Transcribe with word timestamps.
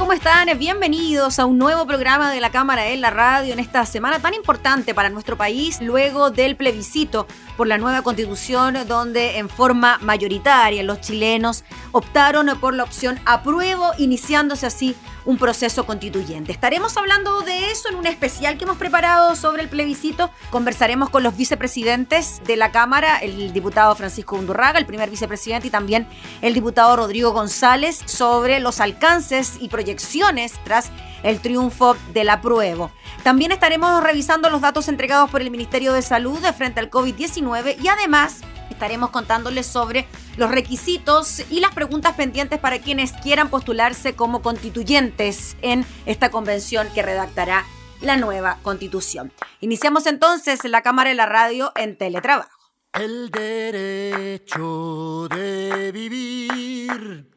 ¿Cómo 0.00 0.14
están? 0.14 0.48
Bienvenidos 0.58 1.38
a 1.38 1.44
un 1.44 1.58
nuevo 1.58 1.86
programa 1.86 2.32
de 2.32 2.40
la 2.40 2.50
Cámara 2.50 2.88
en 2.88 3.02
la 3.02 3.10
Radio 3.10 3.52
en 3.52 3.58
esta 3.58 3.84
semana 3.84 4.18
tan 4.18 4.32
importante 4.32 4.94
para 4.94 5.10
nuestro 5.10 5.36
país, 5.36 5.78
luego 5.82 6.30
del 6.30 6.56
plebiscito 6.56 7.26
por 7.58 7.66
la 7.66 7.76
nueva 7.76 8.00
constitución, 8.00 8.78
donde 8.88 9.36
en 9.36 9.50
forma 9.50 9.98
mayoritaria 10.00 10.82
los 10.84 11.02
chilenos 11.02 11.64
optaron 11.92 12.48
por 12.58 12.72
la 12.72 12.84
opción 12.84 13.20
apruebo, 13.26 13.90
iniciándose 13.98 14.64
así 14.64 14.96
un 15.30 15.38
proceso 15.38 15.86
constituyente. 15.86 16.50
Estaremos 16.50 16.96
hablando 16.96 17.42
de 17.42 17.70
eso 17.70 17.88
en 17.88 17.94
un 17.94 18.06
especial 18.06 18.58
que 18.58 18.64
hemos 18.64 18.78
preparado 18.78 19.36
sobre 19.36 19.62
el 19.62 19.68
plebiscito. 19.68 20.30
Conversaremos 20.50 21.08
con 21.08 21.22
los 21.22 21.36
vicepresidentes 21.36 22.42
de 22.44 22.56
la 22.56 22.72
Cámara, 22.72 23.18
el 23.18 23.52
diputado 23.52 23.94
Francisco 23.94 24.34
Undurraga, 24.34 24.80
el 24.80 24.86
primer 24.86 25.08
vicepresidente, 25.08 25.68
y 25.68 25.70
también 25.70 26.08
el 26.42 26.52
diputado 26.52 26.96
Rodrigo 26.96 27.30
González, 27.30 28.00
sobre 28.06 28.58
los 28.58 28.80
alcances 28.80 29.56
y 29.60 29.68
proyecciones 29.68 30.54
tras 30.64 30.90
el 31.22 31.40
triunfo 31.40 31.96
del 32.12 32.28
apruebo. 32.28 32.90
También 33.22 33.52
estaremos 33.52 34.02
revisando 34.02 34.50
los 34.50 34.60
datos 34.60 34.88
entregados 34.88 35.30
por 35.30 35.42
el 35.42 35.52
Ministerio 35.52 35.92
de 35.92 36.02
Salud 36.02 36.40
frente 36.56 36.80
al 36.80 36.90
COVID-19 36.90 37.76
y 37.80 37.86
además 37.86 38.40
estaremos 38.70 39.10
contándoles 39.10 39.66
sobre 39.66 40.06
los 40.36 40.50
requisitos 40.50 41.42
y 41.50 41.60
las 41.60 41.74
preguntas 41.74 42.14
pendientes 42.16 42.58
para 42.58 42.78
quienes 42.78 43.12
quieran 43.12 43.50
postularse 43.50 44.14
como 44.14 44.42
constituyentes 44.42 45.56
en 45.62 45.84
esta 46.06 46.30
convención 46.30 46.88
que 46.94 47.02
redactará 47.02 47.64
la 48.00 48.16
nueva 48.16 48.58
constitución. 48.62 49.32
Iniciamos 49.60 50.06
entonces 50.06 50.64
la 50.64 50.82
Cámara 50.82 51.10
de 51.10 51.16
la 51.16 51.26
Radio 51.26 51.72
en 51.76 51.96
teletrabajo. 51.96 52.50
El 52.92 53.30
derecho 53.30 55.28
de 55.28 55.92
vivir 55.92 57.30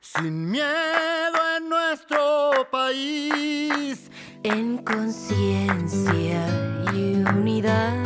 sin 0.00 0.50
miedo 0.50 1.38
en 1.56 1.68
nuestro 1.68 2.66
país, 2.70 4.10
en 4.42 4.78
conciencia 4.78 6.46
y 6.94 7.14
unidad, 7.16 8.02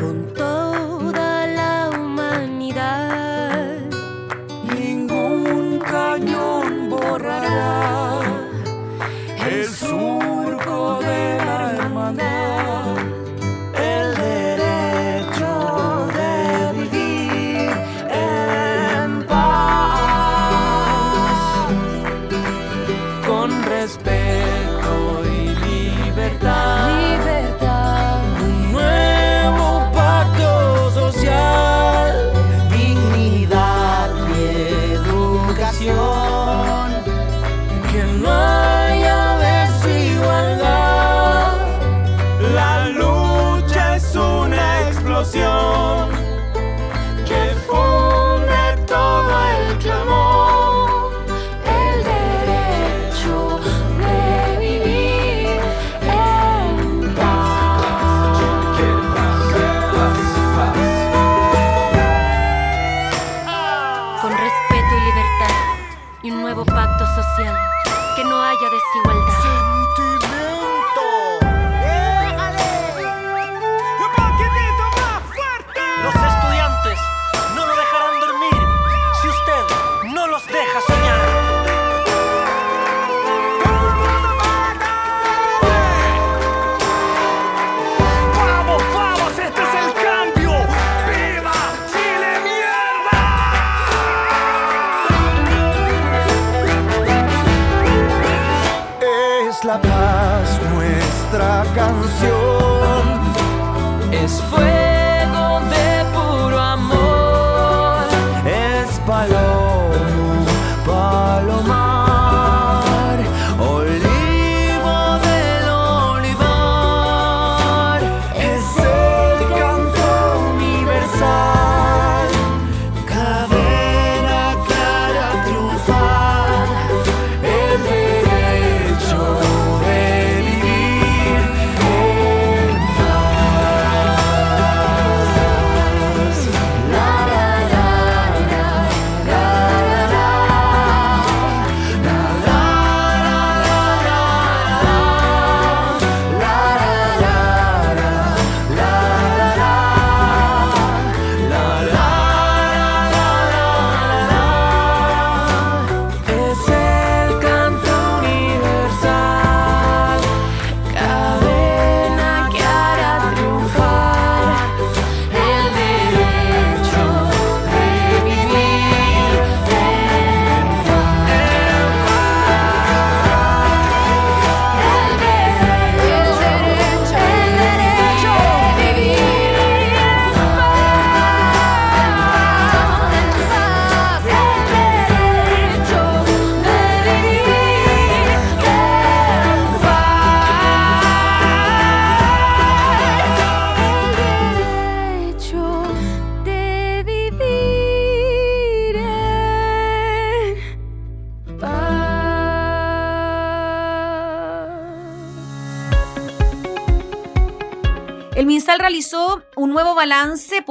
con 0.00 0.32
toda 0.34 0.69
la 0.69 0.69
Ningún 4.74 5.78
cañón 5.80 6.88
borrará 6.88 8.29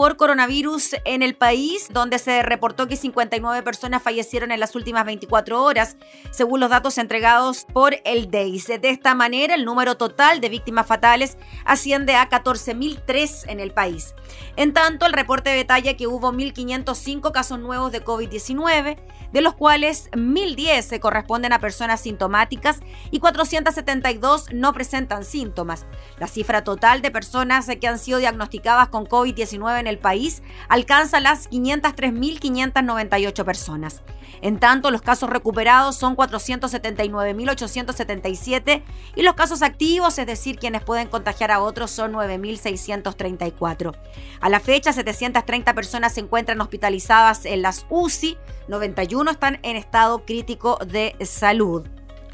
balance 0.09 0.15
por 0.15 0.28
coronavirus 0.39 0.95
en 1.03 1.21
el 1.21 1.36
país, 1.36 1.89
donde 1.91 2.18
se 2.18 2.41
reportó 2.44 2.88
que 2.88 2.95
59 2.95 3.62
personas 3.62 4.01
fallecieron 4.01 4.53
en 4.53 4.62
las 4.62 4.74
últimas 4.74 5.06
24 5.06 5.62
horas, 5.62 5.97
según 6.31 6.62
los 6.62 6.69
datos 6.69 6.97
entregados 6.97 7.65
por 7.74 7.97
el 8.06 8.31
DEIS. 8.31 8.68
De 8.68 8.89
esta 8.89 9.15
manera, 9.15 9.53
el 9.53 9.65
número 9.65 9.97
total 9.97 10.39
de 10.39 10.47
víctimas 10.47 10.88
fatales 10.88 11.38
asciende 11.65 12.15
a 12.15 12.30
14.003 12.30 13.50
en 13.50 13.59
el 13.59 13.71
país. 13.71 14.15
En 14.56 14.71
tanto, 14.71 15.06
el 15.06 15.12
reporte 15.12 15.50
detalla 15.50 15.97
que 15.97 16.07
hubo 16.07 16.31
1.505 16.31 17.33
casos 17.33 17.59
nuevos 17.59 17.92
de 17.92 18.01
COVID-19, 18.01 18.97
de 19.33 19.42
los 19.42 19.56
cuales 19.56 20.09
1.010 20.12 20.83
se 20.83 21.00
corresponden 21.01 21.51
a 21.51 21.59
personas 21.59 22.00
sintomáticas 22.00 22.80
y 23.12 23.19
472 23.19 24.53
no 24.53 24.71
presentan 24.74 25.25
síntomas. 25.25 25.85
La 26.18 26.27
cifra 26.27 26.63
total 26.63 27.01
de 27.01 27.12
personas 27.12 27.68
que 27.80 27.88
han 27.88 28.00
sido 28.00 28.19
diagnosticadas 28.19 28.88
con 28.88 29.06
COVID-19 29.06 29.81
en 29.81 29.88
el 29.88 30.00
país 30.00 30.28
alcanza 30.67 31.19
las 31.19 31.49
503.598 31.49 33.43
personas. 33.43 34.03
En 34.41 34.59
tanto, 34.59 34.91
los 34.91 35.01
casos 35.01 35.29
recuperados 35.29 35.97
son 35.97 36.15
479.877 36.15 38.83
y 39.15 39.21
los 39.21 39.33
casos 39.33 39.61
activos, 39.61 40.17
es 40.17 40.25
decir, 40.25 40.57
quienes 40.57 40.81
pueden 40.83 41.09
contagiar 41.09 41.51
a 41.51 41.59
otros, 41.61 41.91
son 41.91 42.13
9.634. 42.13 43.97
A 44.39 44.49
la 44.49 44.61
fecha, 44.61 44.93
730 44.93 45.73
personas 45.73 46.13
se 46.13 46.21
encuentran 46.21 46.61
hospitalizadas 46.61 47.45
en 47.45 47.61
las 47.61 47.85
UCI, 47.89 48.37
91 48.67 49.31
están 49.31 49.59
en 49.63 49.75
estado 49.75 50.23
crítico 50.25 50.77
de 50.85 51.17
salud. 51.25 51.85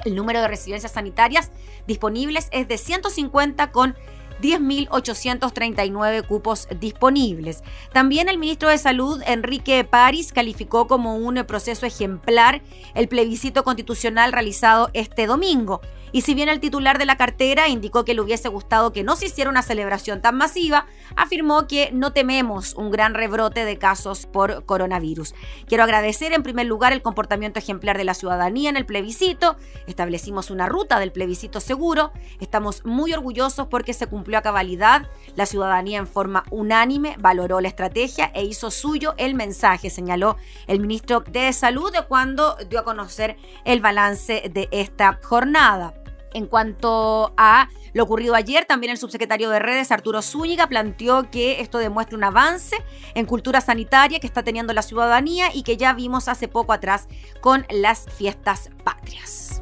El 0.04 0.16
número 0.16 0.42
de 0.42 0.48
residencias 0.48 0.92
sanitarias 0.92 1.52
disponibles 1.88 2.50
es 2.52 2.68
de 2.68 2.78
150 2.78 3.72
con 3.72 3.96
10.839 4.42 6.26
cupos 6.28 6.68
disponibles. 6.80 7.64
También 7.94 8.30
el 8.30 8.38
ministro 8.38 8.70
de 8.70 8.78
Salud, 8.78 9.22
Enrique 9.26 9.84
París, 9.84 10.32
calificó 10.34 10.88
como 10.88 11.16
un 11.16 11.36
proceso 11.46 11.86
ejemplar 11.86 12.62
el 12.94 13.08
plebiscito 13.08 13.64
constitucional 13.64 14.32
realizado 14.32 14.90
este 14.94 15.28
domingo. 15.28 15.82
Y 16.16 16.22
si 16.22 16.34
bien 16.34 16.48
el 16.48 16.62
titular 16.62 16.98
de 16.98 17.06
la 17.06 17.18
cartera 17.18 17.68
indicó 17.68 18.06
que 18.06 18.14
le 18.14 18.22
hubiese 18.22 18.48
gustado 18.48 18.94
que 18.94 19.04
no 19.04 19.18
se 19.18 19.26
hiciera 19.26 19.50
una 19.50 19.62
celebración 19.62 20.22
tan 20.22 20.38
masiva, 20.38 20.86
afirmó 21.18 21.68
que 21.68 21.92
no 21.92 22.14
tememos 22.14 22.74
un 22.76 22.90
gran 22.90 23.14
rebrote 23.14 23.66
de 23.66 23.78
casos 23.78 24.26
por 24.26 24.64
coronavirus. 24.64 25.36
Quiero 25.68 25.84
agradecer 25.84 26.32
en 26.32 26.42
primer 26.42 26.68
lugar 26.68 26.94
el 26.94 27.02
comportamiento 27.02 27.60
ejemplar 27.60 27.98
de 27.98 28.06
la 28.06 28.14
ciudadanía 28.14 28.70
en 28.70 28.78
el 28.78 28.86
plebiscito. 28.86 29.58
Establecimos 29.88 30.52
una 30.52 30.70
ruta 30.70 31.02
del 31.02 31.12
plebiscito 31.12 31.60
seguro. 31.60 32.14
Estamos 32.40 32.86
muy 32.86 33.12
orgullosos 33.12 33.68
porque 33.68 33.94
se 33.94 34.08
cumplió 34.08 34.38
a 34.38 34.42
cabalidad. 34.42 35.10
La 35.36 35.46
ciudadanía 35.46 35.98
en 35.98 36.08
forma 36.08 36.46
unánime 36.50 37.18
valoró 37.20 37.60
la 37.60 37.68
estrategia 37.68 38.32
e 38.34 38.46
hizo 38.46 38.72
suyo 38.72 39.16
el 39.18 39.36
mensaje, 39.36 39.90
señaló 39.90 40.38
el 40.68 40.80
ministro 40.80 41.26
de 41.30 41.52
Salud 41.52 41.92
cuando 42.08 42.56
dio 42.70 42.80
a 42.80 42.86
conocer 42.86 43.36
el 43.66 43.82
balance 43.82 44.50
de 44.54 44.70
esta 44.72 45.20
jornada. 45.22 45.94
En 46.36 46.48
cuanto 46.48 47.34
a 47.38 47.70
lo 47.94 48.04
ocurrido 48.04 48.36
ayer, 48.36 48.66
también 48.66 48.92
el 48.92 48.98
subsecretario 48.98 49.50
de 49.50 49.60
redes, 49.60 49.90
Arturo 49.90 50.22
Zúñiga, 50.22 50.68
planteó 50.68 51.32
que 51.32 51.62
esto 51.62 51.78
demuestra 51.78 52.18
un 52.18 52.26
avance 52.26 52.76
en 53.14 53.26
cultura 53.26 53.62
sanitaria 53.62 54.20
que 54.20 54.28
está 54.28 54.44
teniendo 54.44 54.74
la 54.74 54.82
ciudadanía 54.82 55.48
y 55.54 55.64
que 55.64 55.78
ya 55.78 55.94
vimos 55.94 56.28
hace 56.28 56.50
poco 56.50 56.74
atrás 56.74 57.08
con 57.40 57.66
las 57.70 58.06
fiestas 58.18 58.70
patrias. 58.84 59.62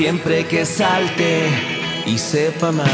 Siempre 0.00 0.46
que 0.46 0.64
salte 0.64 1.46
y 2.06 2.16
sepa 2.16 2.72
mal. 2.72 2.86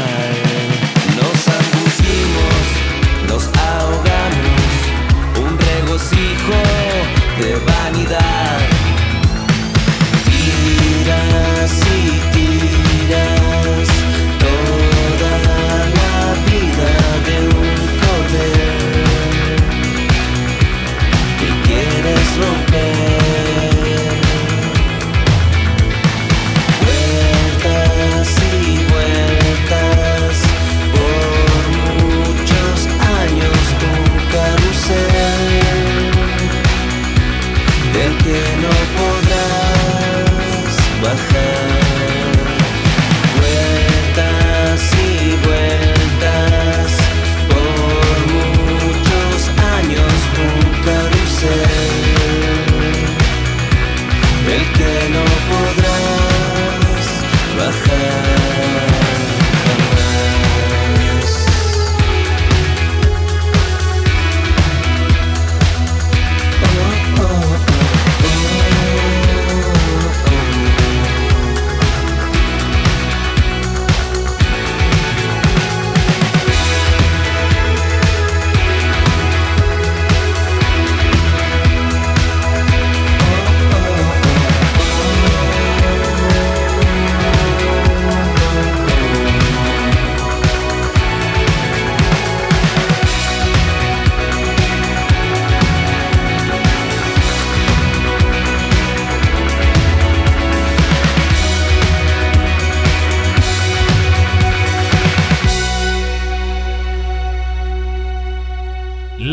Nos 1.15 1.47
angustiamos, 1.47 2.65
nos 3.29 3.47
ahogamos, 3.57 4.71
un 5.39 5.57
regocijo 5.57 6.59
de 7.39 7.55
vanidad. 7.65 8.59
Tiras 10.25 11.71
y 11.95 12.36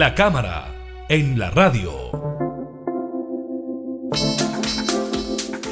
La 0.04 0.12
cámara 0.14 0.68
en 1.08 1.38
la 1.38 1.49
radio. 1.49 2.11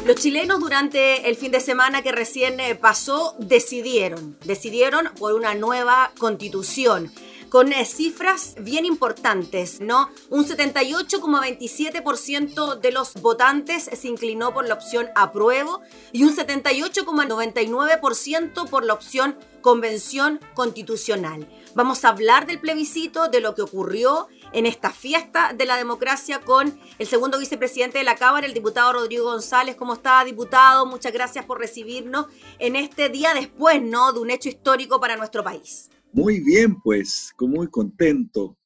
Los 0.07 0.17
chilenos 0.17 0.59
durante 0.59 1.29
el 1.29 1.37
fin 1.37 1.53
de 1.53 1.61
semana 1.61 2.01
que 2.01 2.12
recién 2.12 2.59
eh, 2.59 2.75
pasó 2.75 3.37
decidieron, 3.39 4.39
decidieron 4.43 5.11
por 5.19 5.35
una 5.35 5.55
nueva 5.55 6.12
constitución 6.17 7.12
con 7.51 7.75
eh, 7.75 7.85
cifras 7.85 8.55
bien 8.59 8.87
importantes, 8.87 9.83
¿no? 9.83 10.09
Un 10.31 10.49
78,27% 10.49 12.81
de 12.81 12.91
los 12.91 13.12
votantes 13.21 13.91
se 13.93 14.09
inclinó 14.09 14.55
por 14.55 14.67
la 14.67 14.73
opción 14.73 15.11
apruebo 15.15 15.83
y 16.11 16.25
un 16.25 16.35
78,99% 16.35 18.67
por 18.71 18.87
la 18.87 18.95
opción 18.95 19.37
convención 19.61 20.41
constitucional. 20.55 21.47
Vamos 21.75 22.05
a 22.05 22.11
hablar 22.11 22.47
del 22.47 22.61
plebiscito, 22.61 23.29
de 23.29 23.41
lo 23.41 23.55
que 23.55 23.62
ocurrió 23.62 24.29
en 24.52 24.67
esta 24.67 24.91
fiesta 24.91 25.55
de 25.57 25.64
la 25.64 25.79
democracia 25.79 26.41
con 26.41 26.79
el 26.99 27.07
segundo 27.07 27.38
vicepresidente 27.38 27.97
de 27.97 28.05
la 28.05 28.17
Cámara, 28.17 28.47
el 28.47 28.52
diputado 28.52 28.93
Rodrigo 28.93 29.25
González. 29.25 29.75
¿Cómo 29.76 29.95
está, 29.95 30.23
diputado? 30.23 30.85
Muchas 30.85 31.14
gracias 31.14 31.47
por 31.47 31.59
recibirnos 31.59 32.26
en 32.59 32.76
este 32.76 33.09
día 33.09 33.33
después, 33.33 33.81
¿no? 33.83 34.12
De 34.12 34.21
un 34.21 34.31
hecho 34.31 34.50
histórico 34.50 35.00
para 35.00 35.17
nuestro 35.17 35.43
país. 35.43 35.88
Muy 36.12 36.41
bien, 36.41 36.79
pues, 36.83 37.33
muy 37.41 37.69
contento. 37.69 38.59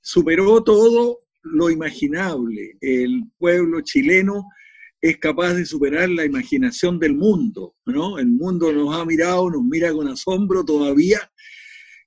Superó 0.00 0.62
todo 0.64 1.18
lo 1.42 1.68
imaginable. 1.68 2.78
El 2.80 3.24
pueblo 3.36 3.82
chileno 3.82 4.46
es 5.02 5.18
capaz 5.18 5.52
de 5.52 5.66
superar 5.66 6.08
la 6.08 6.24
imaginación 6.24 6.98
del 6.98 7.14
mundo, 7.14 7.74
¿no? 7.84 8.18
El 8.18 8.28
mundo 8.28 8.72
nos 8.72 8.96
ha 8.96 9.04
mirado, 9.04 9.50
nos 9.50 9.62
mira 9.62 9.92
con 9.92 10.08
asombro 10.08 10.64
todavía 10.64 11.30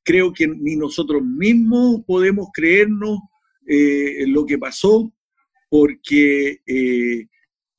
creo 0.04 0.34
que 0.34 0.48
ni 0.48 0.76
nosotros 0.76 1.24
mismos 1.24 2.02
podemos 2.06 2.50
creernos 2.54 3.20
eh, 3.68 4.26
lo 4.28 4.46
que 4.46 4.58
pasó, 4.58 5.14
porque 5.70 6.62
eh, 6.66 7.28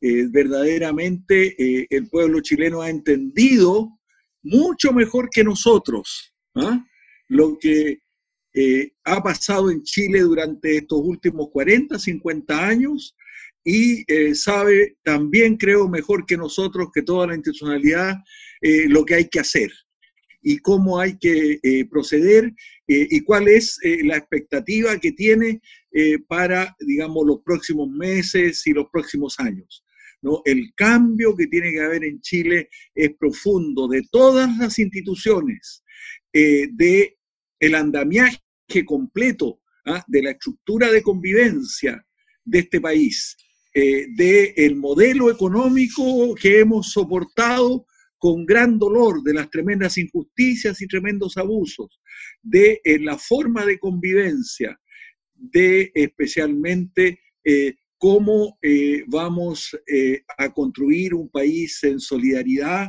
eh, 0.00 0.26
verdaderamente 0.30 1.86
el 1.90 2.08
pueblo 2.08 2.40
chileno 2.40 2.80
ha 2.80 2.88
entendido 2.88 3.98
mucho 4.42 4.92
mejor 4.92 5.28
que 5.30 5.42
nosotros 5.42 6.32
¿ah? 6.54 6.82
lo 7.28 7.58
que 7.58 7.98
ha 9.04 9.22
pasado 9.22 9.70
en 9.70 9.82
Chile 9.82 10.20
durante 10.20 10.76
estos 10.76 11.00
últimos 11.02 11.48
40, 11.52 11.98
50 11.98 12.66
años 12.66 13.16
y 13.64 14.04
sabe 14.34 14.96
también, 15.04 15.56
creo, 15.56 15.88
mejor 15.88 16.24
que 16.24 16.36
nosotros, 16.36 16.88
que 16.92 17.02
toda 17.02 17.26
la 17.26 17.34
institucionalidad, 17.34 18.16
lo 18.88 19.04
que 19.04 19.14
hay 19.14 19.28
que 19.28 19.40
hacer 19.40 19.70
y 20.42 20.59
cómo 20.59 20.99
hay 20.99 21.18
que 21.18 21.59
eh, 21.62 21.85
proceder 21.87 22.47
eh, 22.87 23.06
y 23.11 23.20
cuál 23.20 23.49
es 23.49 23.78
eh, 23.82 23.99
la 24.04 24.16
expectativa 24.16 24.99
que 24.99 25.12
tiene 25.12 25.61
para, 26.28 26.76
digamos, 26.78 27.26
los 27.26 27.40
próximos 27.44 27.88
meses 27.88 28.64
y 28.64 28.73
los 28.73 28.87
próximos 28.92 29.40
años. 29.40 29.85
¿no? 30.23 30.40
El 30.44 30.73
cambio 30.76 31.35
que 31.35 31.49
tiene 31.49 31.73
que 31.73 31.80
haber 31.80 32.04
en 32.04 32.20
Chile 32.20 32.68
es 32.94 33.11
profundo 33.18 33.88
de 33.88 34.06
todas 34.12 34.56
las 34.56 34.78
instituciones, 34.78 35.82
de 36.32 37.18
el 37.59 37.75
andamiaje 37.75 38.38
completo 38.87 39.61
¿ah? 39.85 40.04
de 40.06 40.23
la 40.23 40.30
estructura 40.30 40.92
de 40.92 41.02
convivencia 41.02 42.06
de 42.44 42.61
este 42.61 42.80
país, 42.80 43.37
del 43.75 44.52
el 44.54 44.76
modelo 44.76 45.28
económico 45.28 46.37
que 46.37 46.61
hemos 46.61 46.92
soportado 46.92 47.85
con 48.20 48.44
gran 48.44 48.78
dolor 48.78 49.22
de 49.22 49.32
las 49.32 49.48
tremendas 49.48 49.96
injusticias 49.96 50.80
y 50.82 50.86
tremendos 50.86 51.38
abusos, 51.38 52.00
de 52.42 52.78
eh, 52.84 52.98
la 53.00 53.16
forma 53.16 53.64
de 53.64 53.78
convivencia, 53.78 54.78
de 55.34 55.90
especialmente 55.94 57.18
eh, 57.42 57.76
cómo 57.96 58.58
eh, 58.60 59.04
vamos 59.06 59.74
a 60.38 60.52
construir 60.52 61.14
un 61.14 61.30
país 61.30 61.82
en 61.82 61.98
solidaridad 61.98 62.88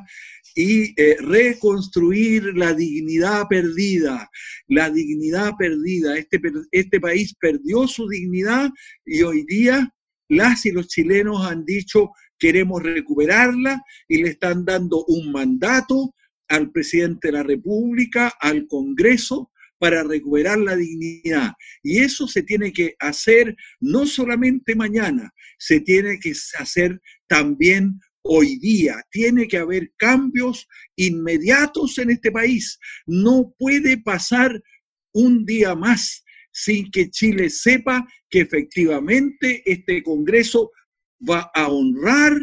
y 0.53 0.93
reconstruir 1.19 2.43
la 2.55 2.73
dignidad 2.73 3.47
perdida, 3.49 4.29
la 4.67 4.89
dignidad 4.89 5.53
perdida. 5.57 6.17
Este, 6.17 6.41
este 6.71 6.99
país 6.99 7.33
perdió 7.39 7.87
su 7.87 8.07
dignidad 8.07 8.69
y 9.05 9.21
hoy 9.21 9.45
día 9.45 9.93
las 10.29 10.65
y 10.65 10.71
los 10.71 10.87
chilenos 10.87 11.45
han 11.45 11.65
dicho 11.65 12.11
queremos 12.41 12.81
recuperarla 12.81 13.83
y 14.07 14.23
le 14.23 14.29
están 14.29 14.65
dando 14.65 15.05
un 15.05 15.31
mandato 15.31 16.15
al 16.49 16.71
presidente 16.71 17.27
de 17.27 17.33
la 17.33 17.43
República, 17.43 18.33
al 18.41 18.65
Congreso, 18.67 19.51
para 19.77 20.03
recuperar 20.03 20.57
la 20.57 20.75
dignidad. 20.75 21.53
Y 21.83 21.99
eso 21.99 22.27
se 22.27 22.41
tiene 22.41 22.73
que 22.73 22.95
hacer 22.99 23.55
no 23.79 24.07
solamente 24.07 24.75
mañana, 24.75 25.31
se 25.57 25.79
tiene 25.81 26.19
que 26.19 26.33
hacer 26.59 26.99
también 27.27 27.99
hoy 28.23 28.57
día. 28.57 28.95
Tiene 29.11 29.47
que 29.47 29.57
haber 29.57 29.91
cambios 29.97 30.67
inmediatos 30.95 31.99
en 31.99 32.09
este 32.09 32.31
país. 32.31 32.79
No 33.05 33.53
puede 33.57 33.97
pasar 33.97 34.61
un 35.13 35.45
día 35.45 35.75
más 35.75 36.23
sin 36.51 36.91
que 36.91 37.09
Chile 37.09 37.49
sepa 37.49 38.05
que 38.29 38.41
efectivamente 38.41 39.61
este 39.65 40.03
Congreso 40.03 40.71
va 41.27 41.51
a 41.53 41.69
honrar 41.69 42.33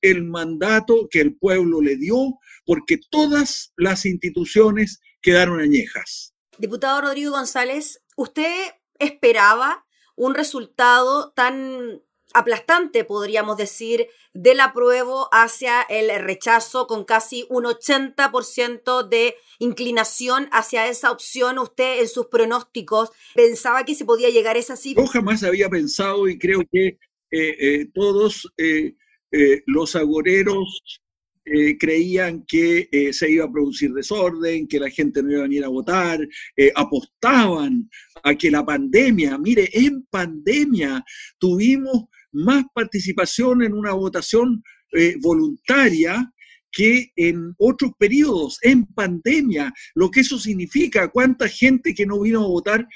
el 0.00 0.24
mandato 0.24 1.08
que 1.10 1.20
el 1.20 1.36
pueblo 1.36 1.80
le 1.80 1.96
dio, 1.96 2.38
porque 2.64 2.98
todas 3.10 3.72
las 3.76 4.06
instituciones 4.06 5.00
quedaron 5.20 5.60
añejas. 5.60 6.34
Diputado 6.58 7.00
Rodrigo 7.00 7.32
González, 7.32 8.02
¿usted 8.16 8.72
esperaba 8.98 9.84
un 10.14 10.34
resultado 10.34 11.32
tan 11.32 12.02
aplastante, 12.34 13.04
podríamos 13.04 13.56
decir, 13.56 14.08
del 14.34 14.60
apruebo 14.60 15.28
hacia 15.32 15.82
el 15.82 16.10
rechazo, 16.22 16.86
con 16.86 17.04
casi 17.04 17.46
un 17.48 17.64
80% 17.64 19.08
de 19.08 19.36
inclinación 19.58 20.48
hacia 20.52 20.86
esa 20.86 21.10
opción. 21.10 21.58
Usted 21.58 22.00
en 22.00 22.08
sus 22.08 22.26
pronósticos 22.26 23.10
pensaba 23.34 23.84
que 23.84 23.94
se 23.94 24.04
podía 24.04 24.28
llegar 24.28 24.56
a 24.56 24.58
esa 24.58 24.76
cifra. 24.76 25.02
Yo 25.02 25.08
jamás 25.08 25.42
había 25.42 25.70
pensado 25.70 26.28
y 26.28 26.38
creo 26.38 26.60
que 26.70 26.98
todos 27.92 28.46
eh, 28.56 28.94
los 29.66 29.96
agoreros 29.96 31.00
creían 31.78 32.44
que 32.46 32.88
se 33.12 33.30
iba 33.30 33.44
a 33.44 33.52
producir 33.52 33.92
desorden, 33.92 34.66
que 34.66 34.80
la 34.80 34.90
gente 34.90 35.22
no 35.22 35.30
iba 35.30 35.40
a 35.40 35.42
venir 35.42 35.64
a 35.64 35.68
votar, 35.68 36.18
apostaban 36.74 37.88
a 38.24 38.34
que 38.34 38.50
la 38.50 38.66
pandemia, 38.66 39.38
mire, 39.38 39.70
en 39.72 40.04
pandemia 40.10 41.04
tuvimos 41.38 42.06
más 42.32 42.64
participación 42.74 43.62
en 43.62 43.74
una 43.74 43.92
votación 43.92 44.60
voluntaria 45.20 46.32
que 46.72 47.12
en 47.16 47.54
otros 47.58 47.92
periodos, 47.98 48.58
en 48.62 48.84
pandemia, 48.86 49.72
lo 49.94 50.10
que 50.10 50.20
eso 50.20 50.38
significa, 50.38 51.08
cuánta 51.08 51.48
gente 51.48 51.94
que 51.94 52.06
no 52.06 52.20
vino 52.20 52.42
a 52.42 52.48
votar 52.48 52.88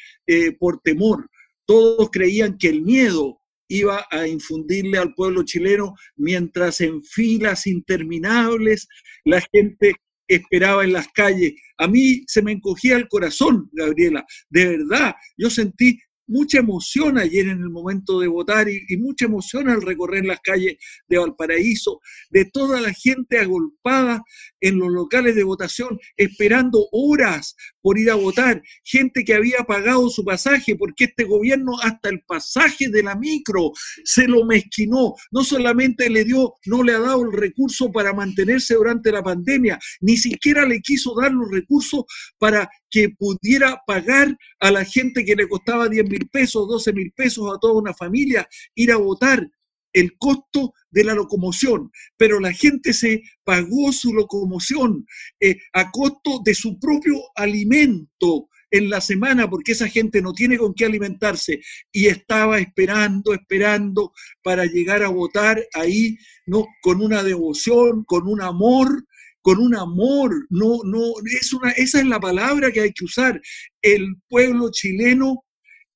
por 0.59 0.81
temor. 0.81 1.31
Todos 1.67 2.11
creían 2.11 2.59
que 2.59 2.69
el 2.69 2.83
miedo 2.83 3.40
iba 3.71 4.05
a 4.11 4.27
infundirle 4.27 4.99
al 4.99 5.15
pueblo 5.15 5.43
chileno 5.45 5.95
mientras 6.17 6.81
en 6.81 7.03
filas 7.03 7.67
interminables 7.67 8.87
la 9.25 9.41
gente 9.53 9.95
esperaba 10.29 10.85
en 10.85 10.93
las 10.93 11.09
calles. 11.09 11.55
A 11.79 11.89
mí 11.89 12.23
se 12.27 12.43
me 12.43 12.53
encogía 12.53 12.97
el 12.97 13.09
corazón, 13.09 13.69
Gabriela, 13.73 14.25
de 14.49 14.77
verdad. 14.79 15.15
Yo 15.37 15.51
sentí 15.51 15.99
mucha 16.31 16.59
emoción 16.59 17.19
ayer 17.19 17.49
en 17.49 17.61
el 17.61 17.71
momento 17.71 18.21
de 18.21 18.29
votar 18.29 18.69
y, 18.69 18.97
mucha 18.97 19.27
emoción 19.27 19.69
al 19.69 19.83
recorrer 19.83 20.25
las 20.25 20.41
calles 20.41 20.77
de 21.09 21.19
Valparaíso, 21.19 22.01
de 22.31 22.45
toda 22.45 22.81
la 22.81 22.93
gente 22.93 23.39
agolpada 23.39 24.23
en 24.61 24.79
los 24.79 24.91
locales 24.91 25.35
de 25.35 25.43
votación, 25.43 25.99
esperando 26.17 26.87
horas 26.93 27.57
por 27.83 27.99
ir 27.99 28.11
a 28.11 28.15
votar, 28.15 28.63
gente 28.85 29.25
que 29.25 29.35
había 29.35 29.59
pagado 29.67 30.09
su 30.09 30.25
pasaje, 30.25 30.77
porque 30.77 31.05
este 31.05 31.25
gobierno 31.25 31.73
hasta 31.83 32.09
el 32.09 32.23
pasaje 32.23 32.89
de 32.89 33.03
la 33.03 33.17
micro 33.17 33.73
se 34.05 34.29
lo 34.29 34.45
mezquinó, 34.45 35.15
no 35.33 35.45
solamente 35.45 36.09
le 36.11 36.25
dio, 36.25 36.55
no 36.67 36.83
le 36.83 36.93
ha 36.93 37.01
dado 37.01 37.25
el 37.25 37.33
recurso 37.33 37.91
para 37.91 38.13
mantenerse 38.13 38.75
durante 38.75 39.11
la 39.11 39.23
pandemia, 39.23 39.79
ni 40.01 40.17
siquiera 40.17 40.67
le 40.67 40.81
quiso 40.81 41.15
dar 41.21 41.33
los 41.33 41.51
recursos 41.51 42.05
para 42.39 42.71
que 42.91 43.11
pudiera 43.11 43.81
pagar 43.87 44.37
a 44.59 44.71
la 44.71 44.85
gente 44.85 45.25
que 45.25 45.37
le 45.37 45.49
costaba 45.49 45.89
10 45.89 46.09
mil 46.09 46.29
pesos, 46.29 46.69
12 46.69 46.93
mil 46.93 47.13
pesos 47.13 47.53
a 47.55 47.59
toda 47.59 47.75
una 47.75 47.95
familia 47.95 48.49
ir 48.75 48.93
a 48.93 48.97
votar 48.97 49.49
el 49.93 50.17
costo 50.19 50.73
de 50.91 51.05
la 51.05 51.15
locomoción, 51.15 51.91
pero 52.17 52.41
la 52.41 52.53
gente 52.53 52.93
se 52.93 53.23
pagó 53.45 53.93
su 53.93 54.13
locomoción 54.13 55.07
eh, 55.41 55.59
a 55.73 55.91
costo 55.91 56.41
de 56.45 56.55
su 56.55 56.79
propio 56.79 57.17
alimento 57.35 58.49
en 58.71 58.89
la 58.89 59.01
semana, 59.01 59.51
porque 59.51 59.73
esa 59.73 59.89
gente 59.89 60.23
no 60.23 60.33
tiene 60.33 60.57
con 60.57 60.75
qué 60.75 60.85
alimentarse 60.85 61.61
y 61.93 62.07
estaba 62.07 62.61
esperando, 62.61 63.35
esperando 63.35 64.13
para 64.43 64.65
llegar 64.65 65.03
a 65.03 65.09
votar 65.09 65.61
ahí, 65.75 66.17
¿no? 66.47 66.67
Con 66.81 67.03
una 67.03 67.23
devoción, 67.23 68.05
con 68.05 68.29
un 68.29 68.41
amor 68.41 69.05
con 69.43 69.59
un 69.59 69.75
amor, 69.75 70.47
no, 70.51 70.81
no, 70.85 71.13
es 71.41 71.53
una, 71.53 71.71
esa 71.73 72.01
es 72.01 72.07
la 72.07 72.21
palabra 72.21 72.71
que 72.71 72.81
hay 72.81 72.93
que 72.93 73.05
usar. 73.05 73.41
El 73.83 74.17
pueblo 74.29 74.71
chileno 74.71 75.45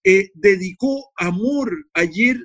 eh, 0.04 0.30
dedicó 0.34 1.12
amor 1.16 1.86
ayer 1.94 2.38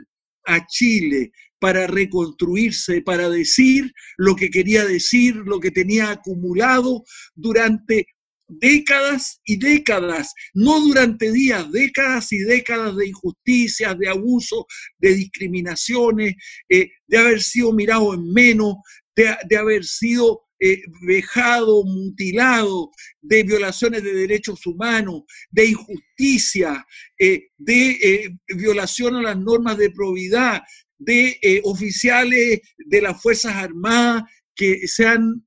a 0.46 0.66
Chile 0.68 1.32
para 1.60 1.88
reconstruirse, 1.88 3.02
para 3.02 3.30
decir 3.30 3.94
lo 4.18 4.36
que 4.36 4.50
quería 4.50 4.86
decir, 4.86 5.36
lo 5.36 5.60
que 5.60 5.72
tenía 5.72 6.12
acumulado 6.12 7.04
durante 7.36 8.08
décadas 8.50 9.42
y 9.46 9.58
décadas, 9.58 10.34
no 10.54 10.80
durante 10.82 11.32
días, 11.32 11.72
décadas 11.72 12.32
y 12.32 12.40
décadas 12.40 12.96
de 12.96 13.08
injusticias, 13.08 13.98
de 13.98 14.10
abuso, 14.10 14.66
de 14.98 15.14
discriminaciones, 15.14 16.34
eh, 16.68 16.90
de 17.08 17.18
haber 17.18 17.42
sido 17.42 17.72
mirado 17.74 18.14
en 18.14 18.32
menos, 18.34 18.76
de, 19.16 19.58
haber 19.58 19.84
sido 19.86 20.42
eh, 20.60 20.82
vejado, 21.02 21.84
mutilado, 21.84 22.92
de 23.22 23.44
violaciones 23.44 24.04
de 24.04 24.14
derechos 24.14 24.66
humanos, 24.66 25.24
de 25.50 25.68
injusticia, 25.68 26.86
eh, 27.18 27.48
de 27.58 28.38
violación 28.56 29.16
a 29.16 29.22
las 29.22 29.38
normas 29.38 29.78
de 29.78 29.92
probidad, 29.92 30.62
de 30.98 31.62
oficiales 31.64 32.60
de 32.78 33.02
las 33.02 33.22
Fuerzas 33.22 33.56
Armadas 33.56 34.24
que 34.54 34.86
se 34.88 35.06
han 35.06 35.46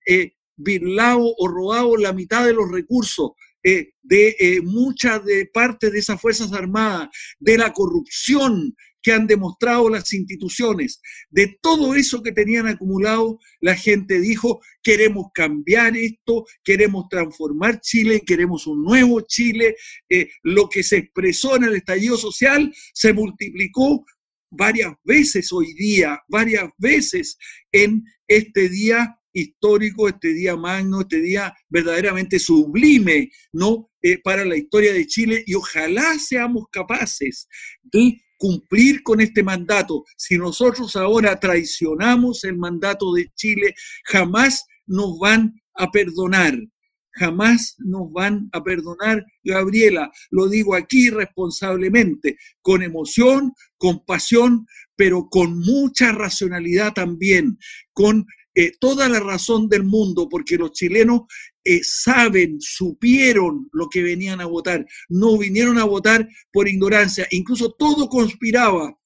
birlado 0.57 1.35
o 1.37 1.49
robado 1.49 1.97
la 1.97 2.13
mitad 2.13 2.47
de 2.47 2.55
los 2.55 2.71
recursos 2.71 3.33
eh, 3.65 3.93
de 4.03 4.35
eh, 4.41 4.61
muchas 4.61 5.25
de 5.25 5.47
partes 5.47 5.93
de 5.93 6.01
esas 6.01 6.21
Fuerzas 6.21 6.53
Armadas, 6.53 7.09
de 7.39 7.57
la 7.57 7.73
corrupción 7.73 8.75
que 9.03 9.13
han 9.13 9.27
demostrado 9.27 9.89
las 9.91 10.13
instituciones, 10.13 11.01
de 11.31 11.59
todo 11.61 11.95
eso 11.95 12.23
que 12.23 12.33
tenían 12.33 12.67
acumulado, 12.69 13.39
la 13.61 13.75
gente 13.75 14.21
dijo, 14.21 14.61
queremos 14.83 15.27
cambiar 15.35 15.97
esto, 15.97 16.45
queremos 16.65 17.09
transformar 17.09 17.81
Chile, 17.81 18.23
queremos 18.27 18.67
un 18.67 18.83
nuevo 18.83 19.21
Chile. 19.23 19.77
Eh, 20.09 20.29
lo 20.43 20.69
que 20.69 20.83
se 20.83 20.99
expresó 20.99 21.57
en 21.57 21.65
el 21.65 21.77
estallido 21.77 22.17
social 22.17 22.73
se 22.95 23.13
multiplicó 23.13 24.05
varias 24.51 24.93
veces 25.05 25.51
hoy 25.53 25.73
día, 25.75 26.21
varias 26.29 26.69
veces 26.79 27.39
en 27.73 28.05
este 28.27 28.69
día 28.69 29.17
histórico, 29.33 30.09
este 30.09 30.35
día 30.35 30.57
magno, 30.57 31.01
este 31.01 31.21
día 31.21 31.55
verdaderamente 31.69 32.39
sublime, 32.39 33.31
¿no? 33.53 33.91
Eh, 34.03 34.19
para 34.19 34.45
la 34.45 34.57
historia 34.57 34.93
de 34.93 35.07
Chile 35.07 35.43
y 35.47 35.55
ojalá 35.55 36.19
seamos 36.19 36.65
capaces 36.71 37.49
de 37.83 38.21
cumplir 38.43 39.05
con 39.05 39.21
este 39.21 39.45
mandato. 39.45 40.05
Si 40.17 40.37
nosotros 40.37 40.97
ahora 40.97 41.39
traicionamos 41.39 42.43
el 42.43 42.59
mandato 42.59 43.13
de 43.13 43.31
Chile, 43.37 43.73
jamás 44.05 44.65
nos 44.85 45.17
van 45.21 45.55
a 45.77 45.89
perdonar. 45.93 46.59
Jamás 47.13 47.77
nos 47.79 48.11
van 48.11 48.49
a 48.53 48.65
perdonar, 48.65 49.25
Gabriela. 49.45 50.11
Lo 50.33 50.49
digo 50.49 50.75
aquí 50.75 51.09
responsablemente, 51.09 52.37
con 52.63 52.83
emoción, 52.83 53.53
con 53.77 54.05
pasión, 54.05 54.67
pero 54.97 55.29
con 55.31 55.61
mucha 55.61 56.11
racionalidad 56.11 56.95
también, 56.95 57.57
con 57.93 58.27
eh, 58.57 58.73
toda 58.81 59.09
la 59.09 59.21
razón 59.21 59.69
del 59.69 59.85
mundo, 59.85 60.29
porque 60.29 60.57
los 60.57 60.73
chilenos 60.73 61.23
eh, 61.65 61.81
saben, 61.83 62.61
supieron 62.61 63.69
lo 63.73 63.89
que 63.89 64.03
venían 64.03 64.41
a 64.41 64.47
votar, 64.47 64.87
no 65.09 65.39
vinieron 65.39 65.79
a 65.79 65.85
votar 65.85 66.29
por 66.53 66.69
ignorancia, 66.69 67.27
incluso 67.31 67.73
todo 67.79 68.09
conspiraba 68.09 68.99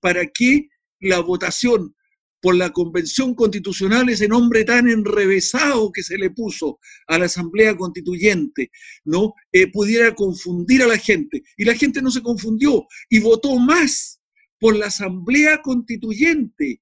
para 0.00 0.26
que 0.26 0.68
la 1.00 1.20
votación 1.20 1.94
por 2.40 2.54
la 2.54 2.70
convención 2.70 3.34
constitucional, 3.34 4.08
ese 4.08 4.26
nombre 4.26 4.64
tan 4.64 4.88
enrevesado 4.88 5.92
que 5.92 6.02
se 6.02 6.16
le 6.16 6.30
puso 6.30 6.78
a 7.06 7.18
la 7.18 7.26
Asamblea 7.26 7.76
Constituyente, 7.76 8.70
¿no? 9.04 9.34
Eh, 9.52 9.70
pudiera 9.70 10.14
confundir 10.14 10.82
a 10.82 10.86
la 10.86 10.96
gente. 10.96 11.42
Y 11.58 11.66
la 11.66 11.74
gente 11.74 12.00
no 12.00 12.10
se 12.10 12.22
confundió 12.22 12.86
y 13.10 13.20
votó 13.20 13.58
más 13.58 14.22
por 14.58 14.74
la 14.74 14.86
Asamblea 14.86 15.60
Constituyente, 15.60 16.80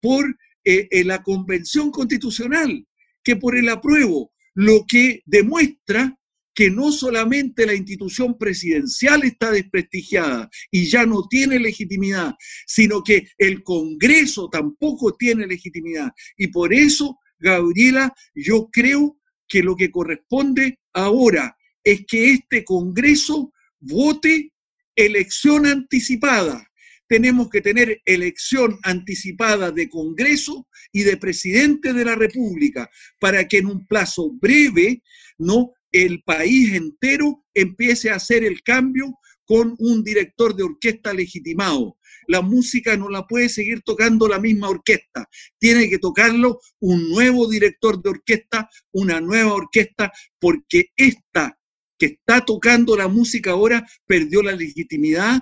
por 0.00 0.24
eh, 0.64 1.04
la 1.04 1.22
Convención 1.22 1.92
Constitucional 1.92 2.84
que 3.22 3.34
por 3.34 3.56
el 3.56 3.68
apruebo, 3.68 4.32
lo 4.56 4.84
que 4.88 5.22
demuestra 5.26 6.18
que 6.54 6.70
no 6.70 6.90
solamente 6.90 7.66
la 7.66 7.74
institución 7.74 8.38
presidencial 8.38 9.22
está 9.24 9.50
desprestigiada 9.50 10.48
y 10.70 10.86
ya 10.86 11.04
no 11.04 11.28
tiene 11.28 11.60
legitimidad, 11.60 12.34
sino 12.66 13.02
que 13.04 13.28
el 13.36 13.62
Congreso 13.62 14.48
tampoco 14.50 15.14
tiene 15.14 15.46
legitimidad. 15.46 16.10
Y 16.38 16.46
por 16.46 16.72
eso, 16.72 17.18
Gabriela, 17.38 18.10
yo 18.34 18.70
creo 18.72 19.18
que 19.46 19.62
lo 19.62 19.76
que 19.76 19.90
corresponde 19.90 20.78
ahora 20.94 21.54
es 21.84 22.06
que 22.08 22.30
este 22.30 22.64
Congreso 22.64 23.52
vote 23.78 24.54
elección 24.96 25.66
anticipada 25.66 26.65
tenemos 27.08 27.48
que 27.50 27.60
tener 27.60 28.00
elección 28.04 28.78
anticipada 28.82 29.70
de 29.70 29.88
Congreso 29.88 30.68
y 30.92 31.02
de 31.02 31.16
presidente 31.16 31.92
de 31.92 32.04
la 32.04 32.14
República 32.14 32.90
para 33.20 33.46
que 33.46 33.58
en 33.58 33.66
un 33.66 33.86
plazo 33.86 34.30
breve, 34.40 35.02
¿no? 35.38 35.72
el 35.92 36.22
país 36.22 36.74
entero 36.74 37.44
empiece 37.54 38.10
a 38.10 38.16
hacer 38.16 38.44
el 38.44 38.62
cambio 38.62 39.14
con 39.46 39.76
un 39.78 40.02
director 40.02 40.54
de 40.54 40.64
orquesta 40.64 41.14
legitimado. 41.14 41.96
La 42.26 42.42
música 42.42 42.96
no 42.96 43.08
la 43.08 43.26
puede 43.26 43.48
seguir 43.48 43.82
tocando 43.82 44.26
la 44.26 44.40
misma 44.40 44.68
orquesta, 44.68 45.28
tiene 45.58 45.88
que 45.88 45.98
tocarlo 45.98 46.58
un 46.80 47.08
nuevo 47.08 47.48
director 47.48 48.02
de 48.02 48.10
orquesta, 48.10 48.68
una 48.92 49.20
nueva 49.20 49.54
orquesta, 49.54 50.12
porque 50.40 50.90
esta 50.96 51.56
que 51.98 52.06
está 52.06 52.44
tocando 52.44 52.96
la 52.96 53.08
música 53.08 53.52
ahora 53.52 53.86
perdió 54.06 54.42
la 54.42 54.52
legitimidad, 54.52 55.40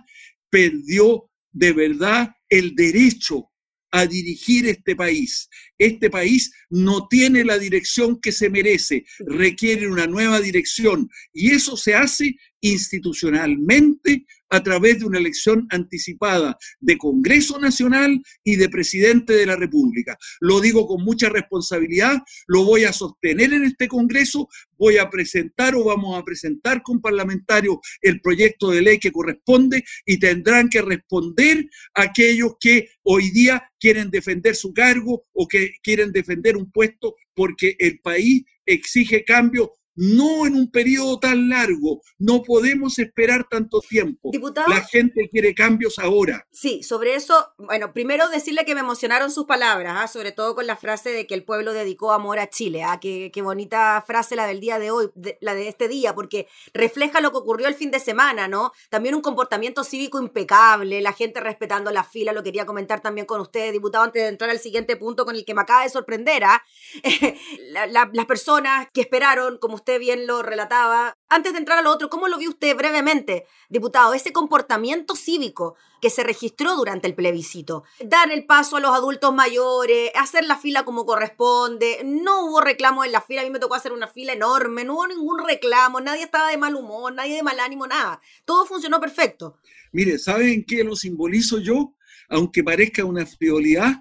perdió 0.51 1.31
de 1.55 1.73
verdad 1.73 2.35
el 2.51 2.75
derecho 2.75 3.51
a 3.91 4.07
dirigir 4.07 4.67
este 4.67 4.97
país. 4.97 5.49
Este 5.79 6.11
país 6.11 6.53
no 6.69 7.07
tiene 7.09 7.45
la 7.45 7.59
dirección 7.59 8.21
que 8.21 8.33
se 8.33 8.51
merece, 8.51 9.05
requiere 9.21 9.89
una 9.89 10.09
nueva 10.09 10.41
dirección 10.41 11.09
y 11.33 11.53
eso 11.53 11.77
se 11.77 11.95
hace 11.95 12.37
institucionalmente 12.61 14.27
a 14.55 14.63
través 14.63 15.01
de 15.01 15.05
una 15.05 15.19
elección 15.19 15.67
anticipada 15.71 16.57
de 16.79 16.97
Congreso 16.97 17.59
Nacional 17.59 18.23
y 18.45 18.55
de 18.55 18.69
Presidente 18.69 19.33
de 19.33 19.47
la 19.47 19.57
República. 19.57 20.17
Lo 20.41 20.61
digo 20.61 20.87
con 20.87 21.03
mucha 21.03 21.29
responsabilidad, 21.29 22.19
lo 22.47 22.63
voy 22.65 22.85
a 22.85 22.93
sostener 22.93 23.53
en 23.53 23.65
este 23.65 23.89
Congreso, 23.89 24.49
voy 24.79 24.99
a 24.99 25.11
presentar 25.11 25.75
o 25.75 25.85
vamos 25.85 26.17
a 26.17 26.23
presentar 26.23 26.83
con 26.83 27.01
parlamentarios 27.01 27.79
el 28.01 28.21
proyecto 28.21 28.71
de 28.71 28.83
ley 28.83 28.99
que 29.01 29.11
corresponde 29.11 29.83
y 30.07 30.19
tendrán 30.19 30.69
que 30.69 30.83
responder 30.83 31.69
aquellos 31.95 32.53
que 32.61 32.91
hoy 33.03 33.31
día 33.31 33.73
quieren 33.81 34.09
defender 34.11 34.55
su 34.55 34.73
cargo 34.73 35.25
o 35.33 35.49
que 35.49 35.73
quieren 35.83 36.13
defender 36.13 36.57
un 36.57 36.71
puesto 36.71 37.17
porque 37.35 37.75
el 37.81 37.99
país 37.99 38.45
exige 38.65 39.25
cambio 39.25 39.73
no 39.97 40.47
en 40.47 40.55
un 40.55 40.71
periodo 40.71 41.19
tan 41.19 41.49
largo. 41.49 42.03
No 42.19 42.43
podemos 42.43 42.99
esperar 42.99 43.47
tanto 43.49 43.81
tiempo. 43.81 44.31
La 44.69 44.83
gente 44.83 45.29
quiere 45.31 45.55
cambios 45.55 45.99
ahora. 45.99 46.47
Sí, 46.51 46.83
sobre 46.83 47.15
eso, 47.15 47.53
bueno, 47.59 47.93
primero 47.93 48.29
decirle 48.29 48.65
que 48.65 48.75
me 48.75 48.81
emocionaron 48.81 49.31
sus 49.31 49.47
palabras, 49.47 49.97
¿ah? 49.99 50.09
sobre 50.09 50.33
todo 50.33 50.55
con 50.55 50.67
la 50.67 50.77
frase 50.77 51.11
de 51.11 51.27
que 51.27 51.35
el 51.35 51.45
pueblo 51.45 51.73
dedicó 51.73 52.13
amor 52.13 52.39
a 52.39 52.51
Chile. 52.51 52.83
¿ah? 52.83 52.99
Qué, 53.01 53.31
bonita 53.43 54.03
frase 54.07 54.37
la 54.37 54.47
del 54.47 54.61
día 54.61 54.79
de 54.79 54.91
hoy, 54.91 55.11
la 55.41 55.55
de 55.55 55.69
este 55.69 55.89
día, 55.89 56.15
porque 56.15 56.49
refleja 56.73 57.21
lo 57.21 57.31
que 57.31 57.39
ocurrió 57.39 57.69
el 57.69 57.75
fin 57.75 57.91
de 57.91 58.01
semana, 58.01 58.49
¿no? 58.49 58.73
También 58.89 59.15
un 59.15 59.21
comportamiento 59.21 59.85
cívico 59.85 60.19
impecable, 60.19 61.03
la 61.03 61.13
gente 61.13 61.41
respetando 61.41 61.91
la 61.91 62.05
fila, 62.05 62.33
lo 62.33 62.43
quería 62.43 62.65
comentar 62.65 63.01
también 63.01 63.27
con 63.27 63.41
usted, 63.41 63.73
diputado, 63.73 64.05
antes 64.05 64.23
de 64.23 64.29
entrar 64.29 64.51
al 64.51 64.59
siguiente 64.59 64.97
punto 64.97 65.27
con 65.27 65.37
el 65.37 65.45
que 65.45 65.55
me 65.55 65.61
acaba 65.61 65.83
de 65.83 65.91
sorprender. 65.91 66.45
¿ah? 66.45 66.63
las 67.89 68.27
personas 68.27 68.89
que 68.93 69.03
esperaron, 69.03 69.59
como 69.59 69.84
usted 69.85 70.01
bien 70.01 70.27
lo 70.27 70.43
relataba. 70.43 71.15
Antes 71.29 71.53
de 71.53 71.59
entrar 71.59 71.77
a 71.79 71.83
lo 71.83 71.91
otro, 71.91 72.09
¿cómo 72.09 72.27
lo 72.27 72.39
vio 72.39 72.49
usted 72.49 72.75
brevemente, 72.75 73.45
diputado, 73.69 74.15
ese 74.15 74.33
comportamiento 74.33 75.15
cívico 75.15 75.77
que 76.01 76.09
se 76.09 76.25
registró 76.25 76.75
durante 76.75 77.07
el 77.07 77.15
plebiscito? 77.15 77.85
Dar 78.03 78.33
el 78.33 78.47
paso 78.47 78.79
a 78.79 78.81
los 78.81 78.93
adultos 78.93 79.35
mayores, 79.35 80.11
hacer 80.15 80.45
la 80.47 80.57
fila 80.57 80.87
como 80.87 81.05
corresponde, 81.05 82.01
no 82.03 82.47
hubo 82.47 82.63
reclamo 82.63 83.05
en 83.05 83.13
la 83.13 83.21
fila, 83.21 83.43
a 83.43 83.45
mí 83.45 83.51
me 83.51 83.59
tocó 83.59 83.75
hacer 83.75 83.93
una 83.93 84.09
fila 84.09 84.33
enorme, 84.33 84.85
no 84.85 84.95
hubo 84.95 85.07
ningún 85.07 85.47
reclamo, 85.47 86.01
nadie 86.01 86.23
estaba 86.23 86.49
de 86.49 86.57
mal 86.57 86.75
humor, 86.75 87.13
nadie 87.13 87.37
de 87.37 87.43
mal 87.43 87.61
ánimo, 87.61 87.87
nada. 87.87 88.23
Todo 88.47 88.65
funcionó 88.65 89.01
perfecto. 89.01 89.59
Mire, 89.93 90.19
¿saben 90.19 90.65
qué 90.67 90.83
lo 90.83 90.97
simbolizo 90.97 91.59
yo? 91.59 91.95
Aunque 92.31 92.65
parezca 92.65 93.05
una 93.05 93.27
frivolidad, 93.27 93.93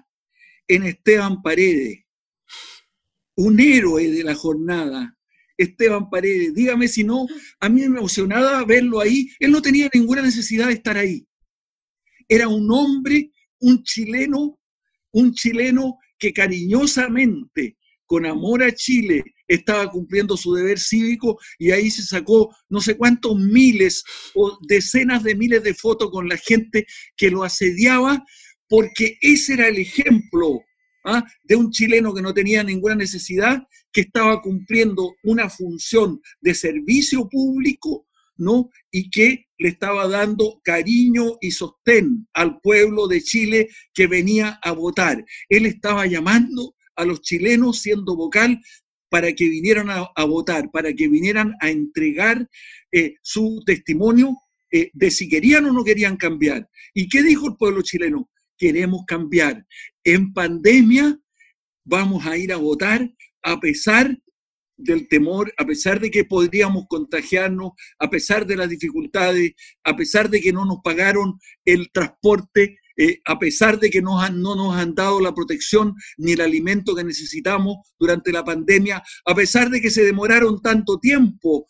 en 0.66 0.84
Esteban 0.84 1.42
Paredes, 1.42 2.04
un 3.36 3.60
héroe 3.60 4.08
de 4.08 4.24
la 4.24 4.34
jornada, 4.34 5.14
Esteban 5.56 6.10
Paredes. 6.10 6.54
Dígame 6.54 6.88
si 6.88 7.04
no, 7.04 7.26
a 7.60 7.68
mí 7.68 7.80
me 7.88 7.98
emocionaba 7.98 8.64
verlo 8.64 9.00
ahí. 9.00 9.28
Él 9.38 9.50
no 9.50 9.62
tenía 9.62 9.88
ninguna 9.92 10.22
necesidad 10.22 10.68
de 10.68 10.74
estar 10.74 10.96
ahí. 10.96 11.26
Era 12.28 12.48
un 12.48 12.70
hombre, 12.70 13.30
un 13.60 13.82
chileno, 13.82 14.58
un 15.12 15.32
chileno 15.34 15.98
que 16.18 16.32
cariñosamente 16.32 17.76
con 18.06 18.26
amor 18.26 18.62
a 18.62 18.72
Chile, 18.72 19.24
estaba 19.48 19.90
cumpliendo 19.90 20.36
su 20.36 20.54
deber 20.54 20.78
cívico 20.78 21.38
y 21.58 21.70
ahí 21.70 21.90
se 21.90 22.02
sacó 22.02 22.54
no 22.68 22.80
sé 22.80 22.96
cuántos 22.96 23.36
miles 23.36 24.04
o 24.34 24.58
decenas 24.68 25.22
de 25.22 25.34
miles 25.34 25.62
de 25.62 25.74
fotos 25.74 26.10
con 26.10 26.28
la 26.28 26.36
gente 26.36 26.86
que 27.16 27.30
lo 27.30 27.44
asediaba, 27.44 28.24
porque 28.68 29.18
ese 29.20 29.54
era 29.54 29.68
el 29.68 29.78
ejemplo 29.78 30.60
¿ah? 31.04 31.24
de 31.42 31.56
un 31.56 31.70
chileno 31.70 32.14
que 32.14 32.22
no 32.22 32.34
tenía 32.34 32.62
ninguna 32.62 32.94
necesidad, 32.94 33.62
que 33.92 34.02
estaba 34.02 34.40
cumpliendo 34.42 35.14
una 35.22 35.48
función 35.48 36.20
de 36.40 36.54
servicio 36.54 37.28
público, 37.28 38.06
¿no? 38.36 38.70
Y 38.90 39.10
que 39.10 39.46
le 39.58 39.68
estaba 39.68 40.08
dando 40.08 40.60
cariño 40.64 41.36
y 41.40 41.52
sostén 41.52 42.26
al 42.34 42.60
pueblo 42.60 43.06
de 43.06 43.22
Chile 43.22 43.68
que 43.92 44.06
venía 44.06 44.58
a 44.62 44.72
votar. 44.72 45.24
Él 45.48 45.66
estaba 45.66 46.06
llamando 46.06 46.74
a 46.96 47.04
los 47.04 47.20
chilenos 47.22 47.80
siendo 47.80 48.16
vocal 48.16 48.60
para 49.08 49.32
que 49.32 49.48
vinieran 49.48 49.90
a, 49.90 50.24
votar, 50.24 50.70
para 50.72 50.92
que 50.92 51.06
vinieran 51.06 51.54
a 51.60 51.70
entregar 51.70 52.48
eh, 52.90 53.14
su 53.22 53.62
testimonio 53.64 54.36
eh, 54.72 54.90
de 54.92 55.10
si 55.12 55.28
querían 55.28 55.66
o 55.66 55.72
no 55.72 55.84
querían 55.84 56.16
cambiar. 56.16 56.68
¿Y 56.92 57.08
qué 57.08 57.22
dijo 57.22 57.48
el 57.48 57.56
pueblo 57.56 57.82
chileno? 57.82 58.28
Queremos 58.58 59.04
cambiar. 59.06 59.64
En 60.04 60.32
pandemia 60.32 61.18
vamos 61.84 62.26
a 62.26 62.36
ir 62.36 62.52
a 62.52 62.56
votar 62.56 63.10
a 63.42 63.60
pesar 63.60 64.18
del 64.76 65.08
temor, 65.08 65.52
a 65.56 65.64
pesar 65.64 66.00
de 66.00 66.10
que 66.10 66.24
podríamos 66.24 66.84
contagiarnos, 66.88 67.72
a 67.98 68.10
pesar 68.10 68.46
de 68.46 68.56
las 68.56 68.68
dificultades, 68.68 69.52
a 69.84 69.96
pesar 69.96 70.28
de 70.28 70.40
que 70.40 70.52
no 70.52 70.64
nos 70.64 70.78
pagaron 70.82 71.38
el 71.64 71.90
transporte, 71.92 72.78
eh, 72.96 73.20
a 73.24 73.38
pesar 73.38 73.78
de 73.78 73.90
que 73.90 74.02
no 74.02 74.28
nos 74.30 74.76
han 74.76 74.94
dado 74.94 75.20
la 75.20 75.34
protección 75.34 75.94
ni 76.16 76.32
el 76.32 76.40
alimento 76.40 76.94
que 76.94 77.04
necesitamos 77.04 77.76
durante 77.98 78.32
la 78.32 78.44
pandemia, 78.44 79.02
a 79.24 79.34
pesar 79.34 79.70
de 79.70 79.80
que 79.80 79.90
se 79.90 80.04
demoraron 80.04 80.60
tanto 80.60 80.98
tiempo 80.98 81.66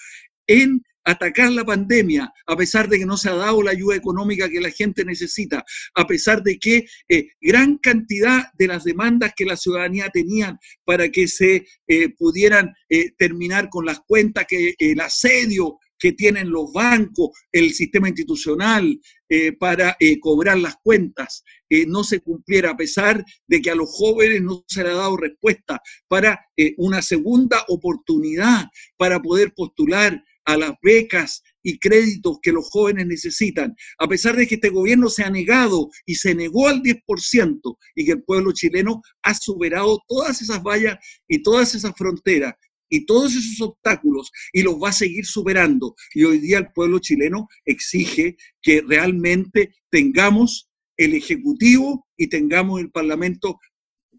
en 0.47 0.83
atacar 1.05 1.53
la 1.53 1.65
pandemia, 1.65 2.33
a 2.47 2.57
pesar 2.57 2.89
de 2.89 2.99
que 2.99 3.07
no 3.07 3.17
se 3.17 3.29
ha 3.29 3.35
dado 3.35 3.63
la 3.63 3.73
ayuda 3.73 3.97
económica 3.97 4.49
que 4.49 4.61
la 4.61 4.71
gente 4.71 5.05
necesita, 5.05 5.65
a 5.95 6.07
pesar 6.07 6.43
de 6.43 6.59
que 6.59 6.87
eh, 7.09 7.29
gran 7.41 7.79
cantidad 7.79 8.45
de 8.55 8.67
las 8.67 8.85
demandas 8.85 9.33
que 9.37 9.45
la 9.45 9.57
ciudadanía 9.57 10.09
tenía 10.13 10.59
para 10.85 11.09
que 11.09 11.29
se 11.29 11.67
eh, 11.87 12.09
pudieran 12.11 12.73
terminar 13.19 13.69
con 13.71 13.85
las 13.85 14.01
cuentas, 14.07 14.47
que 14.49 14.75
el 14.79 15.01
asedio 15.01 15.79
que 16.05 16.13
tienen 16.13 16.51
los 16.51 16.71
bancos, 16.71 17.31
el 17.51 17.73
sistema 17.73 18.09
institucional 18.09 19.01
eh, 19.29 19.53
para 19.53 19.97
eh, 19.99 20.21
cobrar 20.21 20.59
las 20.59 20.77
cuentas, 20.83 21.43
eh, 21.71 21.87
no 21.87 22.05
se 22.05 22.21
cumpliera, 22.21 22.73
a 22.73 22.77
pesar 22.77 23.25
de 23.47 23.63
que 23.63 23.71
a 23.71 23.75
los 23.75 23.89
jóvenes 23.91 24.43
no 24.43 24.65
se 24.69 24.83
le 24.83 24.91
ha 24.91 24.97
dado 24.97 25.17
respuesta 25.17 25.81
para 26.07 26.47
una 26.77 27.01
segunda 27.01 27.65
oportunidad 27.69 28.67
para 28.99 29.21
poder 29.21 29.55
postular 29.55 30.23
a 30.45 30.57
las 30.57 30.73
becas 30.83 31.43
y 31.63 31.79
créditos 31.79 32.39
que 32.43 32.53
los 32.53 32.69
jóvenes 32.71 33.07
necesitan, 33.07 33.75
a 33.99 34.07
pesar 34.07 34.37
de 34.37 34.47
que 34.47 34.57
este 34.57 34.69
gobierno 34.69 35.09
se 35.09 35.25
ha 35.25 35.31
negado 35.31 35.89
y 36.05 36.17
se 36.17 36.35
negó 36.35 36.69
al 36.69 36.83
10% 36.83 37.77
y 37.95 38.05
que 38.05 38.13
el 38.13 38.23
pueblo 38.23 38.53
chileno 38.53 39.03
ha 39.23 39.35
superado 39.35 40.01
todas 40.07 40.43
esas 40.43 40.63
vallas 40.63 40.99
y 41.27 41.43
todas 41.43 41.75
esas 41.75 41.95
fronteras 41.97 42.55
y 42.91 43.07
todos 43.07 43.35
esos 43.35 43.61
obstáculos 43.61 44.31
y 44.53 44.63
los 44.63 44.75
va 44.75 44.91
a 44.91 44.93
seguir 44.93 45.25
superando. 45.27 45.95
Y 46.13 46.25
hoy 46.25 46.39
día 46.39 46.59
el 46.59 46.73
pueblo 46.73 46.99
chileno 46.99 47.49
exige 47.65 48.37
que 48.63 48.83
realmente 48.87 49.75
tengamos 49.91 50.71
el 50.97 51.15
Ejecutivo 51.15 52.07
y 52.17 52.29
tengamos 52.29 52.81
el 52.81 52.91
Parlamento 52.91 53.59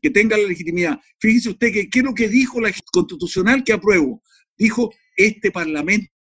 que 0.01 0.09
tenga 0.09 0.37
la 0.37 0.47
legitimidad. 0.47 0.99
Fíjese 1.19 1.49
usted 1.49 1.71
que 1.71 1.89
qué 1.89 1.99
es 1.99 2.05
lo 2.05 2.13
que 2.13 2.27
dijo 2.27 2.59
la 2.59 2.73
constitucional 2.91 3.63
que 3.63 3.73
apruebo. 3.73 4.21
Dijo, 4.57 4.93
este 5.15 5.51
Parlamento 5.51 6.14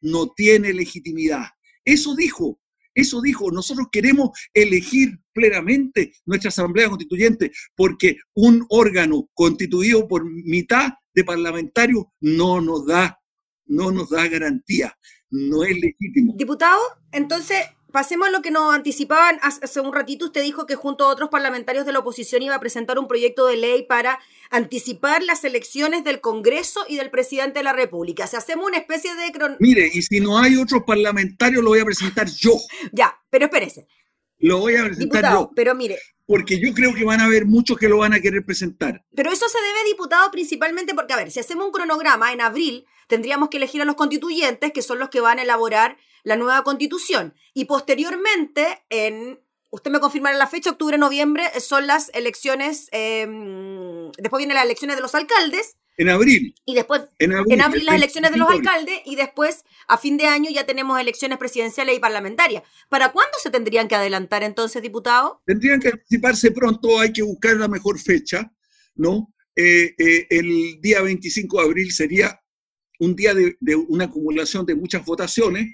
no 0.00 0.32
tiene 0.34 0.72
legitimidad. 0.72 1.44
Eso 1.84 2.14
dijo, 2.14 2.60
eso 2.94 3.20
dijo, 3.20 3.50
nosotros 3.50 3.88
queremos 3.92 4.30
elegir 4.54 5.20
plenamente 5.32 6.14
nuestra 6.24 6.48
Asamblea 6.48 6.88
Constituyente 6.88 7.52
porque 7.74 8.16
un 8.34 8.64
órgano 8.70 9.28
constituido 9.34 10.08
por 10.08 10.24
mitad 10.24 10.94
de 11.14 11.24
parlamentarios 11.24 12.06
no 12.20 12.60
nos 12.60 12.86
da, 12.86 13.20
no 13.66 13.90
nos 13.90 14.08
da 14.10 14.26
garantía, 14.28 14.96
no 15.30 15.62
es 15.62 15.76
legítimo. 15.78 16.34
Diputado, 16.36 16.80
entonces 17.12 17.58
pasemos 17.96 18.28
a 18.28 18.30
lo 18.30 18.42
que 18.42 18.50
nos 18.50 18.74
anticipaban 18.74 19.38
hace 19.40 19.80
un 19.80 19.90
ratito. 19.90 20.26
Usted 20.26 20.42
dijo 20.42 20.66
que 20.66 20.74
junto 20.74 21.04
a 21.04 21.08
otros 21.08 21.30
parlamentarios 21.30 21.86
de 21.86 21.92
la 21.92 22.00
oposición 22.00 22.42
iba 22.42 22.54
a 22.54 22.60
presentar 22.60 22.98
un 22.98 23.08
proyecto 23.08 23.46
de 23.46 23.56
ley 23.56 23.84
para 23.84 24.18
anticipar 24.50 25.22
las 25.22 25.44
elecciones 25.44 26.04
del 26.04 26.20
Congreso 26.20 26.80
y 26.90 26.96
del 26.96 27.08
presidente 27.08 27.60
de 27.60 27.62
la 27.62 27.72
República. 27.72 28.26
Si 28.26 28.36
hacemos 28.36 28.66
una 28.66 28.76
especie 28.76 29.14
de... 29.14 29.56
Mire, 29.60 29.90
y 29.90 30.02
si 30.02 30.20
no 30.20 30.38
hay 30.38 30.56
otros 30.56 30.82
parlamentarios, 30.86 31.64
lo 31.64 31.70
voy 31.70 31.80
a 31.80 31.86
presentar 31.86 32.26
yo. 32.28 32.52
ya, 32.92 33.18
pero 33.30 33.46
espérese. 33.46 33.86
Lo 34.38 34.58
voy 34.58 34.76
a 34.76 34.84
presentar 34.84 35.32
yo. 35.32 35.50
Pero 35.54 35.74
mire, 35.74 35.98
porque 36.26 36.58
yo 36.58 36.74
creo 36.74 36.92
que 36.92 37.04
van 37.04 37.20
a 37.20 37.24
haber 37.24 37.46
muchos 37.46 37.78
que 37.78 37.88
lo 37.88 37.98
van 37.98 38.12
a 38.12 38.20
querer 38.20 38.44
presentar. 38.44 39.04
Pero 39.14 39.30
eso 39.30 39.48
se 39.48 39.58
debe, 39.58 39.84
diputado, 39.84 40.30
principalmente 40.30 40.94
porque, 40.94 41.12
a 41.12 41.16
ver, 41.16 41.30
si 41.30 41.40
hacemos 41.40 41.66
un 41.66 41.72
cronograma, 41.72 42.32
en 42.32 42.40
abril 42.40 42.86
tendríamos 43.06 43.48
que 43.48 43.58
elegir 43.58 43.80
a 43.80 43.84
los 43.84 43.94
constituyentes, 43.94 44.72
que 44.72 44.82
son 44.82 44.98
los 44.98 45.08
que 45.08 45.20
van 45.20 45.38
a 45.38 45.42
elaborar 45.42 45.96
la 46.24 46.36
nueva 46.36 46.64
constitución. 46.64 47.34
Y 47.54 47.66
posteriormente, 47.66 48.84
en, 48.90 49.40
usted 49.70 49.92
me 49.92 50.00
confirmará 50.00 50.36
la 50.36 50.48
fecha, 50.48 50.70
octubre, 50.70 50.98
noviembre, 50.98 51.44
son 51.60 51.86
las 51.86 52.10
elecciones, 52.14 52.88
em, 52.90 54.10
después 54.18 54.38
vienen 54.38 54.56
las 54.56 54.64
elecciones 54.64 54.96
de 54.96 55.02
los 55.02 55.14
alcaldes, 55.14 55.76
en 55.96 56.08
abril. 56.08 56.54
Y 56.64 56.74
después, 56.74 57.02
en 57.18 57.32
abril, 57.34 57.86
las 57.86 57.94
elecciones 57.94 58.30
de 58.30 58.36
los 58.36 58.50
alcaldes 58.50 59.00
y 59.04 59.16
después, 59.16 59.64
a 59.88 59.98
fin 59.98 60.16
de 60.16 60.26
año, 60.26 60.50
ya 60.50 60.66
tenemos 60.66 61.00
elecciones 61.00 61.38
presidenciales 61.38 61.96
y 61.96 62.00
parlamentarias. 62.00 62.62
¿Para 62.88 63.12
cuándo 63.12 63.38
se 63.42 63.50
tendrían 63.50 63.88
que 63.88 63.94
adelantar 63.94 64.42
entonces, 64.42 64.82
diputado? 64.82 65.42
Tendrían 65.46 65.80
que 65.80 65.88
anticiparse 65.88 66.50
pronto, 66.50 67.00
hay 67.00 67.12
que 67.12 67.22
buscar 67.22 67.56
la 67.56 67.68
mejor 67.68 67.98
fecha, 67.98 68.52
¿no? 68.94 69.32
Eh, 69.54 69.94
eh, 69.98 70.26
el 70.30 70.80
día 70.80 71.00
25 71.00 71.58
de 71.58 71.64
abril 71.64 71.92
sería 71.92 72.40
un 72.98 73.16
día 73.16 73.34
de, 73.34 73.56
de 73.60 73.76
una 73.76 74.04
acumulación 74.04 74.66
de 74.66 74.74
muchas 74.74 75.04
votaciones, 75.04 75.66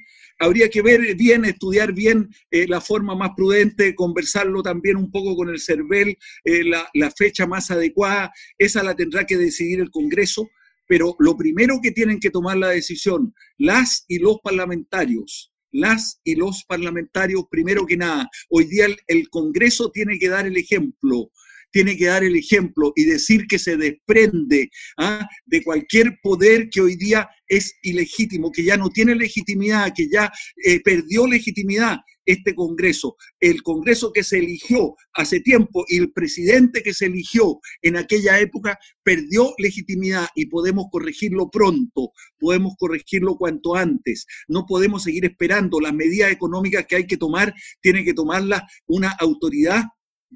habría 0.42 0.68
que 0.68 0.82
ver 0.82 1.14
bien, 1.14 1.44
estudiar 1.44 1.92
bien 1.92 2.28
eh, 2.50 2.66
la 2.66 2.80
forma 2.80 3.14
más 3.14 3.30
prudente, 3.36 3.94
conversarlo 3.94 4.62
también 4.62 4.96
un 4.96 5.10
poco 5.10 5.36
con 5.36 5.48
el 5.48 5.60
CERVEL, 5.60 6.18
eh, 6.44 6.64
la, 6.64 6.88
la 6.94 7.10
fecha 7.10 7.46
más 7.46 7.70
adecuada, 7.70 8.32
esa 8.58 8.82
la 8.82 8.94
tendrá 8.96 9.24
que 9.24 9.36
decidir 9.36 9.80
el 9.80 9.90
Congreso, 9.90 10.50
pero 10.88 11.14
lo 11.20 11.36
primero 11.36 11.78
que 11.80 11.92
tienen 11.92 12.18
que 12.18 12.30
tomar 12.30 12.56
la 12.56 12.70
decisión, 12.70 13.32
las 13.56 14.04
y 14.08 14.18
los 14.18 14.38
parlamentarios, 14.42 15.52
las 15.70 16.20
y 16.24 16.34
los 16.34 16.64
parlamentarios, 16.64 17.44
primero 17.48 17.86
que 17.86 17.96
nada, 17.96 18.28
hoy 18.50 18.64
día 18.64 18.86
el 19.06 19.28
Congreso 19.30 19.90
tiene 19.90 20.18
que 20.18 20.28
dar 20.28 20.46
el 20.46 20.56
ejemplo, 20.56 21.30
tiene 21.72 21.96
que 21.96 22.06
dar 22.06 22.22
el 22.22 22.36
ejemplo 22.36 22.92
y 22.94 23.04
decir 23.04 23.46
que 23.48 23.58
se 23.58 23.76
desprende 23.76 24.70
¿ah? 24.98 25.26
de 25.46 25.62
cualquier 25.62 26.18
poder 26.22 26.68
que 26.70 26.80
hoy 26.80 26.96
día 26.96 27.28
es 27.48 27.74
ilegítimo, 27.82 28.50
que 28.50 28.64
ya 28.64 28.76
no 28.76 28.88
tiene 28.90 29.14
legitimidad, 29.14 29.92
que 29.94 30.08
ya 30.10 30.30
eh, 30.64 30.80
perdió 30.80 31.26
legitimidad 31.26 31.98
este 32.24 32.54
Congreso. 32.54 33.16
El 33.40 33.62
Congreso 33.62 34.12
que 34.12 34.22
se 34.22 34.38
eligió 34.38 34.94
hace 35.14 35.40
tiempo 35.40 35.84
y 35.88 35.98
el 35.98 36.12
presidente 36.12 36.82
que 36.82 36.94
se 36.94 37.06
eligió 37.06 37.60
en 37.82 37.96
aquella 37.96 38.38
época 38.40 38.78
perdió 39.02 39.54
legitimidad 39.58 40.28
y 40.34 40.46
podemos 40.46 40.86
corregirlo 40.90 41.50
pronto, 41.50 42.12
podemos 42.38 42.74
corregirlo 42.78 43.36
cuanto 43.36 43.74
antes. 43.74 44.26
No 44.48 44.64
podemos 44.66 45.02
seguir 45.02 45.24
esperando. 45.24 45.80
Las 45.80 45.94
medidas 45.94 46.30
económicas 46.30 46.86
que 46.86 46.96
hay 46.96 47.06
que 47.06 47.16
tomar, 47.16 47.54
tiene 47.80 48.04
que 48.04 48.14
tomarlas 48.14 48.62
una 48.86 49.10
autoridad 49.18 49.84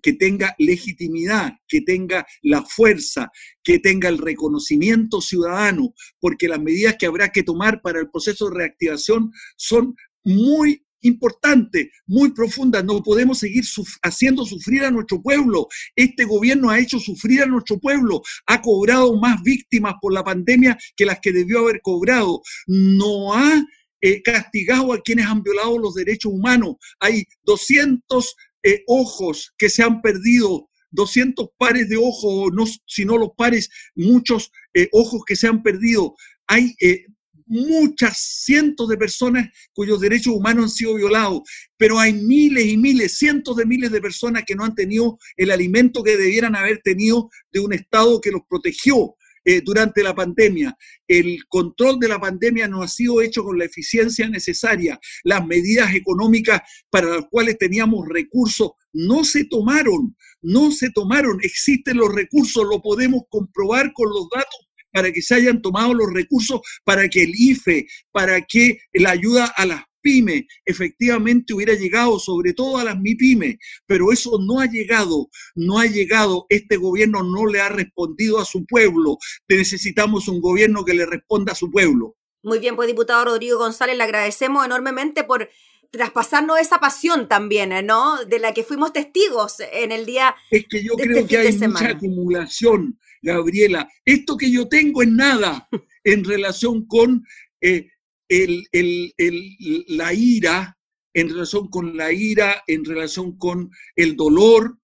que 0.02 0.12
tenga 0.12 0.54
legitimidad, 0.58 1.52
que 1.68 1.80
tenga 1.80 2.26
la 2.42 2.62
fuerza, 2.62 3.30
que 3.62 3.78
tenga 3.78 4.08
el 4.08 4.18
reconocimiento 4.18 5.20
ciudadano, 5.20 5.94
porque 6.20 6.48
las 6.48 6.60
medidas 6.60 6.96
que 6.98 7.06
habrá 7.06 7.30
que 7.30 7.42
tomar 7.42 7.80
para 7.82 8.00
el 8.00 8.10
proceso 8.10 8.48
de 8.48 8.56
reactivación 8.56 9.30
son 9.56 9.94
muy 10.24 10.86
importantes, 11.06 11.88
muy 12.06 12.32
profundas. 12.32 12.84
No 12.84 13.02
podemos 13.02 13.38
seguir 13.38 13.64
haciendo 14.02 14.44
sufrir 14.44 14.84
a 14.84 14.90
nuestro 14.90 15.22
pueblo. 15.22 15.68
Este 15.94 16.24
gobierno 16.24 16.70
ha 16.70 16.80
hecho 16.80 16.98
sufrir 16.98 17.42
a 17.42 17.46
nuestro 17.46 17.78
pueblo, 17.78 18.22
ha 18.46 18.60
cobrado 18.60 19.16
más 19.18 19.42
víctimas 19.42 19.94
por 20.00 20.12
la 20.12 20.24
pandemia 20.24 20.76
que 20.96 21.06
las 21.06 21.20
que 21.20 21.32
debió 21.32 21.60
haber 21.60 21.80
cobrado. 21.82 22.42
No 22.66 23.34
ha 23.34 23.64
eh, 24.02 24.22
castigado 24.22 24.92
a 24.92 25.00
quienes 25.00 25.26
han 25.26 25.42
violado 25.42 25.78
los 25.78 25.94
derechos 25.94 26.32
humanos. 26.32 26.76
Hay 27.00 27.24
200 27.44 28.34
eh, 28.66 28.82
ojos 28.88 29.54
que 29.56 29.68
se 29.68 29.84
han 29.84 30.02
perdido, 30.02 30.68
200 30.90 31.50
pares 31.56 31.88
de 31.88 31.96
ojos, 31.96 32.50
no, 32.52 32.64
si 32.84 33.04
no 33.04 33.16
los 33.16 33.30
pares, 33.36 33.70
muchos 33.94 34.50
eh, 34.74 34.88
ojos 34.90 35.22
que 35.24 35.36
se 35.36 35.46
han 35.46 35.62
perdido. 35.62 36.16
Hay 36.48 36.74
eh, 36.80 37.06
muchas 37.46 38.18
cientos 38.18 38.88
de 38.88 38.96
personas 38.96 39.48
cuyos 39.72 40.00
derechos 40.00 40.34
humanos 40.34 40.64
han 40.64 40.70
sido 40.70 40.94
violados, 40.96 41.42
pero 41.76 42.00
hay 42.00 42.12
miles 42.12 42.66
y 42.66 42.76
miles, 42.76 43.16
cientos 43.16 43.54
de 43.54 43.66
miles 43.66 43.92
de 43.92 44.00
personas 44.00 44.42
que 44.44 44.56
no 44.56 44.64
han 44.64 44.74
tenido 44.74 45.16
el 45.36 45.52
alimento 45.52 46.02
que 46.02 46.16
debieran 46.16 46.56
haber 46.56 46.80
tenido 46.82 47.30
de 47.52 47.60
un 47.60 47.72
Estado 47.72 48.20
que 48.20 48.32
los 48.32 48.42
protegió. 48.48 49.14
Eh, 49.48 49.60
durante 49.64 50.02
la 50.02 50.12
pandemia. 50.12 50.76
El 51.06 51.38
control 51.48 52.00
de 52.00 52.08
la 52.08 52.18
pandemia 52.18 52.66
no 52.66 52.82
ha 52.82 52.88
sido 52.88 53.22
hecho 53.22 53.44
con 53.44 53.56
la 53.56 53.64
eficiencia 53.64 54.28
necesaria. 54.28 54.98
Las 55.22 55.46
medidas 55.46 55.94
económicas 55.94 56.60
para 56.90 57.06
las 57.06 57.26
cuales 57.30 57.56
teníamos 57.56 58.08
recursos 58.08 58.72
no 58.92 59.22
se 59.22 59.44
tomaron, 59.44 60.16
no 60.42 60.72
se 60.72 60.90
tomaron. 60.90 61.38
Existen 61.42 61.98
los 61.98 62.12
recursos, 62.12 62.66
lo 62.68 62.82
podemos 62.82 63.22
comprobar 63.28 63.92
con 63.92 64.08
los 64.08 64.26
datos 64.34 64.66
para 64.92 65.12
que 65.12 65.22
se 65.22 65.36
hayan 65.36 65.62
tomado 65.62 65.94
los 65.94 66.12
recursos, 66.12 66.60
para 66.82 67.08
que 67.08 67.22
el 67.22 67.32
IFE, 67.32 67.86
para 68.10 68.40
que 68.40 68.78
la 68.94 69.10
ayuda 69.10 69.44
a 69.56 69.64
las 69.64 69.82
pymes 70.06 70.44
efectivamente 70.64 71.52
hubiera 71.52 71.74
llegado, 71.74 72.20
sobre 72.20 72.52
todo 72.52 72.78
a 72.78 72.84
las 72.84 72.96
MIPYME, 72.96 73.58
pero 73.86 74.12
eso 74.12 74.38
no 74.38 74.60
ha 74.60 74.66
llegado, 74.66 75.28
no 75.56 75.80
ha 75.80 75.86
llegado, 75.86 76.46
este 76.48 76.76
gobierno 76.76 77.24
no 77.24 77.44
le 77.46 77.60
ha 77.60 77.68
respondido 77.68 78.38
a 78.38 78.44
su 78.44 78.64
pueblo, 78.66 79.18
necesitamos 79.48 80.28
un 80.28 80.40
gobierno 80.40 80.84
que 80.84 80.94
le 80.94 81.06
responda 81.06 81.52
a 81.52 81.56
su 81.56 81.72
pueblo. 81.72 82.14
Muy 82.44 82.60
bien, 82.60 82.76
pues 82.76 82.86
diputado 82.86 83.24
Rodrigo 83.24 83.58
González, 83.58 83.96
le 83.96 84.04
agradecemos 84.04 84.64
enormemente 84.64 85.24
por 85.24 85.48
traspasarnos 85.90 86.60
esa 86.60 86.78
pasión 86.78 87.26
también, 87.26 87.72
¿eh? 87.72 87.82
¿no? 87.82 88.24
De 88.24 88.38
la 88.38 88.54
que 88.54 88.62
fuimos 88.62 88.92
testigos 88.92 89.56
en 89.72 89.90
el 89.90 90.06
día. 90.06 90.36
Es 90.52 90.66
que 90.68 90.84
yo 90.84 90.94
creo 90.94 91.18
este 91.18 91.28
que 91.28 91.38
hay 91.38 91.68
mucha 91.68 91.88
acumulación, 91.88 92.96
Gabriela. 93.22 93.88
Esto 94.04 94.36
que 94.36 94.52
yo 94.52 94.68
tengo 94.68 95.02
es 95.02 95.08
nada 95.08 95.68
en 96.04 96.22
relación 96.22 96.86
con 96.86 97.24
eh, 97.60 97.88
la 98.28 100.12
ira, 100.14 100.76
en 101.14 101.28
relación 101.30 101.68
con 101.68 101.96
la 101.96 102.12
ira, 102.12 102.62
en 102.66 102.84
relación 102.84 103.38
con 103.38 103.70
el 103.94 104.16
dolor 104.16 104.78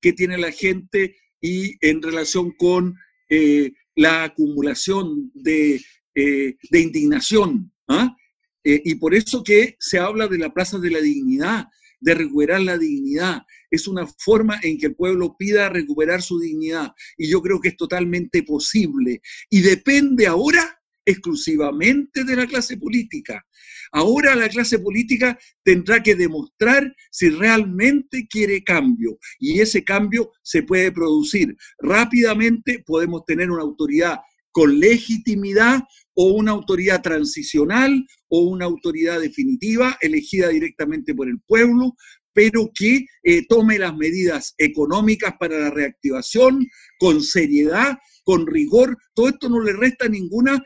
que 0.00 0.12
tiene 0.12 0.36
la 0.36 0.50
gente 0.50 1.16
y 1.40 1.76
en 1.80 2.02
relación 2.02 2.52
con 2.52 2.96
eh, 3.28 3.72
la 3.94 4.24
acumulación 4.24 5.30
de, 5.34 5.80
eh, 6.14 6.56
indignación. 6.72 7.72
¿ah? 7.88 8.16
Eh, 8.64 8.82
y 8.84 8.96
por 8.96 9.14
eso 9.14 9.44
que 9.44 9.76
se 9.78 9.98
habla 9.98 10.26
de 10.26 10.38
la 10.38 10.52
Plaza 10.52 10.78
de 10.78 10.90
la 10.90 11.00
Dignidad, 11.00 11.66
de 12.00 12.14
recuperar 12.14 12.60
la 12.62 12.78
dignidad. 12.78 13.42
Es 13.70 13.86
una 13.86 14.06
forma 14.06 14.58
en 14.62 14.78
que 14.78 14.86
el 14.86 14.96
pueblo 14.96 15.36
pida 15.38 15.68
recuperar 15.68 16.20
su 16.20 16.38
dignidad. 16.40 16.92
Y 17.16 17.28
yo 17.28 17.40
creo 17.40 17.60
que 17.60 17.68
es 17.68 17.76
totalmente 17.76 18.42
posible. 18.42 19.20
Y 19.50 19.60
depende 19.60 20.26
ahora 20.26 20.80
exclusivamente 21.06 22.24
de 22.24 22.36
la 22.36 22.46
clase 22.46 22.76
política. 22.76 23.46
Ahora 23.92 24.34
la 24.34 24.48
clase 24.48 24.78
política 24.78 25.38
tendrá 25.62 26.02
que 26.02 26.14
demostrar 26.14 26.94
si 27.10 27.30
realmente 27.30 28.26
quiere 28.28 28.62
cambio 28.62 29.18
y 29.38 29.60
ese 29.60 29.84
cambio 29.84 30.32
se 30.42 30.62
puede 30.62 30.92
producir 30.92 31.56
rápidamente. 31.78 32.82
Podemos 32.84 33.24
tener 33.24 33.50
una 33.50 33.62
autoridad 33.62 34.18
con 34.50 34.80
legitimidad 34.80 35.82
o 36.14 36.32
una 36.32 36.52
autoridad 36.52 37.02
transicional 37.02 38.06
o 38.28 38.40
una 38.40 38.64
autoridad 38.64 39.20
definitiva 39.20 39.96
elegida 40.00 40.48
directamente 40.48 41.14
por 41.14 41.28
el 41.28 41.38
pueblo, 41.46 41.94
pero 42.32 42.70
que 42.74 43.06
eh, 43.22 43.46
tome 43.46 43.78
las 43.78 43.96
medidas 43.96 44.54
económicas 44.58 45.34
para 45.38 45.58
la 45.58 45.70
reactivación 45.70 46.66
con 46.98 47.22
seriedad, 47.22 47.98
con 48.24 48.46
rigor. 48.46 48.96
Todo 49.14 49.28
esto 49.28 49.48
no 49.48 49.60
le 49.60 49.74
resta 49.74 50.08
ninguna 50.08 50.62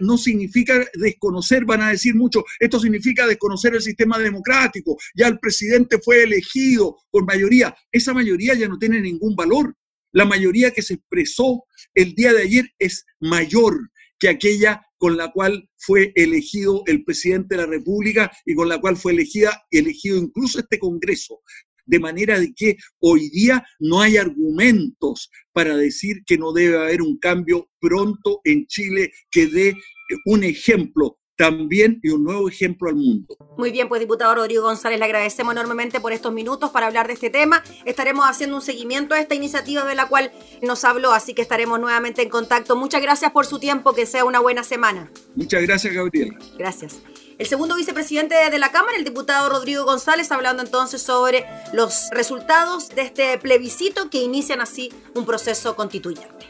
no 0.00 0.18
significa 0.18 0.84
desconocer, 0.94 1.64
van 1.64 1.82
a 1.82 1.90
decir 1.90 2.14
mucho, 2.14 2.44
esto 2.60 2.80
significa 2.80 3.26
desconocer 3.26 3.74
el 3.74 3.82
sistema 3.82 4.18
democrático, 4.18 4.96
ya 5.14 5.26
el 5.28 5.38
presidente 5.38 5.98
fue 5.98 6.22
elegido 6.22 6.96
por 7.10 7.26
mayoría, 7.26 7.74
esa 7.90 8.12
mayoría 8.14 8.54
ya 8.54 8.68
no 8.68 8.78
tiene 8.78 9.00
ningún 9.00 9.34
valor. 9.34 9.74
La 10.12 10.24
mayoría 10.24 10.70
que 10.70 10.82
se 10.82 10.94
expresó 10.94 11.64
el 11.94 12.14
día 12.14 12.32
de 12.32 12.42
ayer 12.42 12.64
es 12.78 13.04
mayor 13.20 13.90
que 14.18 14.30
aquella 14.30 14.80
con 14.96 15.16
la 15.16 15.30
cual 15.30 15.68
fue 15.76 16.12
elegido 16.14 16.82
el 16.86 17.04
presidente 17.04 17.54
de 17.54 17.62
la 17.62 17.66
República 17.66 18.32
y 18.46 18.54
con 18.54 18.68
la 18.68 18.80
cual 18.80 18.96
fue 18.96 19.12
elegida, 19.12 19.66
elegido 19.70 20.16
incluso 20.16 20.58
este 20.58 20.78
Congreso 20.78 21.42
de 21.86 21.98
manera 21.98 22.38
de 22.38 22.52
que 22.54 22.76
hoy 23.00 23.30
día 23.30 23.64
no 23.78 24.00
hay 24.00 24.16
argumentos 24.16 25.30
para 25.52 25.76
decir 25.76 26.22
que 26.26 26.36
no 26.36 26.52
debe 26.52 26.78
haber 26.78 27.02
un 27.02 27.18
cambio 27.18 27.68
pronto 27.80 28.40
en 28.44 28.66
Chile 28.66 29.12
que 29.30 29.46
dé 29.46 29.74
un 30.26 30.44
ejemplo 30.44 31.18
también 31.36 32.00
y 32.02 32.08
un 32.08 32.24
nuevo 32.24 32.48
ejemplo 32.48 32.88
al 32.88 32.96
mundo. 32.96 33.36
Muy 33.56 33.70
bien, 33.70 33.88
pues 33.88 34.00
diputado 34.00 34.34
Rodrigo 34.34 34.62
González, 34.62 34.98
le 34.98 35.04
agradecemos 35.04 35.52
enormemente 35.52 36.00
por 36.00 36.12
estos 36.12 36.32
minutos 36.32 36.70
para 36.70 36.86
hablar 36.86 37.06
de 37.06 37.12
este 37.12 37.30
tema. 37.30 37.62
Estaremos 37.84 38.24
haciendo 38.26 38.56
un 38.56 38.62
seguimiento 38.62 39.14
a 39.14 39.20
esta 39.20 39.34
iniciativa 39.34 39.84
de 39.84 39.94
la 39.94 40.08
cual 40.08 40.32
nos 40.62 40.84
habló, 40.84 41.12
así 41.12 41.34
que 41.34 41.42
estaremos 41.42 41.78
nuevamente 41.78 42.22
en 42.22 42.30
contacto. 42.30 42.74
Muchas 42.74 43.02
gracias 43.02 43.32
por 43.32 43.46
su 43.46 43.58
tiempo, 43.58 43.94
que 43.94 44.06
sea 44.06 44.24
una 44.24 44.40
buena 44.40 44.64
semana. 44.64 45.10
Muchas 45.34 45.62
gracias, 45.62 45.92
Gabriela. 45.92 46.38
Gracias. 46.58 47.00
El 47.38 47.46
segundo 47.46 47.76
vicepresidente 47.76 48.34
de 48.50 48.58
la 48.58 48.72
Cámara, 48.72 48.96
el 48.96 49.04
diputado 49.04 49.50
Rodrigo 49.50 49.84
González, 49.84 50.32
hablando 50.32 50.62
entonces 50.62 51.02
sobre 51.02 51.44
los 51.74 52.08
resultados 52.10 52.88
de 52.88 53.02
este 53.02 53.36
plebiscito 53.36 54.08
que 54.08 54.22
inician 54.22 54.62
así 54.62 54.90
un 55.14 55.26
proceso 55.26 55.76
constituyente. 55.76 56.46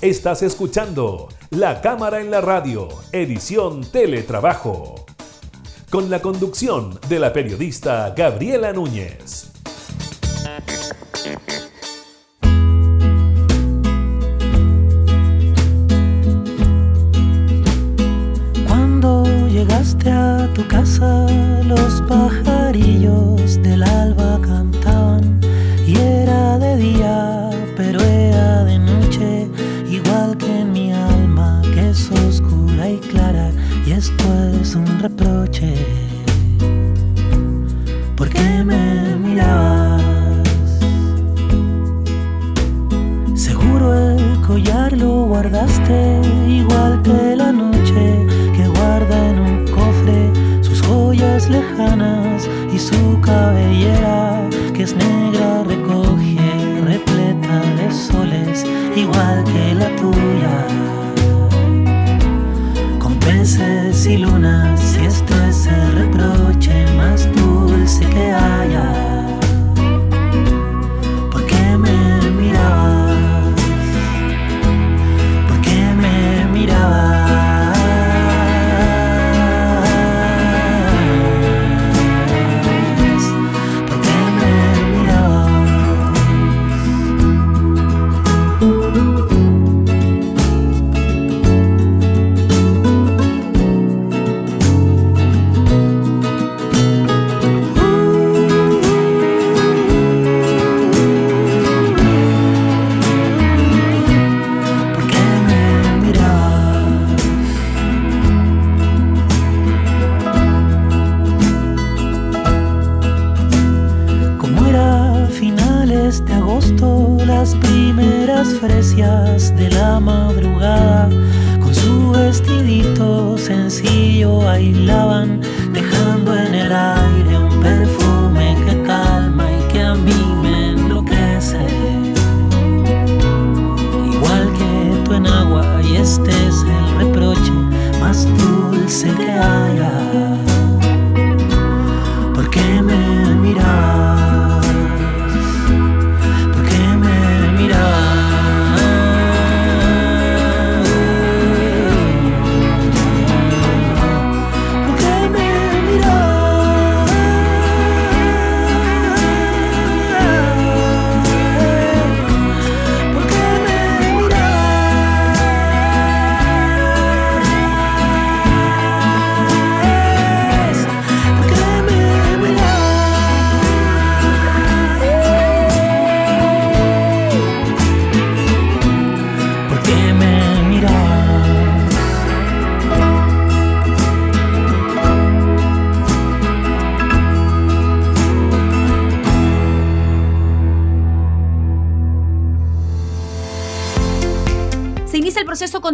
Estás 0.00 0.42
escuchando 0.42 1.28
La 1.50 1.82
Cámara 1.82 2.22
en 2.22 2.30
la 2.30 2.40
Radio, 2.40 2.88
edición 3.12 3.82
Teletrabajo, 3.82 5.04
con 5.90 6.08
la 6.08 6.22
conducción 6.22 6.98
de 7.10 7.18
la 7.18 7.34
periodista 7.34 8.14
Gabriela 8.16 8.72
Núñez. 8.72 9.50
Los 22.10 22.39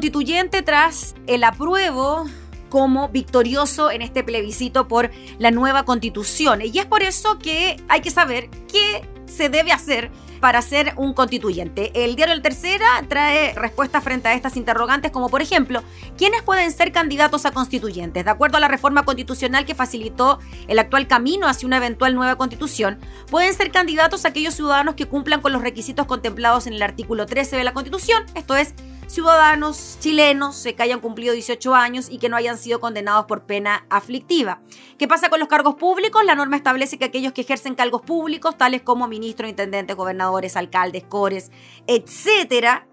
constituyente 0.07 0.63
tras 0.63 1.17
el 1.27 1.43
apruebo 1.43 2.27
como 2.69 3.09
victorioso 3.09 3.91
en 3.91 4.03
este 4.03 4.23
plebiscito 4.23 4.87
por 4.87 5.11
la 5.41 5.51
nueva 5.51 5.85
constitución. 5.85 6.61
Y 6.63 6.79
es 6.79 6.87
por 6.87 7.03
eso 7.03 7.41
que 7.41 7.77
hay 7.89 8.03
que 8.03 8.13
saber 8.13 8.49
qué 8.71 9.03
se 9.27 9.49
debe 9.49 9.73
hacer 9.73 10.13
para 10.39 10.63
ser 10.63 10.93
un 10.97 11.13
constituyente. 11.13 11.91
El 12.05 12.15
diario 12.15 12.35
El 12.37 12.43
Tercera 12.43 12.87
trae 13.09 13.53
respuestas 13.55 14.05
frente 14.05 14.29
a 14.29 14.35
estas 14.35 14.57
interrogantes, 14.57 15.11
como 15.11 15.29
por 15.29 15.43
ejemplo, 15.43 15.83
¿quiénes 16.17 16.43
pueden 16.43 16.71
ser 16.71 16.93
candidatos 16.93 17.45
a 17.45 17.51
constituyentes? 17.51 18.25
De 18.25 18.31
acuerdo 18.31 18.59
a 18.59 18.61
la 18.61 18.69
reforma 18.69 19.05
constitucional 19.05 19.67
que 19.67 19.75
facilitó 19.75 20.39
el 20.69 20.79
actual 20.79 21.09
camino 21.09 21.49
hacia 21.49 21.67
una 21.67 21.79
eventual 21.79 22.15
nueva 22.15 22.37
constitución, 22.37 23.01
pueden 23.29 23.53
ser 23.55 23.73
candidatos 23.73 24.25
aquellos 24.25 24.55
ciudadanos 24.55 24.95
que 24.95 25.07
cumplan 25.07 25.41
con 25.41 25.53
los 25.53 25.63
requisitos 25.63 26.07
contemplados 26.07 26.69
en 26.69 26.75
el 26.75 26.83
artículo 26.83 27.27
13 27.27 27.57
de 27.57 27.65
la 27.65 27.73
constitución, 27.73 28.23
esto 28.37 28.55
es, 28.55 28.75
ciudadanos 29.07 29.99
chilenos 30.01 30.63
que 30.65 30.83
hayan 30.83 31.01
cumplido 31.01 31.33
18 31.33 31.75
años 31.75 32.09
y 32.11 32.19
que 32.19 32.29
no 32.29 32.37
hayan 32.37 32.59
sido 32.59 32.81
condenados 32.81 33.27
por 33.27 33.45
pena 33.45 33.87
aflictiva. 33.89 34.61
¿Qué 34.99 35.07
pasa 35.07 35.29
con 35.29 35.41
los 35.41 35.49
cargos 35.49 35.77
públicos? 35.77 36.25
La 36.25 36.35
norma 36.35 36.57
establece 36.57 36.99
que 36.99 37.05
aquellos 37.05 37.33
que 37.33 37.43
ejercen 37.43 37.75
cargos 37.75 38.03
públicos, 38.03 38.57
tales 38.59 38.83
como 38.83 39.07
ministros, 39.09 39.49
intendentes, 39.49 39.97
gobernadores, 39.97 40.57
alcaldes, 40.57 41.05
cores, 41.05 41.51
etcétera, 41.87 42.87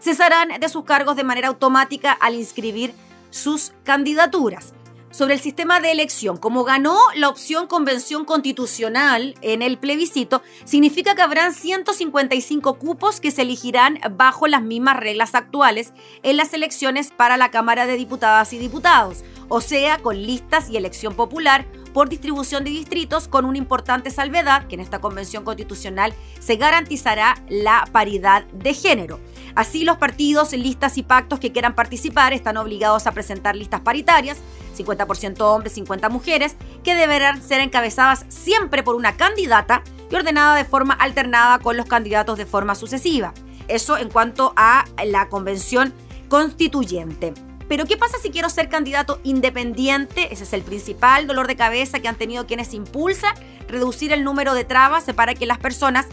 cesarán 0.00 0.60
de 0.60 0.68
sus 0.68 0.84
cargos 0.84 1.16
de 1.16 1.24
manera 1.24 1.48
automática 1.48 2.12
al 2.12 2.34
inscribir 2.34 2.94
sus 3.30 3.72
candidaturas 3.84 4.73
sobre 5.14 5.34
el 5.34 5.40
sistema 5.40 5.80
de 5.80 5.92
elección. 5.92 6.36
Como 6.36 6.64
ganó 6.64 6.98
la 7.14 7.28
opción 7.28 7.68
convención 7.68 8.24
constitucional 8.24 9.36
en 9.42 9.62
el 9.62 9.78
plebiscito, 9.78 10.42
significa 10.64 11.14
que 11.14 11.22
habrán 11.22 11.54
155 11.54 12.74
cupos 12.80 13.20
que 13.20 13.30
se 13.30 13.42
elegirán 13.42 14.00
bajo 14.16 14.48
las 14.48 14.62
mismas 14.62 14.96
reglas 14.96 15.36
actuales 15.36 15.92
en 16.24 16.36
las 16.36 16.52
elecciones 16.52 17.12
para 17.16 17.36
la 17.36 17.52
Cámara 17.52 17.86
de 17.86 17.96
Diputadas 17.96 18.52
y 18.52 18.58
Diputados, 18.58 19.22
o 19.48 19.60
sea, 19.60 19.98
con 19.98 20.20
listas 20.20 20.68
y 20.68 20.76
elección 20.76 21.14
popular 21.14 21.64
por 21.92 22.08
distribución 22.08 22.64
de 22.64 22.70
distritos 22.70 23.28
con 23.28 23.44
una 23.44 23.56
importante 23.56 24.10
salvedad 24.10 24.66
que 24.66 24.74
en 24.74 24.80
esta 24.80 25.00
convención 25.00 25.44
constitucional 25.44 26.12
se 26.40 26.56
garantizará 26.56 27.40
la 27.48 27.88
paridad 27.92 28.44
de 28.46 28.74
género. 28.74 29.20
Así 29.54 29.84
los 29.84 29.98
partidos, 29.98 30.52
listas 30.52 30.98
y 30.98 31.04
pactos 31.04 31.38
que 31.38 31.52
quieran 31.52 31.76
participar 31.76 32.32
están 32.32 32.56
obligados 32.56 33.06
a 33.06 33.12
presentar 33.12 33.54
listas 33.54 33.80
paritarias 33.80 34.38
50% 34.74 35.40
hombres, 35.40 35.72
50 35.74 36.08
mujeres, 36.08 36.56
que 36.82 36.94
deberán 36.94 37.42
ser 37.42 37.60
encabezadas 37.60 38.24
siempre 38.28 38.82
por 38.82 38.94
una 38.94 39.16
candidata 39.16 39.82
y 40.10 40.14
ordenada 40.14 40.56
de 40.56 40.64
forma 40.64 40.94
alternada 40.94 41.58
con 41.58 41.76
los 41.76 41.86
candidatos 41.86 42.38
de 42.38 42.46
forma 42.46 42.74
sucesiva. 42.74 43.32
Eso 43.68 43.96
en 43.96 44.10
cuanto 44.10 44.52
a 44.56 44.84
la 45.04 45.28
convención 45.28 45.94
constituyente. 46.28 47.32
Pero 47.68 47.86
¿qué 47.86 47.96
pasa 47.96 48.18
si 48.18 48.30
quiero 48.30 48.50
ser 48.50 48.68
candidato 48.68 49.20
independiente? 49.24 50.32
Ese 50.32 50.44
es 50.44 50.52
el 50.52 50.62
principal 50.62 51.26
dolor 51.26 51.46
de 51.46 51.56
cabeza 51.56 52.00
que 52.00 52.08
han 52.08 52.16
tenido 52.16 52.46
quienes 52.46 52.74
impulsan 52.74 53.34
reducir 53.68 54.12
el 54.12 54.22
número 54.22 54.54
de 54.54 54.64
trabas 54.64 55.04
para 55.14 55.34
que 55.34 55.46
las 55.46 55.58
personas 55.58 56.06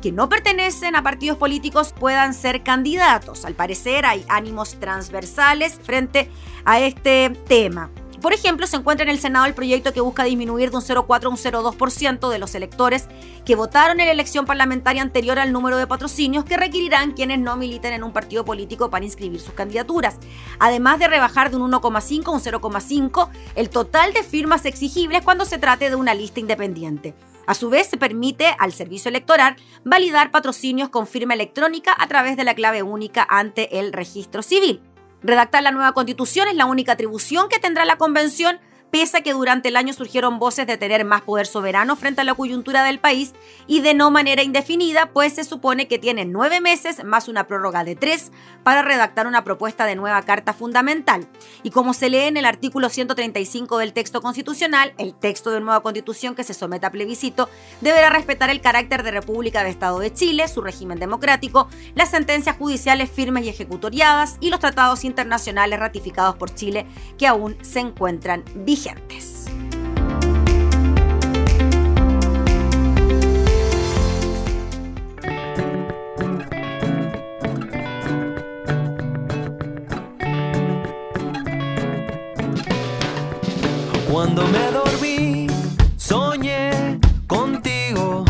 que 0.00 0.12
no 0.12 0.28
pertenecen 0.28 0.96
a 0.96 1.02
partidos 1.02 1.38
políticos 1.38 1.94
puedan 1.98 2.34
ser 2.34 2.62
candidatos. 2.62 3.44
Al 3.44 3.54
parecer 3.54 4.06
hay 4.06 4.24
ánimos 4.28 4.78
transversales 4.80 5.78
frente 5.82 6.30
a 6.64 6.80
este 6.80 7.30
tema. 7.46 7.90
Por 8.20 8.34
ejemplo, 8.34 8.66
se 8.66 8.76
encuentra 8.76 9.04
en 9.04 9.08
el 9.08 9.18
Senado 9.18 9.46
el 9.46 9.54
proyecto 9.54 9.94
que 9.94 10.02
busca 10.02 10.24
disminuir 10.24 10.70
de 10.70 10.76
un 10.76 10.82
0,4 10.82 11.24
a 11.24 11.28
un 11.28 11.36
0,2% 11.36 12.28
de 12.28 12.38
los 12.38 12.54
electores 12.54 13.08
que 13.46 13.54
votaron 13.54 13.98
en 13.98 14.06
la 14.06 14.12
elección 14.12 14.44
parlamentaria 14.44 15.00
anterior 15.00 15.38
al 15.38 15.52
número 15.52 15.78
de 15.78 15.86
patrocinios 15.86 16.44
que 16.44 16.58
requerirán 16.58 17.12
quienes 17.12 17.38
no 17.38 17.56
militen 17.56 17.94
en 17.94 18.04
un 18.04 18.12
partido 18.12 18.44
político 18.44 18.90
para 18.90 19.06
inscribir 19.06 19.40
sus 19.40 19.54
candidaturas. 19.54 20.18
Además 20.58 20.98
de 20.98 21.08
rebajar 21.08 21.50
de 21.50 21.56
un 21.56 21.72
1,5 21.72 22.26
a 22.26 22.30
un 22.30 22.40
0,5 22.40 23.28
el 23.54 23.70
total 23.70 24.12
de 24.12 24.22
firmas 24.22 24.66
exigibles 24.66 25.22
cuando 25.24 25.46
se 25.46 25.56
trate 25.56 25.88
de 25.88 25.96
una 25.96 26.12
lista 26.12 26.40
independiente. 26.40 27.14
A 27.46 27.54
su 27.54 27.70
vez, 27.70 27.88
se 27.88 27.96
permite 27.96 28.54
al 28.58 28.72
servicio 28.72 29.08
electoral 29.08 29.56
validar 29.82 30.30
patrocinios 30.30 30.90
con 30.90 31.06
firma 31.06 31.34
electrónica 31.34 31.96
a 31.98 32.06
través 32.06 32.36
de 32.36 32.44
la 32.44 32.54
clave 32.54 32.82
única 32.82 33.26
ante 33.28 33.80
el 33.80 33.92
registro 33.92 34.42
civil. 34.42 34.82
Redactar 35.22 35.62
la 35.62 35.70
nueva 35.70 35.92
constitución 35.92 36.48
es 36.48 36.54
la 36.54 36.66
única 36.66 36.92
atribución 36.92 37.48
que 37.48 37.58
tendrá 37.58 37.84
la 37.84 37.98
convención 37.98 38.58
pese 38.90 39.18
a 39.18 39.20
que 39.22 39.32
durante 39.32 39.68
el 39.68 39.76
año 39.76 39.92
surgieron 39.92 40.38
voces 40.38 40.66
de 40.66 40.76
tener 40.76 41.04
más 41.04 41.22
poder 41.22 41.46
soberano 41.46 41.96
frente 41.96 42.20
a 42.20 42.24
la 42.24 42.34
coyuntura 42.34 42.82
del 42.84 42.98
país 42.98 43.32
y 43.66 43.80
de 43.80 43.94
no 43.94 44.10
manera 44.10 44.42
indefinida, 44.42 45.10
pues 45.12 45.34
se 45.34 45.44
supone 45.44 45.88
que 45.88 45.98
tiene 45.98 46.24
nueve 46.24 46.60
meses 46.60 47.04
más 47.04 47.28
una 47.28 47.46
prórroga 47.46 47.84
de 47.84 47.96
tres 47.96 48.32
para 48.62 48.82
redactar 48.82 49.26
una 49.26 49.44
propuesta 49.44 49.86
de 49.86 49.96
nueva 49.96 50.22
carta 50.22 50.52
fundamental. 50.52 51.28
Y 51.62 51.70
como 51.70 51.94
se 51.94 52.08
lee 52.08 52.24
en 52.24 52.36
el 52.36 52.44
artículo 52.44 52.88
135 52.88 53.78
del 53.78 53.92
texto 53.92 54.20
constitucional, 54.20 54.92
el 54.98 55.14
texto 55.14 55.50
de 55.50 55.60
nueva 55.60 55.82
constitución 55.82 56.34
que 56.34 56.44
se 56.44 56.54
someta 56.54 56.88
a 56.88 56.92
plebiscito 56.92 57.48
deberá 57.80 58.10
respetar 58.10 58.50
el 58.50 58.60
carácter 58.60 59.02
de 59.02 59.12
República 59.12 59.62
de 59.64 59.70
Estado 59.70 59.98
de 59.98 60.12
Chile, 60.12 60.48
su 60.48 60.62
régimen 60.62 60.98
democrático, 60.98 61.68
las 61.94 62.10
sentencias 62.10 62.56
judiciales 62.56 63.10
firmes 63.10 63.44
y 63.44 63.48
ejecutoriadas 63.48 64.36
y 64.40 64.50
los 64.50 64.60
tratados 64.60 65.04
internacionales 65.04 65.78
ratificados 65.78 66.36
por 66.36 66.54
Chile 66.54 66.86
que 67.18 67.26
aún 67.26 67.56
se 67.62 67.80
encuentran 67.80 68.44
vigentes. 68.54 68.79
Cuando 84.10 84.46
me 84.48 84.70
dormí, 84.72 85.46
soñé 85.96 86.98
contigo, 87.26 88.24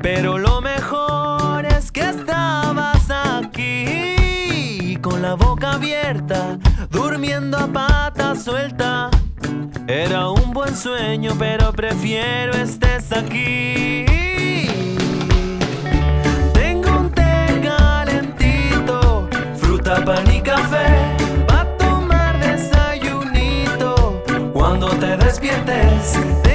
pero 0.00 0.38
lo 0.38 0.62
mejor 0.62 1.66
es 1.66 1.92
que 1.92 2.00
estabas 2.00 3.10
aquí, 3.10 4.96
con 5.02 5.20
la 5.20 5.34
boca 5.34 5.72
abierta, 5.72 6.58
durmiendo 6.90 7.58
a 7.58 7.66
pata 7.66 8.34
suelta 8.34 8.76
era 8.76 8.76
un 8.76 8.76
buen 8.76 8.95
pero 11.38 11.72
prefiero 11.72 12.52
estés 12.54 13.12
aquí. 13.12 14.04
Tengo 16.52 17.00
un 17.00 17.10
té 17.10 17.60
calentito, 17.62 19.28
fruta, 19.56 20.04
pan 20.04 20.30
y 20.32 20.40
café. 20.40 20.86
Pa' 21.48 21.66
tomar 21.76 22.38
desayunito 22.38 24.22
cuando 24.52 24.88
te 24.90 25.16
despiertes. 25.16 26.45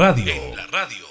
En 0.00 0.54
la 0.54 0.64
radio. 0.68 1.08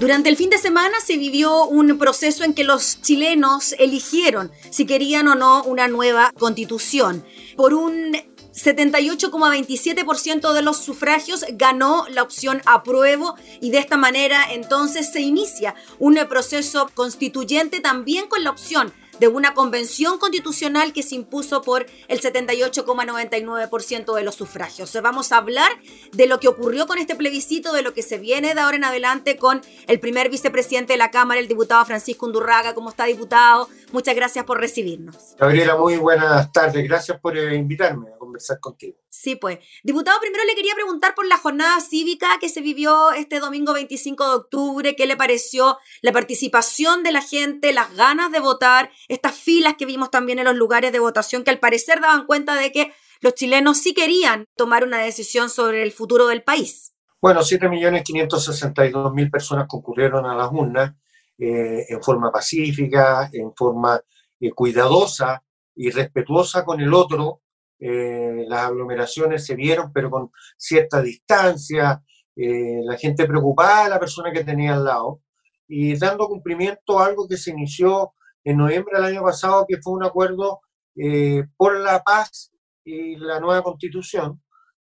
Durante 0.00 0.30
el 0.30 0.36
fin 0.36 0.48
de 0.48 0.56
semana 0.56 0.98
se 1.04 1.18
vivió 1.18 1.66
un 1.66 1.98
proceso 1.98 2.42
en 2.42 2.54
que 2.54 2.64
los 2.64 3.02
chilenos 3.02 3.74
eligieron 3.78 4.50
si 4.70 4.86
querían 4.86 5.28
o 5.28 5.34
no 5.34 5.62
una 5.64 5.88
nueva 5.88 6.32
constitución. 6.38 7.22
Por 7.54 7.74
un 7.74 8.16
78,27% 8.54 10.54
de 10.54 10.62
los 10.62 10.78
sufragios 10.78 11.44
ganó 11.50 12.06
la 12.08 12.22
opción 12.22 12.62
apruebo 12.64 13.34
y 13.60 13.70
de 13.70 13.78
esta 13.78 13.98
manera 13.98 14.50
entonces 14.50 15.12
se 15.12 15.20
inicia 15.20 15.74
un 15.98 16.18
proceso 16.30 16.88
constituyente 16.94 17.80
también 17.80 18.26
con 18.26 18.42
la 18.42 18.48
opción 18.48 18.90
de 19.20 19.28
una 19.28 19.54
convención 19.54 20.18
constitucional 20.18 20.92
que 20.94 21.02
se 21.02 21.14
impuso 21.14 21.60
por 21.60 21.86
el 22.08 22.20
78,99% 22.20 24.14
de 24.14 24.24
los 24.24 24.34
sufragios. 24.34 24.96
Vamos 25.02 25.30
a 25.30 25.36
hablar 25.36 25.70
de 26.12 26.26
lo 26.26 26.40
que 26.40 26.48
ocurrió 26.48 26.86
con 26.86 26.96
este 26.96 27.14
plebiscito, 27.14 27.74
de 27.74 27.82
lo 27.82 27.92
que 27.92 28.02
se 28.02 28.16
viene 28.16 28.54
de 28.54 28.60
ahora 28.60 28.78
en 28.78 28.84
adelante 28.84 29.36
con 29.36 29.60
el 29.86 30.00
primer 30.00 30.30
vicepresidente 30.30 30.94
de 30.94 30.96
la 30.96 31.10
Cámara, 31.10 31.38
el 31.38 31.48
diputado 31.48 31.84
Francisco 31.84 32.24
Undurraga. 32.24 32.74
¿Cómo 32.74 32.88
está, 32.88 33.04
diputado? 33.04 33.68
Muchas 33.92 34.14
gracias 34.14 34.44
por 34.44 34.60
recibirnos. 34.60 35.34
Gabriela, 35.38 35.76
muy 35.76 35.96
buenas 35.96 36.52
tardes. 36.52 36.84
Gracias 36.86 37.18
por 37.20 37.36
eh, 37.36 37.56
invitarme 37.56 38.10
a 38.10 38.18
conversar 38.18 38.60
contigo. 38.60 38.96
Sí, 39.08 39.34
pues. 39.36 39.58
Diputado, 39.82 40.20
primero 40.20 40.44
le 40.44 40.54
quería 40.54 40.74
preguntar 40.74 41.14
por 41.14 41.26
la 41.26 41.36
jornada 41.36 41.80
cívica 41.80 42.38
que 42.40 42.48
se 42.48 42.60
vivió 42.60 43.10
este 43.12 43.40
domingo 43.40 43.72
25 43.74 44.28
de 44.28 44.34
octubre. 44.34 44.94
¿Qué 44.96 45.06
le 45.06 45.16
pareció 45.16 45.78
la 46.02 46.12
participación 46.12 47.02
de 47.02 47.12
la 47.12 47.22
gente, 47.22 47.72
las 47.72 47.94
ganas 47.96 48.30
de 48.30 48.38
votar, 48.40 48.90
estas 49.08 49.34
filas 49.34 49.74
que 49.76 49.86
vimos 49.86 50.10
también 50.10 50.38
en 50.38 50.44
los 50.44 50.54
lugares 50.54 50.92
de 50.92 51.00
votación 51.00 51.42
que 51.42 51.50
al 51.50 51.58
parecer 51.58 52.00
daban 52.00 52.26
cuenta 52.26 52.54
de 52.54 52.70
que 52.70 52.92
los 53.20 53.34
chilenos 53.34 53.78
sí 53.78 53.92
querían 53.92 54.44
tomar 54.56 54.84
una 54.84 54.98
decisión 54.98 55.50
sobre 55.50 55.82
el 55.82 55.90
futuro 55.92 56.28
del 56.28 56.42
país? 56.42 56.94
Bueno, 57.20 57.40
7.562.000 57.40 59.30
personas 59.30 59.66
concurrieron 59.68 60.24
a 60.24 60.34
las 60.34 60.48
urnas 60.52 60.94
eh, 61.40 61.86
en 61.88 62.02
forma 62.02 62.30
pacífica, 62.30 63.30
en 63.32 63.52
forma 63.54 64.00
eh, 64.40 64.52
cuidadosa 64.52 65.42
y 65.74 65.90
respetuosa 65.90 66.64
con 66.64 66.80
el 66.80 66.92
otro, 66.92 67.40
eh, 67.80 68.44
las 68.46 68.66
aglomeraciones 68.66 69.46
se 69.46 69.54
vieron, 69.54 69.90
pero 69.92 70.10
con 70.10 70.30
cierta 70.58 71.00
distancia, 71.00 72.02
eh, 72.36 72.80
la 72.84 72.98
gente 72.98 73.26
preocupada 73.26 73.88
la 73.88 73.98
persona 73.98 74.30
que 74.32 74.44
tenía 74.44 74.74
al 74.74 74.84
lado, 74.84 75.22
y 75.66 75.96
dando 75.98 76.28
cumplimiento 76.28 76.98
a 76.98 77.06
algo 77.06 77.26
que 77.26 77.38
se 77.38 77.52
inició 77.52 78.12
en 78.44 78.58
noviembre 78.58 78.96
del 78.96 79.06
año 79.06 79.22
pasado, 79.22 79.64
que 79.66 79.80
fue 79.80 79.94
un 79.94 80.04
acuerdo 80.04 80.60
eh, 80.96 81.44
por 81.56 81.78
la 81.78 82.02
paz 82.02 82.52
y 82.84 83.16
la 83.16 83.40
nueva 83.40 83.62
constitución, 83.62 84.42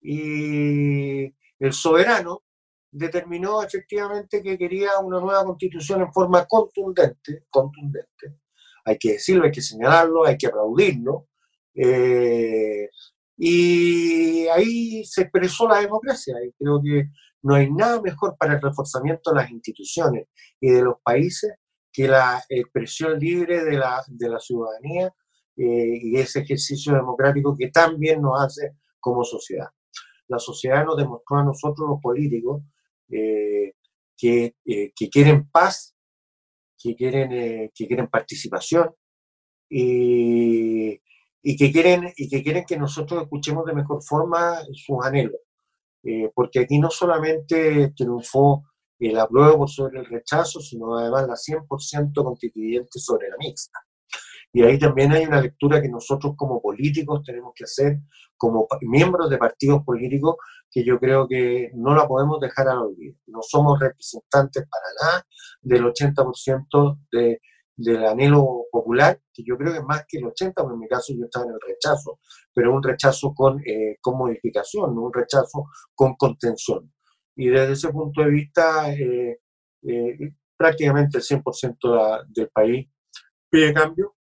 y 0.01 1.25
el 1.59 1.73
soberano 1.73 2.43
determinó 2.91 3.61
efectivamente 3.63 4.41
que 4.41 4.57
quería 4.57 4.99
una 4.99 5.19
nueva 5.19 5.45
constitución 5.45 6.01
en 6.01 6.13
forma 6.13 6.45
contundente, 6.45 7.45
contundente. 7.49 8.39
Hay 8.85 8.97
que 8.97 9.13
decirlo, 9.13 9.45
hay 9.45 9.51
que 9.51 9.61
señalarlo, 9.61 10.25
hay 10.25 10.37
que 10.37 10.47
aplaudirlo, 10.47 11.27
eh, 11.75 12.89
y 13.37 14.47
ahí 14.47 15.05
se 15.05 15.21
expresó 15.23 15.67
la 15.67 15.79
democracia 15.79 16.35
y 16.43 16.51
creo 16.53 16.81
que 16.83 17.09
no 17.43 17.53
hay 17.53 17.71
nada 17.71 18.01
mejor 18.01 18.35
para 18.35 18.55
el 18.55 18.61
reforzamiento 18.61 19.29
de 19.31 19.37
las 19.37 19.51
instituciones 19.51 20.27
y 20.59 20.71
de 20.71 20.81
los 20.81 20.95
países 21.03 21.53
que 21.93 22.07
la 22.07 22.43
expresión 22.49 23.19
libre 23.19 23.63
de 23.63 23.77
la, 23.77 24.03
de 24.07 24.29
la 24.29 24.39
ciudadanía 24.39 25.13
eh, 25.55 25.99
y 26.01 26.17
ese 26.17 26.39
ejercicio 26.39 26.93
democrático 26.93 27.55
que 27.55 27.69
también 27.69 28.21
nos 28.21 28.41
hace 28.41 28.75
como 28.99 29.23
sociedad. 29.23 29.69
La 30.27 30.39
sociedad 30.39 30.83
nos 30.83 30.97
demostró 30.97 31.37
a 31.37 31.43
nosotros 31.43 31.87
los 31.87 32.01
políticos 32.01 32.63
eh, 33.11 33.73
que, 34.17 34.55
que, 34.63 35.09
quieren 35.09 35.49
paz, 35.49 35.95
que 36.77 36.95
quieren, 36.95 37.71
que 37.73 37.87
quieren 37.87 38.07
participación 38.07 38.93
y, 39.69 40.99
y 41.43 41.55
que 41.55 41.71
quieren, 41.71 42.11
y 42.15 42.29
que, 42.29 42.43
quieren 42.43 42.65
que 42.65 42.77
nosotros 42.77 43.23
escuchemos 43.23 43.65
de 43.65 43.73
mejor 43.73 44.03
forma 44.03 44.59
sus 44.73 44.97
anhelos. 45.03 45.39
Eh, 46.03 46.31
porque 46.33 46.59
aquí 46.59 46.79
no 46.79 46.89
solamente 46.89 47.91
triunfó 47.95 48.63
el 48.99 49.19
apruebo 49.19 49.67
sobre 49.67 49.99
el 49.99 50.05
rechazo, 50.05 50.59
sino 50.59 50.97
además 50.97 51.27
la 51.27 51.35
100% 51.35 52.23
constituyente 52.23 52.99
sobre 52.99 53.29
la 53.29 53.35
mixta. 53.37 53.79
Y 54.53 54.63
ahí 54.63 54.79
también 54.79 55.11
hay 55.11 55.25
una 55.25 55.41
lectura 55.41 55.81
que 55.81 55.89
nosotros 55.89 56.33
como 56.35 56.61
políticos 56.61 57.21
tenemos 57.23 57.51
que 57.55 57.65
hacer, 57.65 57.99
como 58.37 58.67
miembros 58.81 59.29
de 59.29 59.37
partidos 59.37 59.83
políticos, 59.83 60.35
que 60.69 60.83
yo 60.83 60.99
creo 60.99 61.27
que 61.27 61.71
no 61.73 61.95
la 61.95 62.07
podemos 62.07 62.39
dejar 62.39 62.67
al 62.67 62.79
olvido. 62.79 63.15
No 63.27 63.39
somos 63.41 63.79
representantes 63.79 64.67
para 64.67 64.85
nada 65.01 65.27
del 65.61 65.85
80% 65.85 66.99
de, 67.11 67.41
del 67.77 68.05
anhelo 68.05 68.65
popular, 68.71 69.19
que 69.31 69.43
yo 69.45 69.57
creo 69.57 69.71
que 69.71 69.79
es 69.79 69.83
más 69.83 70.05
que 70.07 70.17
el 70.17 70.25
80, 70.25 70.61
porque 70.61 70.73
en 70.73 70.79
mi 70.79 70.87
caso 70.87 71.13
yo 71.13 71.25
estaba 71.25 71.45
en 71.45 71.51
el 71.51 71.59
rechazo, 71.65 72.19
pero 72.53 72.75
un 72.75 72.83
rechazo 72.83 73.33
con, 73.33 73.61
eh, 73.65 73.97
con 74.01 74.17
modificación, 74.17 74.95
no 74.95 75.03
un 75.03 75.13
rechazo 75.13 75.69
con 75.93 76.15
contención. 76.15 76.91
Y 77.35 77.49
desde 77.49 77.73
ese 77.73 77.89
punto 77.89 78.21
de 78.21 78.29
vista, 78.29 78.91
eh, 78.91 79.39
eh, 79.83 80.33
prácticamente 80.57 81.19
el 81.19 81.23
100% 81.23 82.25
del 82.29 82.49
país 82.49 82.89
pide 83.49 83.73
cambio, 83.73 84.15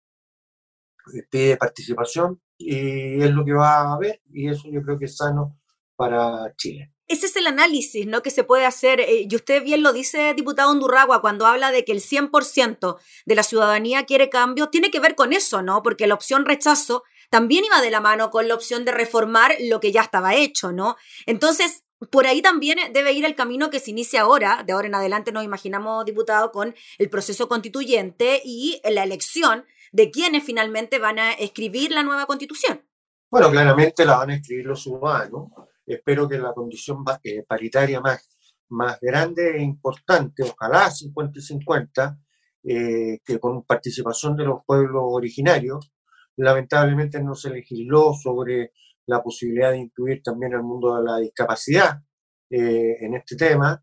pide 1.30 1.56
participación, 1.56 2.42
y 2.58 3.22
es 3.22 3.32
lo 3.32 3.46
que 3.46 3.54
va 3.54 3.78
a 3.78 3.94
haber, 3.94 4.22
y 4.32 4.50
eso 4.50 4.70
yo 4.70 4.82
creo 4.82 5.00
que 5.00 5.06
es 5.06 5.16
sano 5.16 5.58
para 5.96 6.54
Chile. 6.58 6.92
Ese 7.08 7.28
es 7.28 7.36
el 7.36 7.46
análisis 7.46 8.08
¿no? 8.08 8.24
que 8.24 8.32
se 8.32 8.44
puede 8.44 8.66
hacer, 8.66 9.00
eh, 9.00 9.28
y 9.30 9.36
usted 9.36 9.64
bien 9.64 9.84
lo 9.84 9.94
dice, 9.94 10.34
diputado 10.34 10.72
Undurragua, 10.72 11.22
cuando 11.22 11.46
habla 11.46 11.72
de 11.72 11.86
que 11.86 11.92
el 11.92 12.02
100% 12.02 12.98
de 13.26 13.36
la 13.36 13.44
ciudadanía 13.44 14.06
quiere 14.06 14.30
cambio, 14.30 14.70
tiene 14.70 14.90
que 14.90 15.00
ver 15.00 15.14
con 15.14 15.32
eso, 15.32 15.62
¿no? 15.62 15.84
Porque 15.84 16.08
la 16.08 16.16
opción 16.16 16.46
rechazo 16.46 17.04
también 17.30 17.64
iba 17.64 17.82
de 17.82 17.92
la 17.92 18.02
mano 18.02 18.32
con 18.32 18.48
la 18.48 18.56
opción 18.56 18.86
de 18.86 18.92
reformar 18.92 19.56
lo 19.60 19.80
que 19.80 19.92
ya 19.92 20.02
estaba 20.02 20.34
hecho, 20.34 20.72
¿no? 20.72 20.96
Entonces, 21.28 21.84
por 22.10 22.26
ahí 22.26 22.42
también 22.42 22.80
debe 22.92 23.14
ir 23.14 23.24
el 23.24 23.36
camino 23.36 23.70
que 23.70 23.80
se 23.80 23.92
inicia 23.92 24.22
ahora, 24.22 24.64
de 24.66 24.74
ahora 24.74 24.88
en 24.88 24.96
adelante 24.96 25.32
nos 25.32 25.44
imaginamos, 25.44 26.06
diputado, 26.06 26.52
con 26.52 26.74
el 26.98 27.10
proceso 27.10 27.48
constituyente 27.48 28.42
y 28.44 28.82
la 28.84 29.04
elección 29.04 29.66
de 29.92 30.10
quienes 30.10 30.44
finalmente 30.44 30.98
van 30.98 31.20
a 31.20 31.34
escribir 31.34 31.92
la 31.92 32.04
nueva 32.04 32.26
constitución. 32.26 32.82
Bueno, 33.30 33.52
claramente 33.52 34.06
la 34.06 34.18
van 34.18 34.32
a 34.32 34.36
escribir 34.36 34.66
los 34.66 34.82
ciudadanos 34.82 35.50
espero 35.86 36.28
que 36.28 36.38
la 36.38 36.54
condición 36.54 37.04
eh, 37.24 37.44
paritaria 37.48 38.02
más, 38.02 38.28
más 38.70 39.00
grande 39.00 39.58
e 39.58 39.62
importante, 39.62 40.44
ojalá 40.44 40.90
50 40.90 41.40
y 41.40 41.42
50, 41.42 42.20
eh, 42.64 43.20
que 43.24 43.40
con 43.40 43.64
participación 43.64 44.36
de 44.36 44.46
los 44.46 44.60
pueblos 44.66 45.04
originarios, 45.06 45.92
lamentablemente 46.38 47.22
no 47.22 47.36
se 47.36 47.50
legisló 47.52 48.14
sobre 48.14 48.72
la 49.06 49.22
posibilidad 49.22 49.72
de 49.72 49.80
incluir 49.80 50.22
también 50.24 50.54
el 50.54 50.64
mundo 50.64 50.96
de 50.96 51.04
la 51.04 51.18
discapacidad 51.18 52.02
eh, 52.50 52.98
en 53.00 53.16
este 53.16 53.36
tema, 53.36 53.82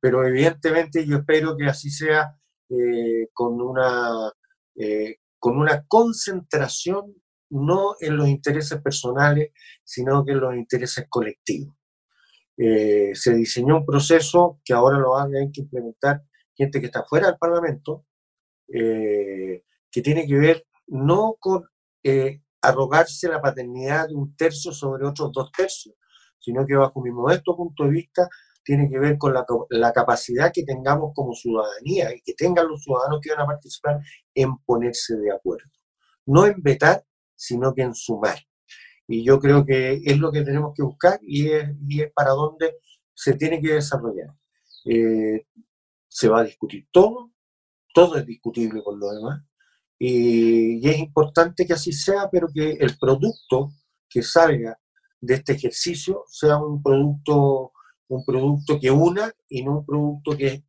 pero 0.00 0.24
evidentemente 0.24 1.04
yo 1.04 1.16
espero 1.16 1.56
que 1.56 1.66
así 1.66 1.90
sea 1.90 2.36
con, 3.32 3.60
una, 3.60 4.30
con 5.40 5.58
una 5.58 5.84
concentración 5.88 7.16
no 7.50 7.94
en 8.00 8.16
los 8.16 8.28
intereses 8.28 8.80
personales, 8.82 9.50
sino 9.84 10.24
que 10.24 10.32
en 10.32 10.40
los 10.40 10.54
intereses 10.54 11.06
colectivos. 11.08 11.74
Eh, 12.56 13.12
se 13.14 13.34
diseñó 13.34 13.78
un 13.78 13.86
proceso 13.86 14.60
que 14.64 14.72
ahora 14.72 14.98
lo 14.98 15.12
van 15.12 15.34
a 15.36 15.38
que 15.52 15.60
implementar 15.60 16.22
gente 16.56 16.80
que 16.80 16.86
está 16.86 17.04
fuera 17.04 17.28
del 17.28 17.38
Parlamento, 17.38 18.04
eh, 18.66 19.62
que 19.90 20.02
tiene 20.02 20.26
que 20.26 20.34
ver 20.34 20.66
no 20.88 21.36
con 21.38 21.64
eh, 22.02 22.42
arrogarse 22.60 23.28
la 23.28 23.40
paternidad 23.40 24.08
de 24.08 24.14
un 24.14 24.34
tercio 24.34 24.72
sobre 24.72 25.06
otros 25.06 25.30
dos 25.32 25.52
tercios, 25.52 25.94
sino 26.40 26.66
que 26.66 26.74
bajo 26.74 27.00
mi 27.00 27.10
modesto 27.10 27.56
punto 27.56 27.84
de 27.84 27.90
vista 27.90 28.28
tiene 28.64 28.90
que 28.90 28.98
ver 28.98 29.16
con 29.16 29.32
la, 29.32 29.46
la, 29.70 29.92
capacidad 29.92 30.50
que 30.52 30.64
tengamos 30.64 31.12
como 31.14 31.32
ciudadanía 31.32 32.14
y 32.14 32.20
que 32.20 32.34
tengan 32.34 32.68
los 32.68 32.82
ciudadanos 32.82 33.20
que 33.22 33.30
van 33.30 33.40
a 33.40 33.46
participar 33.46 34.00
en 34.34 34.58
ponerse 34.66 35.16
de 35.16 35.32
acuerdo. 35.32 35.70
No 36.26 36.44
en 36.44 36.62
vetar, 36.62 37.02
sino 37.38 37.72
que 37.72 37.82
en 37.82 37.94
sumar. 37.94 38.38
Y 39.06 39.24
yo 39.24 39.38
creo 39.38 39.64
que 39.64 40.02
es 40.04 40.18
lo 40.18 40.30
que 40.30 40.42
tenemos 40.42 40.74
que 40.76 40.82
buscar 40.82 41.18
y 41.22 41.50
es, 41.50 41.70
y 41.88 42.02
es 42.02 42.12
para 42.12 42.30
dónde 42.30 42.76
se 43.14 43.34
tiene 43.34 43.62
que 43.62 43.74
desarrollar. 43.74 44.34
Eh, 44.84 45.46
se 46.08 46.28
va 46.28 46.40
a 46.40 46.44
discutir 46.44 46.88
todo, 46.90 47.32
todo 47.94 48.16
es 48.16 48.26
discutible 48.26 48.82
con 48.82 48.98
lo 48.98 49.10
demás, 49.12 49.42
y, 49.98 50.84
y 50.84 50.90
es 50.90 50.98
importante 50.98 51.66
que 51.66 51.72
así 51.72 51.92
sea, 51.92 52.28
pero 52.30 52.48
que 52.52 52.72
el 52.72 52.98
producto 52.98 53.70
que 54.08 54.22
salga 54.22 54.78
de 55.20 55.34
este 55.34 55.52
ejercicio 55.52 56.24
sea 56.26 56.58
un 56.58 56.82
producto, 56.82 57.72
un 58.08 58.24
producto 58.24 58.78
que 58.78 58.90
una 58.90 59.32
y 59.48 59.62
no 59.64 59.78
un 59.78 59.86
producto 59.86 60.36
que 60.36 60.64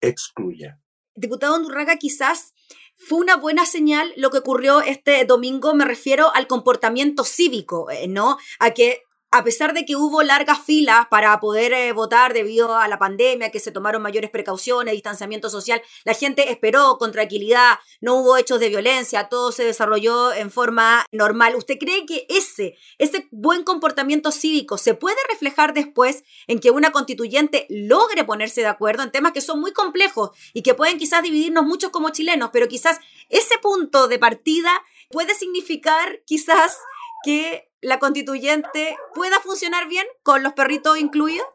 excluya. 0.00 0.80
Diputado 1.14 1.54
Andurraga, 1.54 1.96
quizás 1.96 2.54
fue 2.98 3.18
una 3.18 3.36
buena 3.36 3.64
señal 3.64 4.12
lo 4.16 4.30
que 4.30 4.38
ocurrió 4.38 4.80
este 4.80 5.24
domingo, 5.24 5.74
me 5.74 5.84
refiero 5.84 6.34
al 6.34 6.46
comportamiento 6.46 7.24
cívico, 7.24 7.90
eh, 7.90 8.08
¿no? 8.08 8.38
A 8.58 8.72
que 8.72 9.07
a 9.30 9.44
pesar 9.44 9.74
de 9.74 9.84
que 9.84 9.96
hubo 9.96 10.22
largas 10.22 10.60
filas 10.60 11.06
para 11.10 11.38
poder 11.38 11.72
eh, 11.72 11.92
votar 11.92 12.32
debido 12.32 12.76
a 12.76 12.88
la 12.88 12.98
pandemia, 12.98 13.50
que 13.50 13.60
se 13.60 13.72
tomaron 13.72 14.00
mayores 14.00 14.30
precauciones, 14.30 14.94
distanciamiento 14.94 15.50
social, 15.50 15.82
la 16.04 16.14
gente 16.14 16.50
esperó 16.50 16.96
con 16.98 17.12
tranquilidad, 17.12 17.78
no 18.00 18.16
hubo 18.16 18.36
hechos 18.36 18.58
de 18.60 18.70
violencia, 18.70 19.28
todo 19.28 19.52
se 19.52 19.64
desarrolló 19.64 20.32
en 20.32 20.50
forma 20.50 21.04
normal. 21.12 21.56
¿Usted 21.56 21.76
cree 21.78 22.06
que 22.06 22.26
ese, 22.30 22.76
ese 22.96 23.28
buen 23.30 23.64
comportamiento 23.64 24.32
cívico 24.32 24.78
se 24.78 24.94
puede 24.94 25.18
reflejar 25.30 25.74
después 25.74 26.24
en 26.46 26.58
que 26.58 26.70
una 26.70 26.90
constituyente 26.90 27.66
logre 27.68 28.24
ponerse 28.24 28.62
de 28.62 28.68
acuerdo 28.68 29.02
en 29.02 29.12
temas 29.12 29.32
que 29.32 29.40
son 29.42 29.60
muy 29.60 29.72
complejos 29.72 30.30
y 30.54 30.62
que 30.62 30.74
pueden 30.74 30.98
quizás 30.98 31.22
dividirnos 31.22 31.64
muchos 31.64 31.90
como 31.90 32.10
chilenos, 32.10 32.50
pero 32.52 32.68
quizás 32.68 32.98
ese 33.28 33.58
punto 33.58 34.08
de 34.08 34.18
partida 34.18 34.72
puede 35.10 35.34
significar 35.34 36.22
quizás 36.24 36.78
que 37.24 37.67
la 37.80 37.98
constituyente 37.98 38.96
pueda 39.14 39.40
funcionar 39.40 39.88
bien 39.88 40.06
con 40.22 40.42
los 40.42 40.52
perritos 40.52 40.98
incluidos? 40.98 41.46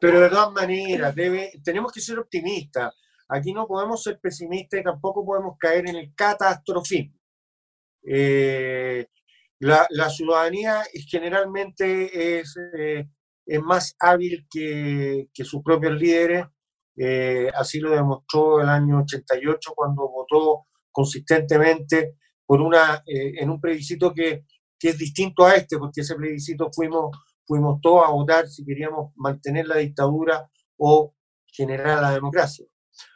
Pero 0.00 0.20
de 0.20 0.28
todas 0.28 0.52
maneras, 0.52 1.14
tenemos 1.64 1.92
que 1.92 2.00
ser 2.00 2.18
optimistas. 2.18 2.94
Aquí 3.28 3.52
no 3.52 3.66
podemos 3.66 4.02
ser 4.02 4.20
pesimistas 4.20 4.80
y 4.80 4.84
tampoco 4.84 5.24
podemos 5.24 5.56
caer 5.58 5.88
en 5.88 5.96
el 5.96 6.14
catastrofismo. 6.14 7.18
Eh, 8.06 9.06
la, 9.60 9.86
la, 9.90 10.10
ciudadanía 10.10 10.82
generalmente 11.08 12.38
es, 12.38 12.54
eh, 12.76 13.06
más 13.62 13.96
hábil 13.98 14.46
que, 14.50 15.28
que, 15.32 15.44
sus 15.44 15.62
propios 15.62 15.94
líderes. 15.94 16.46
Eh, 16.96 17.50
así 17.56 17.80
lo 17.80 17.90
demostró 17.90 18.60
el 18.60 18.68
año 18.68 19.00
88 19.00 19.72
cuando 19.74 20.08
votó 20.08 20.66
consistentemente 20.92 22.16
por 22.46 22.60
una, 22.60 23.02
en 23.06 23.48
un 23.48 23.60
plebiscito 23.60 24.12
que 24.12 24.44
que 24.84 24.90
es 24.90 24.98
distinto 24.98 25.46
a 25.46 25.54
este, 25.54 25.78
porque 25.78 26.02
ese 26.02 26.14
plebiscito 26.14 26.68
fuimos, 26.70 27.16
fuimos 27.46 27.80
todos 27.80 28.06
a 28.06 28.10
votar 28.10 28.46
si 28.46 28.62
queríamos 28.66 29.12
mantener 29.16 29.66
la 29.66 29.78
dictadura 29.78 30.46
o 30.76 31.14
generar 31.46 32.02
la 32.02 32.12
democracia. 32.12 32.66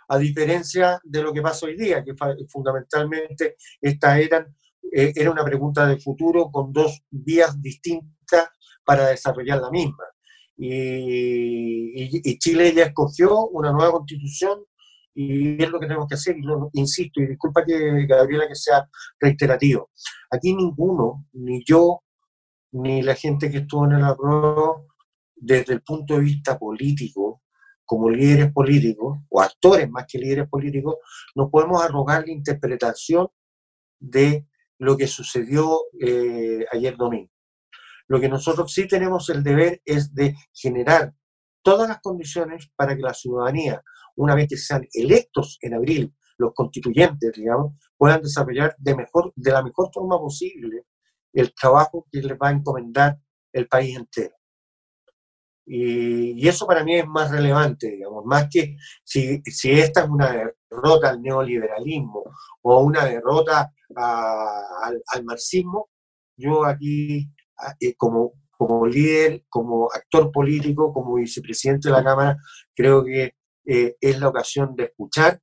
A 0.08 0.16
diferencia 0.16 0.98
de 1.04 1.22
lo 1.22 1.30
que 1.30 1.42
pasa 1.42 1.66
hoy 1.66 1.76
día, 1.76 2.02
que 2.02 2.14
fundamentalmente 2.48 3.56
esta 3.82 4.18
eran, 4.18 4.56
eh, 4.90 5.12
era 5.14 5.30
una 5.30 5.44
pregunta 5.44 5.86
de 5.86 5.98
futuro 5.98 6.50
con 6.50 6.72
dos 6.72 7.02
vías 7.10 7.60
distintas 7.60 8.48
para 8.82 9.08
desarrollar 9.08 9.60
la 9.60 9.70
misma. 9.70 10.04
Y, 10.56 12.02
y, 12.02 12.20
y 12.24 12.38
Chile 12.38 12.72
ya 12.72 12.84
escogió 12.84 13.46
una 13.48 13.72
nueva 13.72 13.92
constitución 13.92 14.64
y 15.20 15.60
es 15.60 15.68
lo 15.68 15.80
que 15.80 15.88
tenemos 15.88 16.06
que 16.06 16.14
hacer, 16.14 16.36
y 16.38 16.42
lo, 16.42 16.70
insisto, 16.74 17.20
y 17.20 17.26
disculpa 17.26 17.64
que 17.64 18.06
Gabriela 18.06 18.46
que 18.46 18.54
sea 18.54 18.88
reiterativo, 19.18 19.90
aquí 20.30 20.54
ninguno, 20.54 21.26
ni 21.32 21.64
yo, 21.64 22.04
ni 22.70 23.02
la 23.02 23.16
gente 23.16 23.50
que 23.50 23.58
estuvo 23.58 23.84
en 23.86 23.94
el 23.94 24.04
apruebo, 24.04 24.86
desde 25.34 25.72
el 25.72 25.82
punto 25.82 26.14
de 26.14 26.20
vista 26.20 26.56
político, 26.56 27.42
como 27.84 28.08
líderes 28.08 28.52
políticos, 28.52 29.18
o 29.28 29.42
actores 29.42 29.90
más 29.90 30.06
que 30.06 30.18
líderes 30.18 30.48
políticos, 30.48 30.98
nos 31.34 31.50
podemos 31.50 31.82
arrogar 31.82 32.24
la 32.24 32.32
interpretación 32.32 33.26
de 33.98 34.46
lo 34.78 34.96
que 34.96 35.08
sucedió 35.08 35.80
eh, 36.00 36.64
ayer 36.72 36.96
domingo. 36.96 37.32
Lo 38.06 38.20
que 38.20 38.28
nosotros 38.28 38.72
sí 38.72 38.86
tenemos 38.86 39.28
el 39.30 39.42
deber 39.42 39.82
es 39.84 40.14
de 40.14 40.36
generar 40.54 41.12
todas 41.62 41.88
las 41.88 42.00
condiciones 42.00 42.70
para 42.76 42.96
que 42.96 43.02
la 43.02 43.14
ciudadanía 43.14 43.82
una 44.16 44.34
vez 44.34 44.48
que 44.48 44.56
sean 44.56 44.86
electos 44.92 45.59
en 45.61 45.74
abril 45.74 46.14
los 46.38 46.54
constituyentes, 46.54 47.32
digamos, 47.32 47.74
puedan 47.96 48.22
desarrollar 48.22 48.74
de, 48.78 48.94
mejor, 48.94 49.32
de 49.34 49.50
la 49.50 49.62
mejor 49.62 49.90
forma 49.92 50.18
posible 50.18 50.84
el 51.32 51.52
trabajo 51.54 52.06
que 52.11 52.22
les 52.22 52.38
va 52.38 52.48
a 52.48 52.52
encomendar 52.52 53.18
el 53.52 53.66
país 53.66 53.96
entero. 53.96 54.34
Y, 55.66 56.48
eso 56.48 56.66
para 56.66 56.82
mí 56.82 56.94
es 56.94 57.06
más 57.06 57.30
relevante, 57.30 57.90
digamos, 57.90 58.24
más 58.24 58.48
que 58.50 58.76
si, 59.04 59.42
si 59.42 59.72
esta 59.72 60.04
es 60.04 60.09
una 60.09 60.32
derrota 60.70 61.11
al 61.11 61.20
neoliberalismo 61.20 62.24
o 62.62 62.80
una 62.80 63.04
derrota 63.04 63.70
al, 63.94 65.24
marxismo, 65.24 65.90
yo 66.36 66.64
aquí, 66.64 67.30
eh, 67.80 67.94
como, 67.96 68.32
como 68.59 68.86
líder, 68.86 69.44
como 69.48 69.88
actor 69.92 70.32
político, 70.32 70.92
como 70.92 71.14
vicepresidente 71.14 71.88
de 71.88 71.92
la 71.92 72.02
Cámara, 72.02 72.36
creo 72.74 73.04
que 73.04 73.34
eh, 73.64 73.96
es 74.00 74.18
la 74.18 74.28
ocasión 74.28 74.74
de 74.74 74.84
escuchar, 74.84 75.40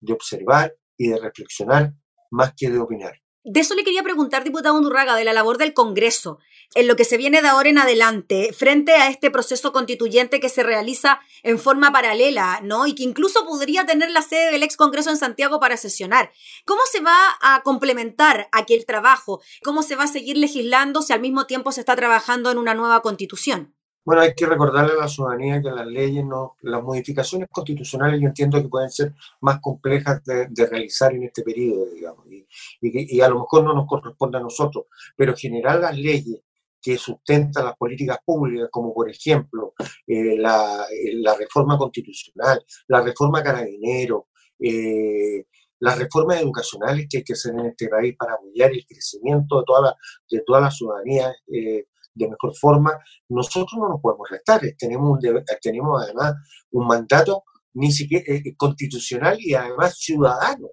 de 0.00 0.12
observar 0.12 0.74
y 0.96 1.08
de 1.08 1.18
reflexionar 1.18 1.92
más 2.30 2.54
que 2.56 2.70
de 2.70 2.78
opinar. 2.78 3.23
De 3.46 3.60
eso 3.60 3.74
le 3.74 3.84
quería 3.84 4.02
preguntar, 4.02 4.42
diputado 4.42 4.74
Undurraga, 4.74 5.16
de 5.16 5.24
la 5.24 5.34
labor 5.34 5.58
del 5.58 5.74
Congreso, 5.74 6.38
en 6.74 6.86
lo 6.88 6.96
que 6.96 7.04
se 7.04 7.18
viene 7.18 7.42
de 7.42 7.48
ahora 7.48 7.68
en 7.68 7.76
adelante, 7.76 8.54
frente 8.54 8.92
a 8.92 9.10
este 9.10 9.30
proceso 9.30 9.70
constituyente 9.70 10.40
que 10.40 10.48
se 10.48 10.62
realiza 10.62 11.20
en 11.42 11.58
forma 11.58 11.92
paralela, 11.92 12.60
¿no? 12.62 12.86
Y 12.86 12.94
que 12.94 13.02
incluso 13.02 13.44
podría 13.44 13.84
tener 13.84 14.10
la 14.10 14.22
sede 14.22 14.50
del 14.50 14.62
ex 14.62 14.78
Congreso 14.78 15.10
en 15.10 15.18
Santiago 15.18 15.60
para 15.60 15.76
sesionar. 15.76 16.32
¿Cómo 16.64 16.80
se 16.90 17.02
va 17.02 17.36
a 17.42 17.62
complementar 17.62 18.48
aquel 18.50 18.86
trabajo? 18.86 19.42
¿Cómo 19.62 19.82
se 19.82 19.94
va 19.94 20.04
a 20.04 20.08
seguir 20.08 20.38
legislando 20.38 21.02
si 21.02 21.12
al 21.12 21.20
mismo 21.20 21.46
tiempo 21.46 21.70
se 21.70 21.80
está 21.80 21.94
trabajando 21.96 22.50
en 22.50 22.56
una 22.56 22.72
nueva 22.72 23.02
constitución? 23.02 23.74
Bueno, 24.04 24.22
hay 24.22 24.34
que 24.34 24.46
recordarle 24.46 24.92
a 24.92 24.96
la 24.96 25.08
ciudadanía 25.08 25.62
que 25.62 25.70
las 25.70 25.86
leyes, 25.86 26.24
no, 26.24 26.56
las 26.62 26.82
modificaciones 26.82 27.48
constitucionales 27.50 28.20
yo 28.20 28.28
entiendo 28.28 28.60
que 28.60 28.68
pueden 28.68 28.90
ser 28.90 29.14
más 29.40 29.60
complejas 29.60 30.22
de, 30.24 30.48
realizar 30.66 31.14
en 31.14 31.24
este 31.24 31.42
periodo, 31.42 31.86
digamos, 31.94 32.26
y, 32.30 32.46
y, 32.80 33.20
a 33.20 33.28
lo 33.28 33.40
mejor 33.40 33.64
no 33.64 33.74
nos 33.74 33.86
corresponde 33.86 34.38
a 34.38 34.42
nosotros, 34.42 34.86
pero 35.16 35.34
generar 35.36 35.80
las 35.80 35.96
leyes 35.96 36.40
que 36.82 36.98
sustentan 36.98 37.64
las 37.64 37.76
políticas 37.76 38.18
públicas, 38.24 38.68
como 38.70 38.92
por 38.92 39.08
ejemplo 39.10 39.72
eh, 40.06 40.36
la, 40.36 40.84
eh, 40.90 41.14
la, 41.14 41.34
reforma 41.34 41.78
constitucional, 41.78 42.62
la 42.88 43.00
reforma 43.00 43.42
carabinero, 43.42 44.28
eh, 44.58 45.46
las 45.80 45.98
reformas 45.98 46.40
educacionales 46.40 47.06
que 47.08 47.18
hay 47.18 47.24
que 47.24 47.32
hacer 47.34 47.54
en 47.54 47.66
este 47.66 47.88
país 47.88 48.14
para 48.18 48.34
apoyar 48.34 48.70
el 48.72 48.84
crecimiento 48.86 49.58
de 49.58 49.64
toda 49.66 49.80
la, 49.82 49.96
de 50.30 50.42
toda 50.46 50.60
la 50.60 50.70
ciudadanía 50.70 51.34
eh, 51.52 51.86
de 52.14 52.28
mejor 52.28 52.54
forma, 52.54 52.92
nosotros 53.28 53.74
no 53.76 53.88
nos 53.88 54.00
podemos 54.00 54.28
restar. 54.30 54.60
Tenemos, 54.78 55.10
un 55.10 55.18
deber, 55.18 55.44
tenemos 55.60 56.02
además 56.02 56.34
un 56.70 56.86
mandato 56.86 57.44
ni 57.74 57.90
siquiera 57.92 58.24
eh, 58.26 58.56
constitucional 58.56 59.36
y 59.40 59.54
además 59.54 59.98
ciudadano. 59.98 60.68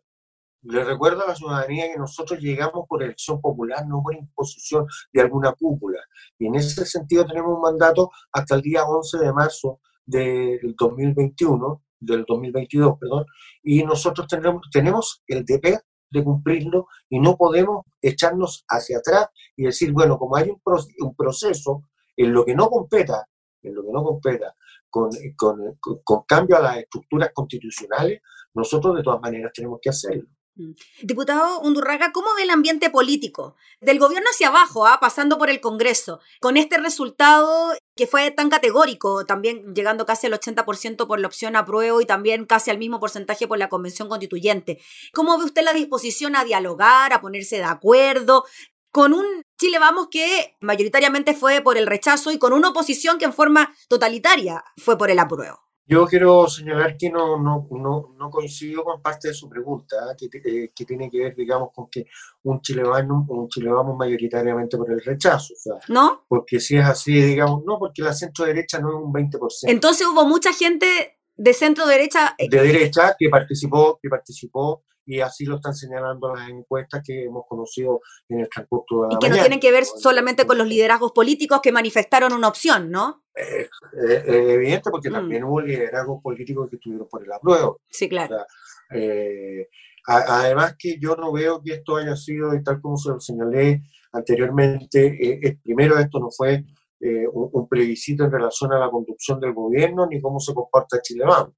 Le 0.63 0.83
recuerdo 0.83 1.23
a 1.23 1.29
la 1.29 1.35
ciudadanía 1.35 1.91
que 1.91 1.97
nosotros 1.97 2.39
llegamos 2.39 2.85
por 2.87 3.01
elección 3.01 3.41
popular, 3.41 3.85
no 3.87 4.03
por 4.03 4.13
imposición 4.13 4.85
de 5.11 5.21
alguna 5.21 5.53
cúpula. 5.53 5.99
Y 6.37 6.45
en 6.45 6.55
ese 6.55 6.85
sentido 6.85 7.25
tenemos 7.25 7.55
un 7.55 7.61
mandato 7.61 8.11
hasta 8.31 8.55
el 8.55 8.61
día 8.61 8.83
11 8.83 9.17
de 9.17 9.33
marzo 9.33 9.79
del 10.05 10.75
2021, 10.77 11.83
del 11.99 12.25
2022, 12.27 12.97
perdón, 12.99 13.25
y 13.63 13.83
nosotros 13.83 14.27
tenemos, 14.27 14.61
tenemos 14.71 15.23
el 15.27 15.45
deber 15.45 15.81
de 16.11 16.23
cumplirlo 16.23 16.87
y 17.09 17.19
no 17.19 17.37
podemos 17.37 17.85
echarnos 18.01 18.65
hacia 18.67 18.97
atrás 18.99 19.27
y 19.55 19.63
decir, 19.63 19.91
bueno, 19.93 20.17
como 20.17 20.35
hay 20.35 20.49
un, 20.49 21.15
proceso 21.15 21.83
en 22.15 22.33
lo 22.33 22.45
que 22.45 22.53
no 22.53 22.69
competa, 22.69 23.27
en 23.63 23.75
lo 23.75 23.83
que 23.83 23.91
no 23.91 24.03
competa 24.03 24.53
con, 24.89 25.09
con, 25.37 25.77
con 26.03 26.23
cambio 26.23 26.57
a 26.57 26.61
las 26.61 26.77
estructuras 26.77 27.31
constitucionales, 27.33 28.21
nosotros 28.53 28.95
de 28.97 29.03
todas 29.03 29.21
maneras 29.21 29.51
tenemos 29.53 29.79
que 29.81 29.89
hacerlo. 29.89 30.27
Mm. 30.55 30.71
Diputado 31.03 31.61
Undurraga, 31.61 32.11
¿cómo 32.11 32.27
ve 32.35 32.43
el 32.43 32.49
ambiente 32.49 32.89
político? 32.89 33.55
Del 33.79 33.99
gobierno 33.99 34.29
hacia 34.29 34.49
abajo, 34.49 34.85
¿ah? 34.85 34.99
pasando 34.99 35.37
por 35.37 35.49
el 35.49 35.61
Congreso, 35.61 36.19
con 36.41 36.57
este 36.57 36.77
resultado 36.77 37.73
que 37.95 38.05
fue 38.05 38.31
tan 38.31 38.49
categórico, 38.49 39.25
también 39.25 39.73
llegando 39.73 40.05
casi 40.05 40.27
al 40.27 40.33
80% 40.33 41.07
por 41.07 41.19
la 41.19 41.27
opción 41.27 41.55
apruebo 41.55 42.01
y 42.01 42.05
también 42.05 42.45
casi 42.45 42.69
al 42.69 42.77
mismo 42.77 42.99
porcentaje 42.99 43.47
por 43.47 43.57
la 43.57 43.69
Convención 43.69 44.09
Constituyente. 44.09 44.81
¿Cómo 45.13 45.37
ve 45.37 45.45
usted 45.45 45.63
la 45.63 45.73
disposición 45.73 46.35
a 46.35 46.43
dialogar, 46.43 47.13
a 47.13 47.21
ponerse 47.21 47.57
de 47.57 47.63
acuerdo? 47.63 48.43
Con 48.91 49.13
un 49.13 49.25
Chile 49.57 49.79
Vamos 49.79 50.09
que 50.11 50.57
mayoritariamente 50.59 51.33
fue 51.33 51.61
por 51.61 51.77
el 51.77 51.87
rechazo 51.87 52.31
y 52.31 52.37
con 52.37 52.51
una 52.51 52.69
oposición 52.69 53.17
que 53.17 53.25
en 53.25 53.33
forma 53.33 53.73
totalitaria 53.87 54.65
fue 54.75 54.97
por 54.97 55.09
el 55.09 55.19
apruebo. 55.19 55.70
Yo 55.85 56.05
quiero 56.05 56.47
señalar 56.47 56.95
que 56.95 57.09
no, 57.09 57.37
no, 57.41 57.67
no, 57.71 58.15
no 58.17 58.29
coincido 58.29 58.83
con 58.83 59.01
parte 59.01 59.29
de 59.29 59.33
su 59.33 59.49
pregunta, 59.49 59.95
¿eh? 60.11 60.15
que, 60.17 60.37
eh, 60.37 60.71
que, 60.73 60.85
tiene 60.85 61.09
que 61.09 61.19
ver, 61.19 61.35
digamos, 61.35 61.69
con 61.73 61.89
que 61.89 62.05
un 62.43 62.61
Chile 62.61 62.83
vamos, 62.83 63.25
un 63.27 63.49
Chile 63.49 63.69
vamos 63.71 63.97
mayoritariamente 63.97 64.77
por 64.77 64.91
el 64.91 65.01
rechazo. 65.01 65.53
O 65.53 65.57
sea, 65.57 65.73
¿No? 65.89 66.23
Porque 66.27 66.59
si 66.59 66.77
es 66.77 66.85
así, 66.85 67.19
digamos, 67.19 67.63
no, 67.65 67.77
porque 67.77 68.03
la 68.03 68.13
centro 68.13 68.45
derecha 68.45 68.79
no 68.79 68.89
es 68.89 68.95
un 68.95 69.11
20%. 69.11 69.39
Entonces 69.63 70.07
hubo 70.07 70.25
mucha 70.25 70.53
gente 70.53 71.19
de 71.35 71.53
centro 71.53 71.85
derecha. 71.87 72.35
De 72.37 72.61
derecha 72.61 73.15
que 73.17 73.29
participó, 73.29 73.99
que 74.01 74.09
participó 74.09 74.83
y 75.05 75.19
así 75.19 75.45
lo 75.45 75.55
están 75.55 75.73
señalando 75.73 76.33
las 76.33 76.49
encuestas 76.49 77.01
que 77.05 77.25
hemos 77.25 77.45
conocido 77.47 78.01
en 78.29 78.41
el 78.41 78.49
transcurso 78.49 79.03
de 79.03 79.07
la 79.09 79.15
Y 79.15 79.19
que 79.19 79.29
no 79.29 79.37
tienen 79.37 79.59
que 79.59 79.71
ver 79.71 79.85
solamente 79.85 80.45
con 80.45 80.57
los 80.57 80.67
liderazgos 80.67 81.11
políticos 81.11 81.59
que 81.61 81.71
manifestaron 81.71 82.33
una 82.33 82.47
opción, 82.47 82.91
¿no? 82.91 83.23
Eh, 83.35 83.69
eh, 84.07 84.23
evidente, 84.27 84.91
porque 84.91 85.09
mm. 85.09 85.13
también 85.13 85.43
hubo 85.43 85.61
liderazgos 85.61 86.21
políticos 86.21 86.69
que 86.69 86.75
estuvieron 86.75 87.07
por 87.09 87.23
el 87.23 87.31
apruebo. 87.31 87.81
Sí, 87.89 88.07
claro. 88.09 88.35
O 88.35 88.37
sea, 88.37 88.99
eh, 88.99 89.67
a, 90.07 90.41
además 90.41 90.75
que 90.77 90.97
yo 90.99 91.15
no 91.15 91.31
veo 91.31 91.61
que 91.63 91.75
esto 91.75 91.97
haya 91.97 92.15
sido, 92.15 92.53
y 92.55 92.63
tal 92.63 92.81
como 92.81 92.97
se 92.97 93.09
lo 93.09 93.19
señalé 93.19 93.81
anteriormente, 94.13 95.59
primero 95.63 95.97
esto 95.97 96.19
no 96.19 96.29
fue 96.29 96.65
un, 96.99 97.49
un, 97.53 97.67
plebiscito 97.67 98.25
en 98.25 98.31
relación 98.31 98.73
a 98.73 98.79
la 98.79 98.91
conducción 98.91 99.39
del 99.39 99.53
gobierno 99.53 100.05
ni 100.05 100.21
cómo 100.21 100.39
se 100.39 100.53
comporta 100.53 101.01
Chile 101.01 101.23
Vamos 101.25 101.53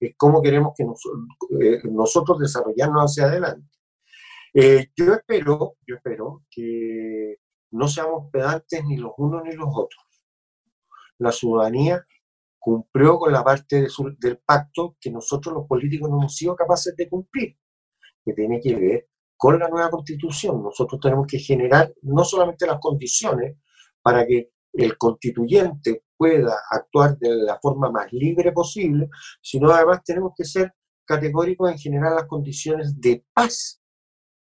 es 0.00 0.14
cómo 0.16 0.42
queremos 0.42 0.72
que 0.76 0.84
eh, 0.84 1.80
nosotros 1.90 2.38
desarrollarnos 2.38 3.10
hacia 3.10 3.24
adelante. 3.24 3.68
Eh, 4.54 4.88
yo 4.96 5.14
espero, 5.14 5.76
yo 5.86 5.96
espero 5.96 6.44
que 6.50 7.36
no 7.72 7.88
seamos 7.88 8.30
pedantes 8.32 8.84
ni 8.84 8.96
los 8.96 9.12
unos 9.18 9.42
ni 9.44 9.52
los 9.52 9.68
otros. 9.70 10.04
La 11.18 11.32
ciudadanía 11.32 12.04
cumplió 12.58 13.18
con 13.18 13.32
la 13.32 13.44
parte 13.44 13.86
del 14.18 14.38
pacto 14.38 14.96
que 15.00 15.10
nosotros 15.10 15.54
los 15.54 15.66
políticos 15.66 16.10
no 16.10 16.18
hemos 16.18 16.34
sido 16.34 16.56
capaces 16.56 16.94
de 16.96 17.08
cumplir, 17.08 17.56
que 18.24 18.32
tiene 18.32 18.60
que 18.60 18.76
ver 18.76 19.08
con 19.36 19.58
la 19.58 19.68
nueva 19.68 19.90
constitución. 19.90 20.62
Nosotros 20.62 21.00
tenemos 21.00 21.26
que 21.26 21.38
generar 21.38 21.92
no 22.02 22.24
solamente 22.24 22.66
las 22.66 22.80
condiciones 22.80 23.56
para 24.02 24.26
que 24.26 24.50
el 24.72 24.96
constituyente 24.96 26.04
pueda 26.16 26.54
actuar 26.70 27.18
de 27.18 27.34
la 27.36 27.58
forma 27.60 27.90
más 27.90 28.12
libre 28.12 28.52
posible, 28.52 29.08
sino 29.40 29.70
además 29.70 30.02
tenemos 30.04 30.32
que 30.36 30.44
ser 30.44 30.74
categóricos 31.04 31.70
en 31.70 31.78
generar 31.78 32.14
las 32.14 32.26
condiciones 32.26 33.00
de 33.00 33.24
paz, 33.32 33.80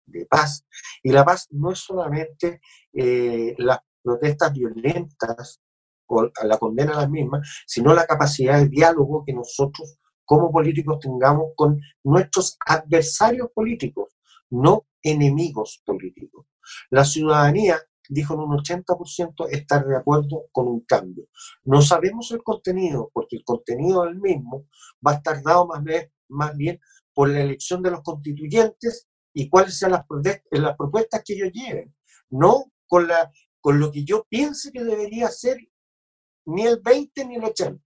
de 0.06 0.26
paz. 0.26 0.64
Y 1.02 1.10
la 1.10 1.24
paz 1.24 1.48
no 1.50 1.72
es 1.72 1.80
solamente 1.80 2.60
eh, 2.92 3.54
las 3.58 3.78
protestas 4.02 4.52
violentas 4.52 5.60
o 6.06 6.30
la 6.44 6.58
condena 6.58 6.92
a 6.94 7.02
las 7.02 7.10
mismas, 7.10 7.64
sino 7.66 7.94
la 7.94 8.06
capacidad 8.06 8.58
de 8.58 8.68
diálogo 8.68 9.24
que 9.26 9.32
nosotros 9.32 9.98
como 10.24 10.50
políticos 10.50 10.98
tengamos 11.00 11.52
con 11.54 11.80
nuestros 12.02 12.56
adversarios 12.66 13.48
políticos, 13.54 14.16
no 14.50 14.86
enemigos 15.02 15.82
políticos. 15.84 16.46
La 16.90 17.04
ciudadanía 17.04 17.78
dijo 18.08 18.34
en 18.34 18.40
un 18.40 18.58
80% 18.58 19.48
estar 19.50 19.86
de 19.86 19.96
acuerdo 19.96 20.46
con 20.52 20.68
un 20.68 20.80
cambio. 20.80 21.26
No 21.64 21.82
sabemos 21.82 22.30
el 22.32 22.42
contenido, 22.42 23.10
porque 23.12 23.36
el 23.36 23.44
contenido 23.44 24.04
del 24.04 24.20
mismo 24.20 24.66
va 25.06 25.12
a 25.12 25.14
estar 25.14 25.42
dado 25.42 25.66
más 25.66 25.82
bien, 25.82 26.12
más 26.28 26.56
bien 26.56 26.80
por 27.12 27.28
la 27.28 27.40
elección 27.40 27.82
de 27.82 27.90
los 27.90 28.02
constituyentes 28.02 29.08
y 29.32 29.48
cuáles 29.48 29.78
sean 29.78 29.92
las, 29.92 30.04
las 30.50 30.76
propuestas 30.76 31.22
que 31.24 31.34
ellos 31.34 31.50
lleven, 31.52 31.94
no 32.30 32.72
con, 32.86 33.08
la, 33.08 33.32
con 33.60 33.78
lo 33.78 33.90
que 33.90 34.04
yo 34.04 34.26
piense 34.28 34.72
que 34.72 34.84
debería 34.84 35.28
ser 35.28 35.58
ni 36.46 36.66
el 36.66 36.80
20 36.80 37.24
ni 37.24 37.36
el 37.36 37.44
80. 37.44 37.82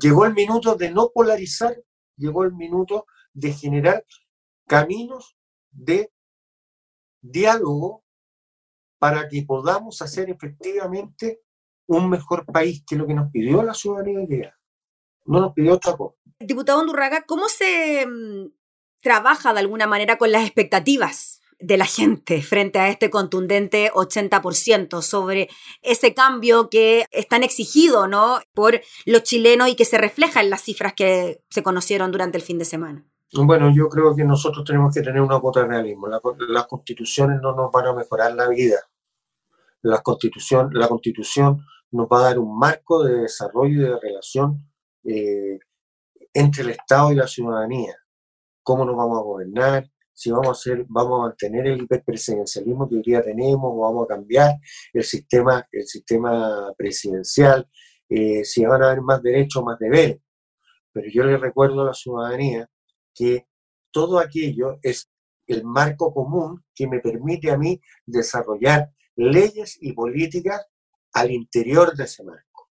Llegó 0.00 0.24
el 0.26 0.34
minuto 0.34 0.76
de 0.76 0.90
no 0.90 1.10
polarizar, 1.12 1.76
llegó 2.16 2.44
el 2.44 2.54
minuto 2.54 3.06
de 3.32 3.52
generar 3.52 4.04
caminos 4.66 5.36
de 5.70 6.12
diálogo 7.20 8.04
para 8.98 9.28
que 9.28 9.42
podamos 9.42 10.02
hacer 10.02 10.30
efectivamente 10.30 11.42
un 11.86 12.10
mejor 12.10 12.44
país, 12.46 12.84
que 12.86 12.96
lo 12.96 13.06
que 13.06 13.14
nos 13.14 13.30
pidió 13.30 13.62
la 13.62 13.74
ciudadanía 13.74 14.54
No 15.24 15.40
nos 15.40 15.52
pidió 15.54 15.74
otra 15.74 15.96
cosa. 15.96 16.16
Diputado 16.38 16.80
Andurraga, 16.80 17.22
¿cómo 17.22 17.48
se 17.48 18.06
mm, 18.06 18.50
trabaja 19.00 19.52
de 19.52 19.60
alguna 19.60 19.86
manera 19.86 20.18
con 20.18 20.30
las 20.30 20.44
expectativas 20.44 21.40
de 21.60 21.76
la 21.76 21.86
gente 21.86 22.40
frente 22.42 22.78
a 22.78 22.88
este 22.88 23.10
contundente 23.10 23.90
80% 23.92 25.02
sobre 25.02 25.48
ese 25.82 26.14
cambio 26.14 26.70
que 26.70 27.06
es 27.10 27.26
tan 27.26 27.42
exigido 27.42 28.06
¿no? 28.06 28.40
por 28.54 28.80
los 29.06 29.22
chilenos 29.24 29.68
y 29.68 29.74
que 29.74 29.84
se 29.84 29.98
refleja 29.98 30.40
en 30.40 30.50
las 30.50 30.62
cifras 30.62 30.94
que 30.94 31.42
se 31.50 31.62
conocieron 31.62 32.12
durante 32.12 32.38
el 32.38 32.44
fin 32.44 32.58
de 32.58 32.64
semana? 32.64 33.04
Bueno, 33.32 33.70
yo 33.74 33.88
creo 33.90 34.16
que 34.16 34.24
nosotros 34.24 34.64
tenemos 34.64 34.94
que 34.94 35.02
tener 35.02 35.20
una 35.20 35.38
cuota 35.38 35.60
de 35.60 35.68
realismo. 35.68 36.08
las 36.08 36.66
constituciones 36.66 37.40
no 37.42 37.54
nos 37.54 37.70
van 37.70 37.86
a 37.86 37.92
mejorar 37.92 38.34
la 38.34 38.48
vida. 38.48 38.78
La 39.82 40.00
constitución, 40.00 40.70
la 40.72 40.88
constitución 40.88 41.64
nos 41.90 42.06
va 42.08 42.20
a 42.20 42.22
dar 42.22 42.38
un 42.38 42.58
marco 42.58 43.04
de 43.04 43.22
desarrollo 43.22 43.82
y 43.82 43.84
de 43.84 44.00
relación 44.00 44.70
eh, 45.04 45.58
entre 46.32 46.62
el 46.62 46.70
Estado 46.70 47.12
y 47.12 47.16
la 47.16 47.26
ciudadanía. 47.26 47.96
Cómo 48.62 48.84
nos 48.86 48.96
vamos 48.96 49.18
a 49.18 49.22
gobernar, 49.22 49.90
si 50.12 50.30
vamos 50.30 50.48
a 50.48 50.52
hacer, 50.52 50.86
vamos 50.88 51.20
a 51.20 51.28
mantener 51.28 51.66
el 51.66 51.82
hiperpresidencialismo 51.82 52.88
que 52.88 52.96
hoy 52.96 53.02
día 53.02 53.22
tenemos, 53.22 53.70
o 53.72 53.80
vamos 53.80 54.04
a 54.04 54.14
cambiar 54.14 54.56
el 54.92 55.04
sistema, 55.04 55.66
el 55.70 55.86
sistema 55.86 56.72
presidencial, 56.76 57.68
eh, 58.08 58.44
si 58.44 58.64
van 58.64 58.82
a 58.82 58.86
haber 58.86 59.02
más 59.02 59.22
derechos, 59.22 59.62
más 59.62 59.78
deberes. 59.78 60.18
Pero 60.92 61.08
yo 61.12 61.24
le 61.24 61.36
recuerdo 61.36 61.82
a 61.82 61.86
la 61.86 61.94
ciudadanía 61.94 62.68
que 63.18 63.48
todo 63.90 64.20
aquello 64.20 64.78
es 64.82 65.10
el 65.48 65.64
marco 65.64 66.14
común 66.14 66.64
que 66.74 66.86
me 66.86 67.00
permite 67.00 67.50
a 67.50 67.58
mí 67.58 67.80
desarrollar 68.06 68.92
leyes 69.16 69.76
y 69.80 69.92
políticas 69.92 70.64
al 71.12 71.32
interior 71.32 71.96
de 71.96 72.04
ese 72.04 72.22
marco, 72.22 72.70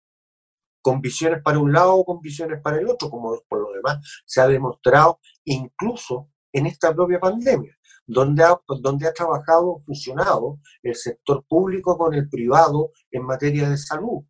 con 0.83 1.01
visiones 1.01 1.41
para 1.43 1.59
un 1.59 1.73
lado 1.73 1.95
o 1.95 2.05
con 2.05 2.21
visiones 2.21 2.61
para 2.61 2.79
el 2.79 2.89
otro, 2.89 3.09
como 3.09 3.41
por 3.49 3.61
lo 3.61 3.73
demás 3.73 3.99
se 4.27 4.43
ha 4.43 4.47
demostrado 4.47 5.21
incluso 5.45 6.31
en 6.53 6.67
esta 6.67 6.95
propia 6.95 7.19
pandemia, 7.19 7.75
donde 8.07 8.45
ha, 8.45 8.61
donde 8.81 9.09
ha 9.09 9.15
trabajado, 9.15 9.83
fusionado 9.87 10.59
el 10.83 10.95
sector 10.95 11.45
público 11.49 11.97
con 11.97 12.13
el 12.13 12.29
privado 12.29 12.91
en 13.11 13.25
materia 13.25 13.71
de 13.71 13.79
salud. 13.79 14.25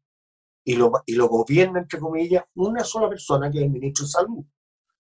Y 0.67 0.77
lo, 0.77 0.93
y 1.05 1.15
lo 1.15 1.29
gobierna, 1.29 1.81
entre 1.81 2.01
comillas, 2.01 2.45
una 2.55 2.85
sola 2.85 3.11
persona, 3.11 3.51
que 3.51 3.59
es 3.59 3.65
el 3.65 3.71
ministro 3.71 4.07
de 4.07 4.13
Salud. 4.13 4.45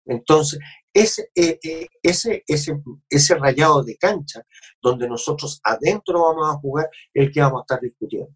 Entonces, 0.09 0.59
ese, 0.91 1.29
eh, 1.35 1.59
eh, 1.63 1.87
ese, 2.01 2.43
ese, 2.47 2.81
ese 3.09 3.35
rayado 3.35 3.83
de 3.83 3.95
cancha 3.95 4.41
donde 4.81 5.07
nosotros 5.07 5.61
adentro 5.63 6.23
vamos 6.23 6.49
a 6.49 6.59
jugar 6.59 6.89
el 7.13 7.31
que 7.31 7.41
vamos 7.41 7.61
a 7.61 7.63
estar 7.63 7.79
discutiendo. 7.79 8.33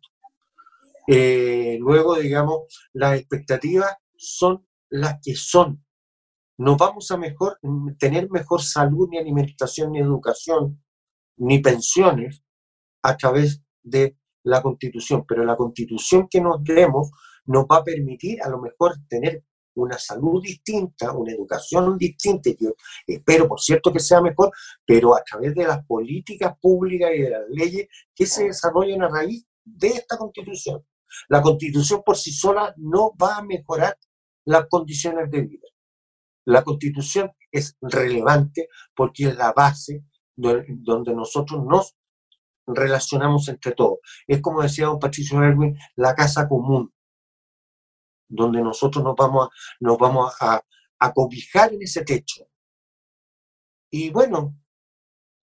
Eh, 1.07 1.77
luego, 1.79 2.15
digamos, 2.15 2.61
las 2.93 3.19
expectativas 3.19 3.91
son 4.15 4.65
las 4.89 5.19
que 5.23 5.35
son. 5.35 5.83
No 6.57 6.77
vamos 6.77 7.09
a 7.09 7.17
mejor, 7.17 7.59
tener 7.97 8.29
mejor 8.29 8.61
salud, 8.61 9.09
ni 9.09 9.17
alimentación, 9.17 9.91
ni 9.91 9.99
educación, 9.99 10.81
ni 11.37 11.59
pensiones 11.59 12.43
a 13.01 13.17
través 13.17 13.63
de 13.81 14.15
la 14.43 14.61
constitución, 14.61 15.25
pero 15.27 15.43
la 15.43 15.57
constitución 15.57 16.27
que 16.29 16.39
nos 16.39 16.63
demos 16.63 17.09
nos 17.45 17.65
va 17.65 17.77
a 17.77 17.83
permitir 17.83 18.41
a 18.43 18.49
lo 18.49 18.61
mejor 18.61 18.95
tener 19.09 19.43
una 19.75 19.97
salud 19.97 20.41
distinta, 20.41 21.11
una 21.11 21.31
educación 21.31 21.97
distinta, 21.97 22.49
yo 22.59 22.73
espero, 23.07 23.47
por 23.47 23.59
cierto, 23.59 23.91
que 23.91 23.99
sea 23.99 24.21
mejor, 24.21 24.51
pero 24.85 25.15
a 25.15 25.23
través 25.23 25.53
de 25.55 25.65
las 25.65 25.85
políticas 25.85 26.55
públicas 26.59 27.11
y 27.13 27.21
de 27.21 27.29
las 27.29 27.43
leyes 27.49 27.87
que 28.13 28.25
se 28.25 28.45
desarrollen 28.45 29.03
a 29.03 29.09
raíz 29.09 29.45
de 29.63 29.87
esta 29.87 30.17
constitución. 30.17 30.85
La 31.29 31.41
constitución 31.41 32.01
por 32.05 32.17
sí 32.17 32.31
sola 32.31 32.73
no 32.77 33.11
va 33.15 33.37
a 33.37 33.43
mejorar 33.43 33.97
las 34.45 34.67
condiciones 34.67 35.29
de 35.31 35.41
vida. 35.41 35.67
La 36.45 36.63
constitución 36.63 37.31
es 37.51 37.77
relevante 37.81 38.67
porque 38.95 39.27
es 39.27 39.35
la 39.35 39.53
base 39.53 40.03
donde 40.35 41.13
nosotros 41.13 41.63
nos 41.63 41.95
relacionamos 42.65 43.47
entre 43.47 43.73
todos. 43.73 43.99
Es 44.27 44.41
como 44.41 44.61
decía 44.61 44.87
don 44.87 44.99
Patricio 44.99 45.41
Erwin, 45.41 45.77
la 45.95 46.15
casa 46.15 46.47
común 46.47 46.91
donde 48.27 48.61
nosotros 48.61 49.03
nos 49.03 49.15
vamos 49.15 49.47
a, 49.47 49.49
nos 49.79 49.97
vamos 49.97 50.33
a, 50.39 50.63
a 50.99 51.13
cobijar 51.13 51.73
en 51.73 51.81
ese 51.81 52.03
techo. 52.03 52.47
Y 53.91 54.09
bueno, 54.09 54.55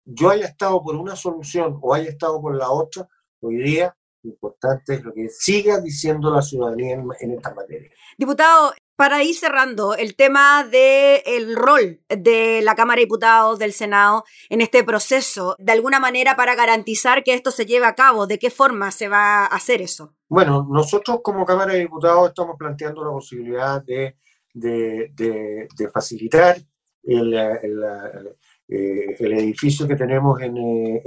yo 0.05 0.31
haya 0.31 0.47
estado 0.47 0.83
por 0.83 0.97
una 0.97 1.16
solución 1.16 1.79
o 1.83 1.95
haya 1.95 2.09
estado 2.09 2.41
por 2.41 2.57
la 2.57 2.70
otra, 2.70 3.09
hoy 3.41 3.57
día 3.57 3.95
lo 4.22 4.31
importante 4.31 4.95
es 4.95 5.05
lo 5.05 5.12
que 5.12 5.29
siga 5.29 5.81
diciendo 5.81 6.31
la 6.31 6.43
ciudadanía 6.43 6.95
en, 6.95 7.09
en 7.20 7.33
esta 7.33 7.55
materia. 7.55 7.91
Diputado, 8.16 8.72
para 8.99 9.22
ir 9.22 9.36
cerrando, 9.36 9.94
el 9.94 10.16
tema 10.16 10.64
del 10.64 11.22
el 11.24 11.55
rol 11.55 12.01
de 12.09 12.62
la 12.62 12.74
Cámara 12.74 12.99
de 12.99 13.05
Diputados, 13.05 13.61
del 13.61 13.72
Senado, 13.72 14.24
en 14.51 14.61
este 14.61 14.82
proceso, 14.82 15.55
de 15.61 15.70
alguna 15.70 16.01
manera 16.01 16.34
para 16.34 16.57
garantizar 16.57 17.22
que 17.22 17.32
esto 17.32 17.53
se 17.53 17.64
lleve 17.64 17.86
a 17.86 17.94
cabo, 17.94 18.26
¿de 18.26 18.40
qué 18.40 18.51
forma 18.51 18.90
se 18.90 19.07
va 19.07 19.44
a 19.44 19.55
hacer 19.55 19.82
eso? 19.82 20.16
Bueno, 20.28 20.66
nosotros 20.68 21.20
como 21.22 21.46
Cámara 21.46 21.74
de 21.74 21.78
Diputados 21.78 22.30
estamos 22.30 22.57
planteando 22.59 23.05
la 23.05 23.12
posibilidad 23.12 23.80
de, 23.84 24.16
de, 24.53 25.68
facilitar 25.94 26.57
el, 27.05 27.34
eh, 27.34 29.16
el, 29.16 29.32
edificio 29.32 29.86
que 29.86 29.94
tenemos 29.94 30.40
en, 30.40 30.57
eh, 30.57 31.03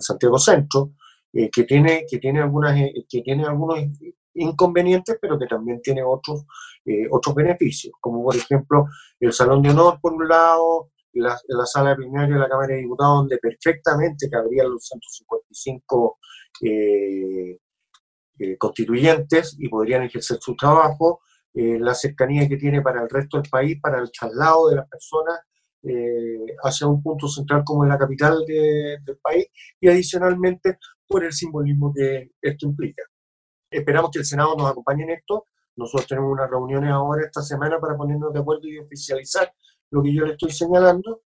Santiago 0.00 0.38
Centro, 0.38 0.90
eh, 1.32 1.48
que, 1.50 1.62
tiene, 1.62 2.04
que, 2.10 2.18
tiene 2.18 2.40
algunas, 2.40 2.74
que 3.08 3.22
tiene 3.22 3.44
algunos 3.44 3.78
inconvenientes, 4.34 5.18
pero 5.20 5.38
que 5.38 5.46
también 5.46 5.80
tiene 5.80 6.02
otros, 6.02 6.44
eh, 6.88 7.06
otros 7.10 7.34
beneficios, 7.34 7.92
como 8.00 8.24
por 8.24 8.34
ejemplo 8.34 8.86
el 9.20 9.32
Salón 9.32 9.60
de 9.62 9.70
Honor 9.70 9.98
por 10.00 10.14
un 10.14 10.26
lado, 10.26 10.90
la, 11.12 11.38
la 11.48 11.66
sala 11.66 11.90
de 11.90 11.96
plenario 11.96 12.36
de 12.36 12.40
la 12.40 12.48
Cámara 12.48 12.74
de 12.74 12.80
Diputados, 12.80 13.18
donde 13.18 13.36
perfectamente 13.38 14.30
cabrían 14.30 14.70
los 14.70 14.86
155 14.86 16.18
eh, 16.62 17.58
eh, 18.38 18.56
constituyentes 18.56 19.56
y 19.58 19.68
podrían 19.68 20.02
ejercer 20.04 20.38
su 20.40 20.56
trabajo, 20.56 21.20
la 21.54 21.92
cercanía 21.92 22.48
que 22.48 22.56
tiene 22.56 22.82
para 22.82 23.02
el 23.02 23.08
resto 23.08 23.36
del 23.36 23.50
país, 23.50 23.80
para 23.82 23.98
el 23.98 24.12
traslado 24.12 24.68
de 24.68 24.76
las 24.76 24.88
personas 24.88 25.40
hacia 26.62 26.86
un 26.86 27.02
punto 27.02 27.26
central 27.26 27.62
como 27.64 27.82
en 27.82 27.88
la 27.88 27.98
capital 27.98 28.44
del 28.46 29.18
país 29.20 29.46
y 29.80 29.88
adicionalmente 29.88 30.78
por 31.08 31.24
el 31.24 31.32
simbolismo 31.32 31.92
que 31.92 32.30
esto 32.40 32.66
implica. 32.66 33.02
Esperamos 33.70 34.10
que 34.12 34.20
el 34.20 34.24
Senado 34.24 34.54
nos 34.56 34.70
acompañe 34.70 35.02
en 35.02 35.10
esto. 35.10 35.46
Nosotros 35.78 36.08
tenemos 36.08 36.32
unas 36.32 36.50
reuniones 36.50 36.90
ahora 36.90 37.24
esta 37.24 37.40
semana 37.40 37.78
para 37.78 37.96
ponernos 37.96 38.32
de 38.32 38.40
acuerdo 38.40 38.68
y 38.68 38.78
oficializar 38.78 39.52
lo 39.90 40.02
que 40.02 40.12
yo 40.12 40.24
le 40.24 40.32
estoy 40.32 40.50
señalando. 40.50 41.22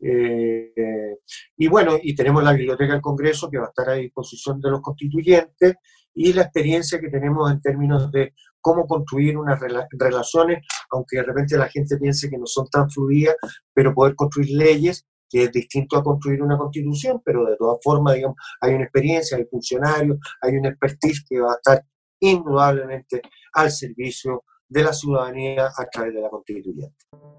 Eh, 0.00 1.18
y 1.56 1.68
bueno, 1.68 1.96
y 2.00 2.14
tenemos 2.14 2.42
la 2.44 2.52
Biblioteca 2.52 2.92
del 2.92 3.02
Congreso 3.02 3.50
que 3.50 3.58
va 3.58 3.66
a 3.66 3.68
estar 3.68 3.90
a 3.90 3.94
disposición 3.94 4.60
de 4.60 4.70
los 4.70 4.80
constituyentes 4.80 5.74
y 6.14 6.32
la 6.32 6.42
experiencia 6.42 7.00
que 7.00 7.10
tenemos 7.10 7.50
en 7.50 7.60
términos 7.60 8.10
de 8.12 8.32
cómo 8.60 8.86
construir 8.86 9.36
unas 9.36 9.60
relaciones, 9.90 10.64
aunque 10.90 11.18
de 11.18 11.22
repente 11.24 11.56
la 11.58 11.68
gente 11.68 11.98
piense 11.98 12.30
que 12.30 12.38
no 12.38 12.46
son 12.46 12.68
tan 12.68 12.88
fluidas, 12.90 13.36
pero 13.74 13.94
poder 13.94 14.14
construir 14.14 14.50
leyes 14.50 15.06
que 15.28 15.44
es 15.44 15.52
distinto 15.52 15.96
a 15.96 16.04
construir 16.04 16.42
una 16.42 16.56
constitución, 16.56 17.20
pero 17.24 17.44
de 17.44 17.56
todas 17.56 17.78
formas, 17.82 18.14
digamos, 18.14 18.36
hay 18.60 18.74
una 18.74 18.84
experiencia, 18.84 19.36
hay 19.36 19.44
funcionarios, 19.46 20.18
hay 20.40 20.56
una 20.56 20.68
expertise 20.68 21.24
que 21.28 21.40
va 21.40 21.52
a 21.52 21.56
estar 21.56 21.84
indudablemente 22.20 23.22
al 23.52 23.70
servicio 23.70 24.44
de 24.68 24.82
la 24.82 24.92
ciudadanía 24.92 25.70
a 25.76 25.84
través 25.86 26.14
de 26.14 26.20
la 26.20 26.28
constituyente. 26.28 26.96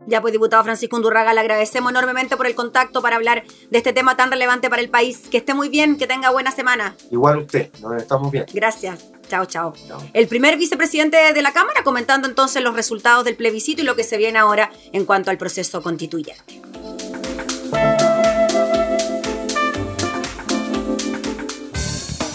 Ya 0.08 0.22
pues, 0.22 0.32
diputado 0.32 0.64
Francisco 0.64 0.96
Undurraga, 0.96 1.34
le 1.34 1.42
agradecemos 1.42 1.92
enormemente 1.92 2.38
por 2.38 2.48
el 2.48 2.56
contacto 2.56 3.02
para 3.02 3.18
hablar 3.18 3.44
de 3.70 3.78
este 3.78 3.92
tema 3.92 4.16
tan 4.16 4.32
relevante 4.32 4.70
para 4.70 4.82
el 4.82 4.90
país. 4.90 5.28
Que 5.30 5.38
esté 5.38 5.54
muy 5.54 5.68
bien, 5.68 5.98
que 5.98 6.08
tenga 6.08 6.32
buena 6.32 6.52
semana. 6.52 6.96
Igual 7.12 7.40
usted, 7.40 7.70
nos 7.82 8.02
estamos 8.02 8.32
bien. 8.32 8.46
Gracias. 8.54 9.12
Chao, 9.28 9.46
chao, 9.46 9.74
chao. 9.88 10.02
El 10.14 10.28
primer 10.30 10.58
vicepresidente 10.58 11.34
de 11.34 11.42
la 11.42 11.52
Cámara 11.52 11.84
comentando 11.84 12.30
entonces 12.30 12.64
los 12.64 12.74
resultados 12.74 13.26
del 13.26 13.36
plebiscito 13.36 13.82
y 13.82 13.86
lo 13.86 13.98
que 13.98 14.06
se 14.06 14.18
viene 14.18 14.40
ahora 14.40 14.72
en 14.94 15.06
cuanto 15.06 15.30
al 15.30 15.38
proceso 15.38 15.82
constituyente. 15.82 16.62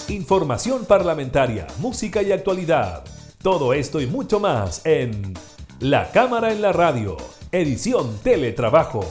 Información 0.09 0.85
parlamentaria, 0.85 1.67
música 1.79 2.23
y 2.23 2.33
actualidad. 2.33 3.05
Todo 3.41 3.73
esto 3.73 4.01
y 4.01 4.07
mucho 4.07 4.41
más 4.41 4.85
en 4.85 5.33
La 5.79 6.11
Cámara 6.11 6.53
en 6.53 6.61
la 6.61 6.73
Radio, 6.73 7.17
edición 7.53 8.19
Teletrabajo. 8.23 9.05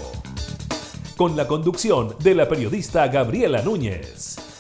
Con 1.16 1.38
la 1.38 1.48
conducción 1.48 2.16
de 2.20 2.36
la 2.36 2.48
periodista 2.50 3.08
Gabriela 3.08 3.62
Núñez. 3.62 4.51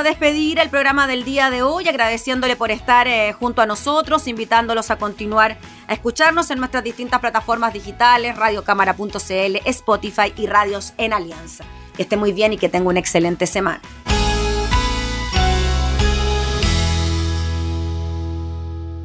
A 0.00 0.02
despedir 0.02 0.58
el 0.58 0.70
programa 0.70 1.06
del 1.06 1.24
día 1.24 1.50
de 1.50 1.62
hoy 1.62 1.86
agradeciéndole 1.86 2.56
por 2.56 2.70
estar 2.70 3.06
eh, 3.06 3.34
junto 3.34 3.60
a 3.60 3.66
nosotros, 3.66 4.26
invitándolos 4.28 4.90
a 4.90 4.96
continuar 4.96 5.58
a 5.88 5.92
escucharnos 5.92 6.50
en 6.50 6.58
nuestras 6.58 6.82
distintas 6.82 7.20
plataformas 7.20 7.74
digitales, 7.74 8.34
radiocámara.cl, 8.34 9.56
Spotify 9.66 10.32
y 10.36 10.46
Radios 10.46 10.94
en 10.96 11.12
Alianza. 11.12 11.64
Que 11.94 12.04
esté 12.04 12.16
muy 12.16 12.32
bien 12.32 12.54
y 12.54 12.56
que 12.56 12.70
tenga 12.70 12.88
una 12.88 12.98
excelente 12.98 13.46
semana. 13.46 13.82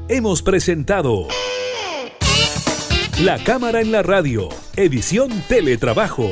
Hemos 0.07 0.41
presentado 0.43 1.27
La 3.19 3.43
Cámara 3.43 3.81
en 3.81 3.91
la 3.91 4.01
Radio, 4.01 4.47
edición 4.77 5.29
Teletrabajo. 5.49 6.31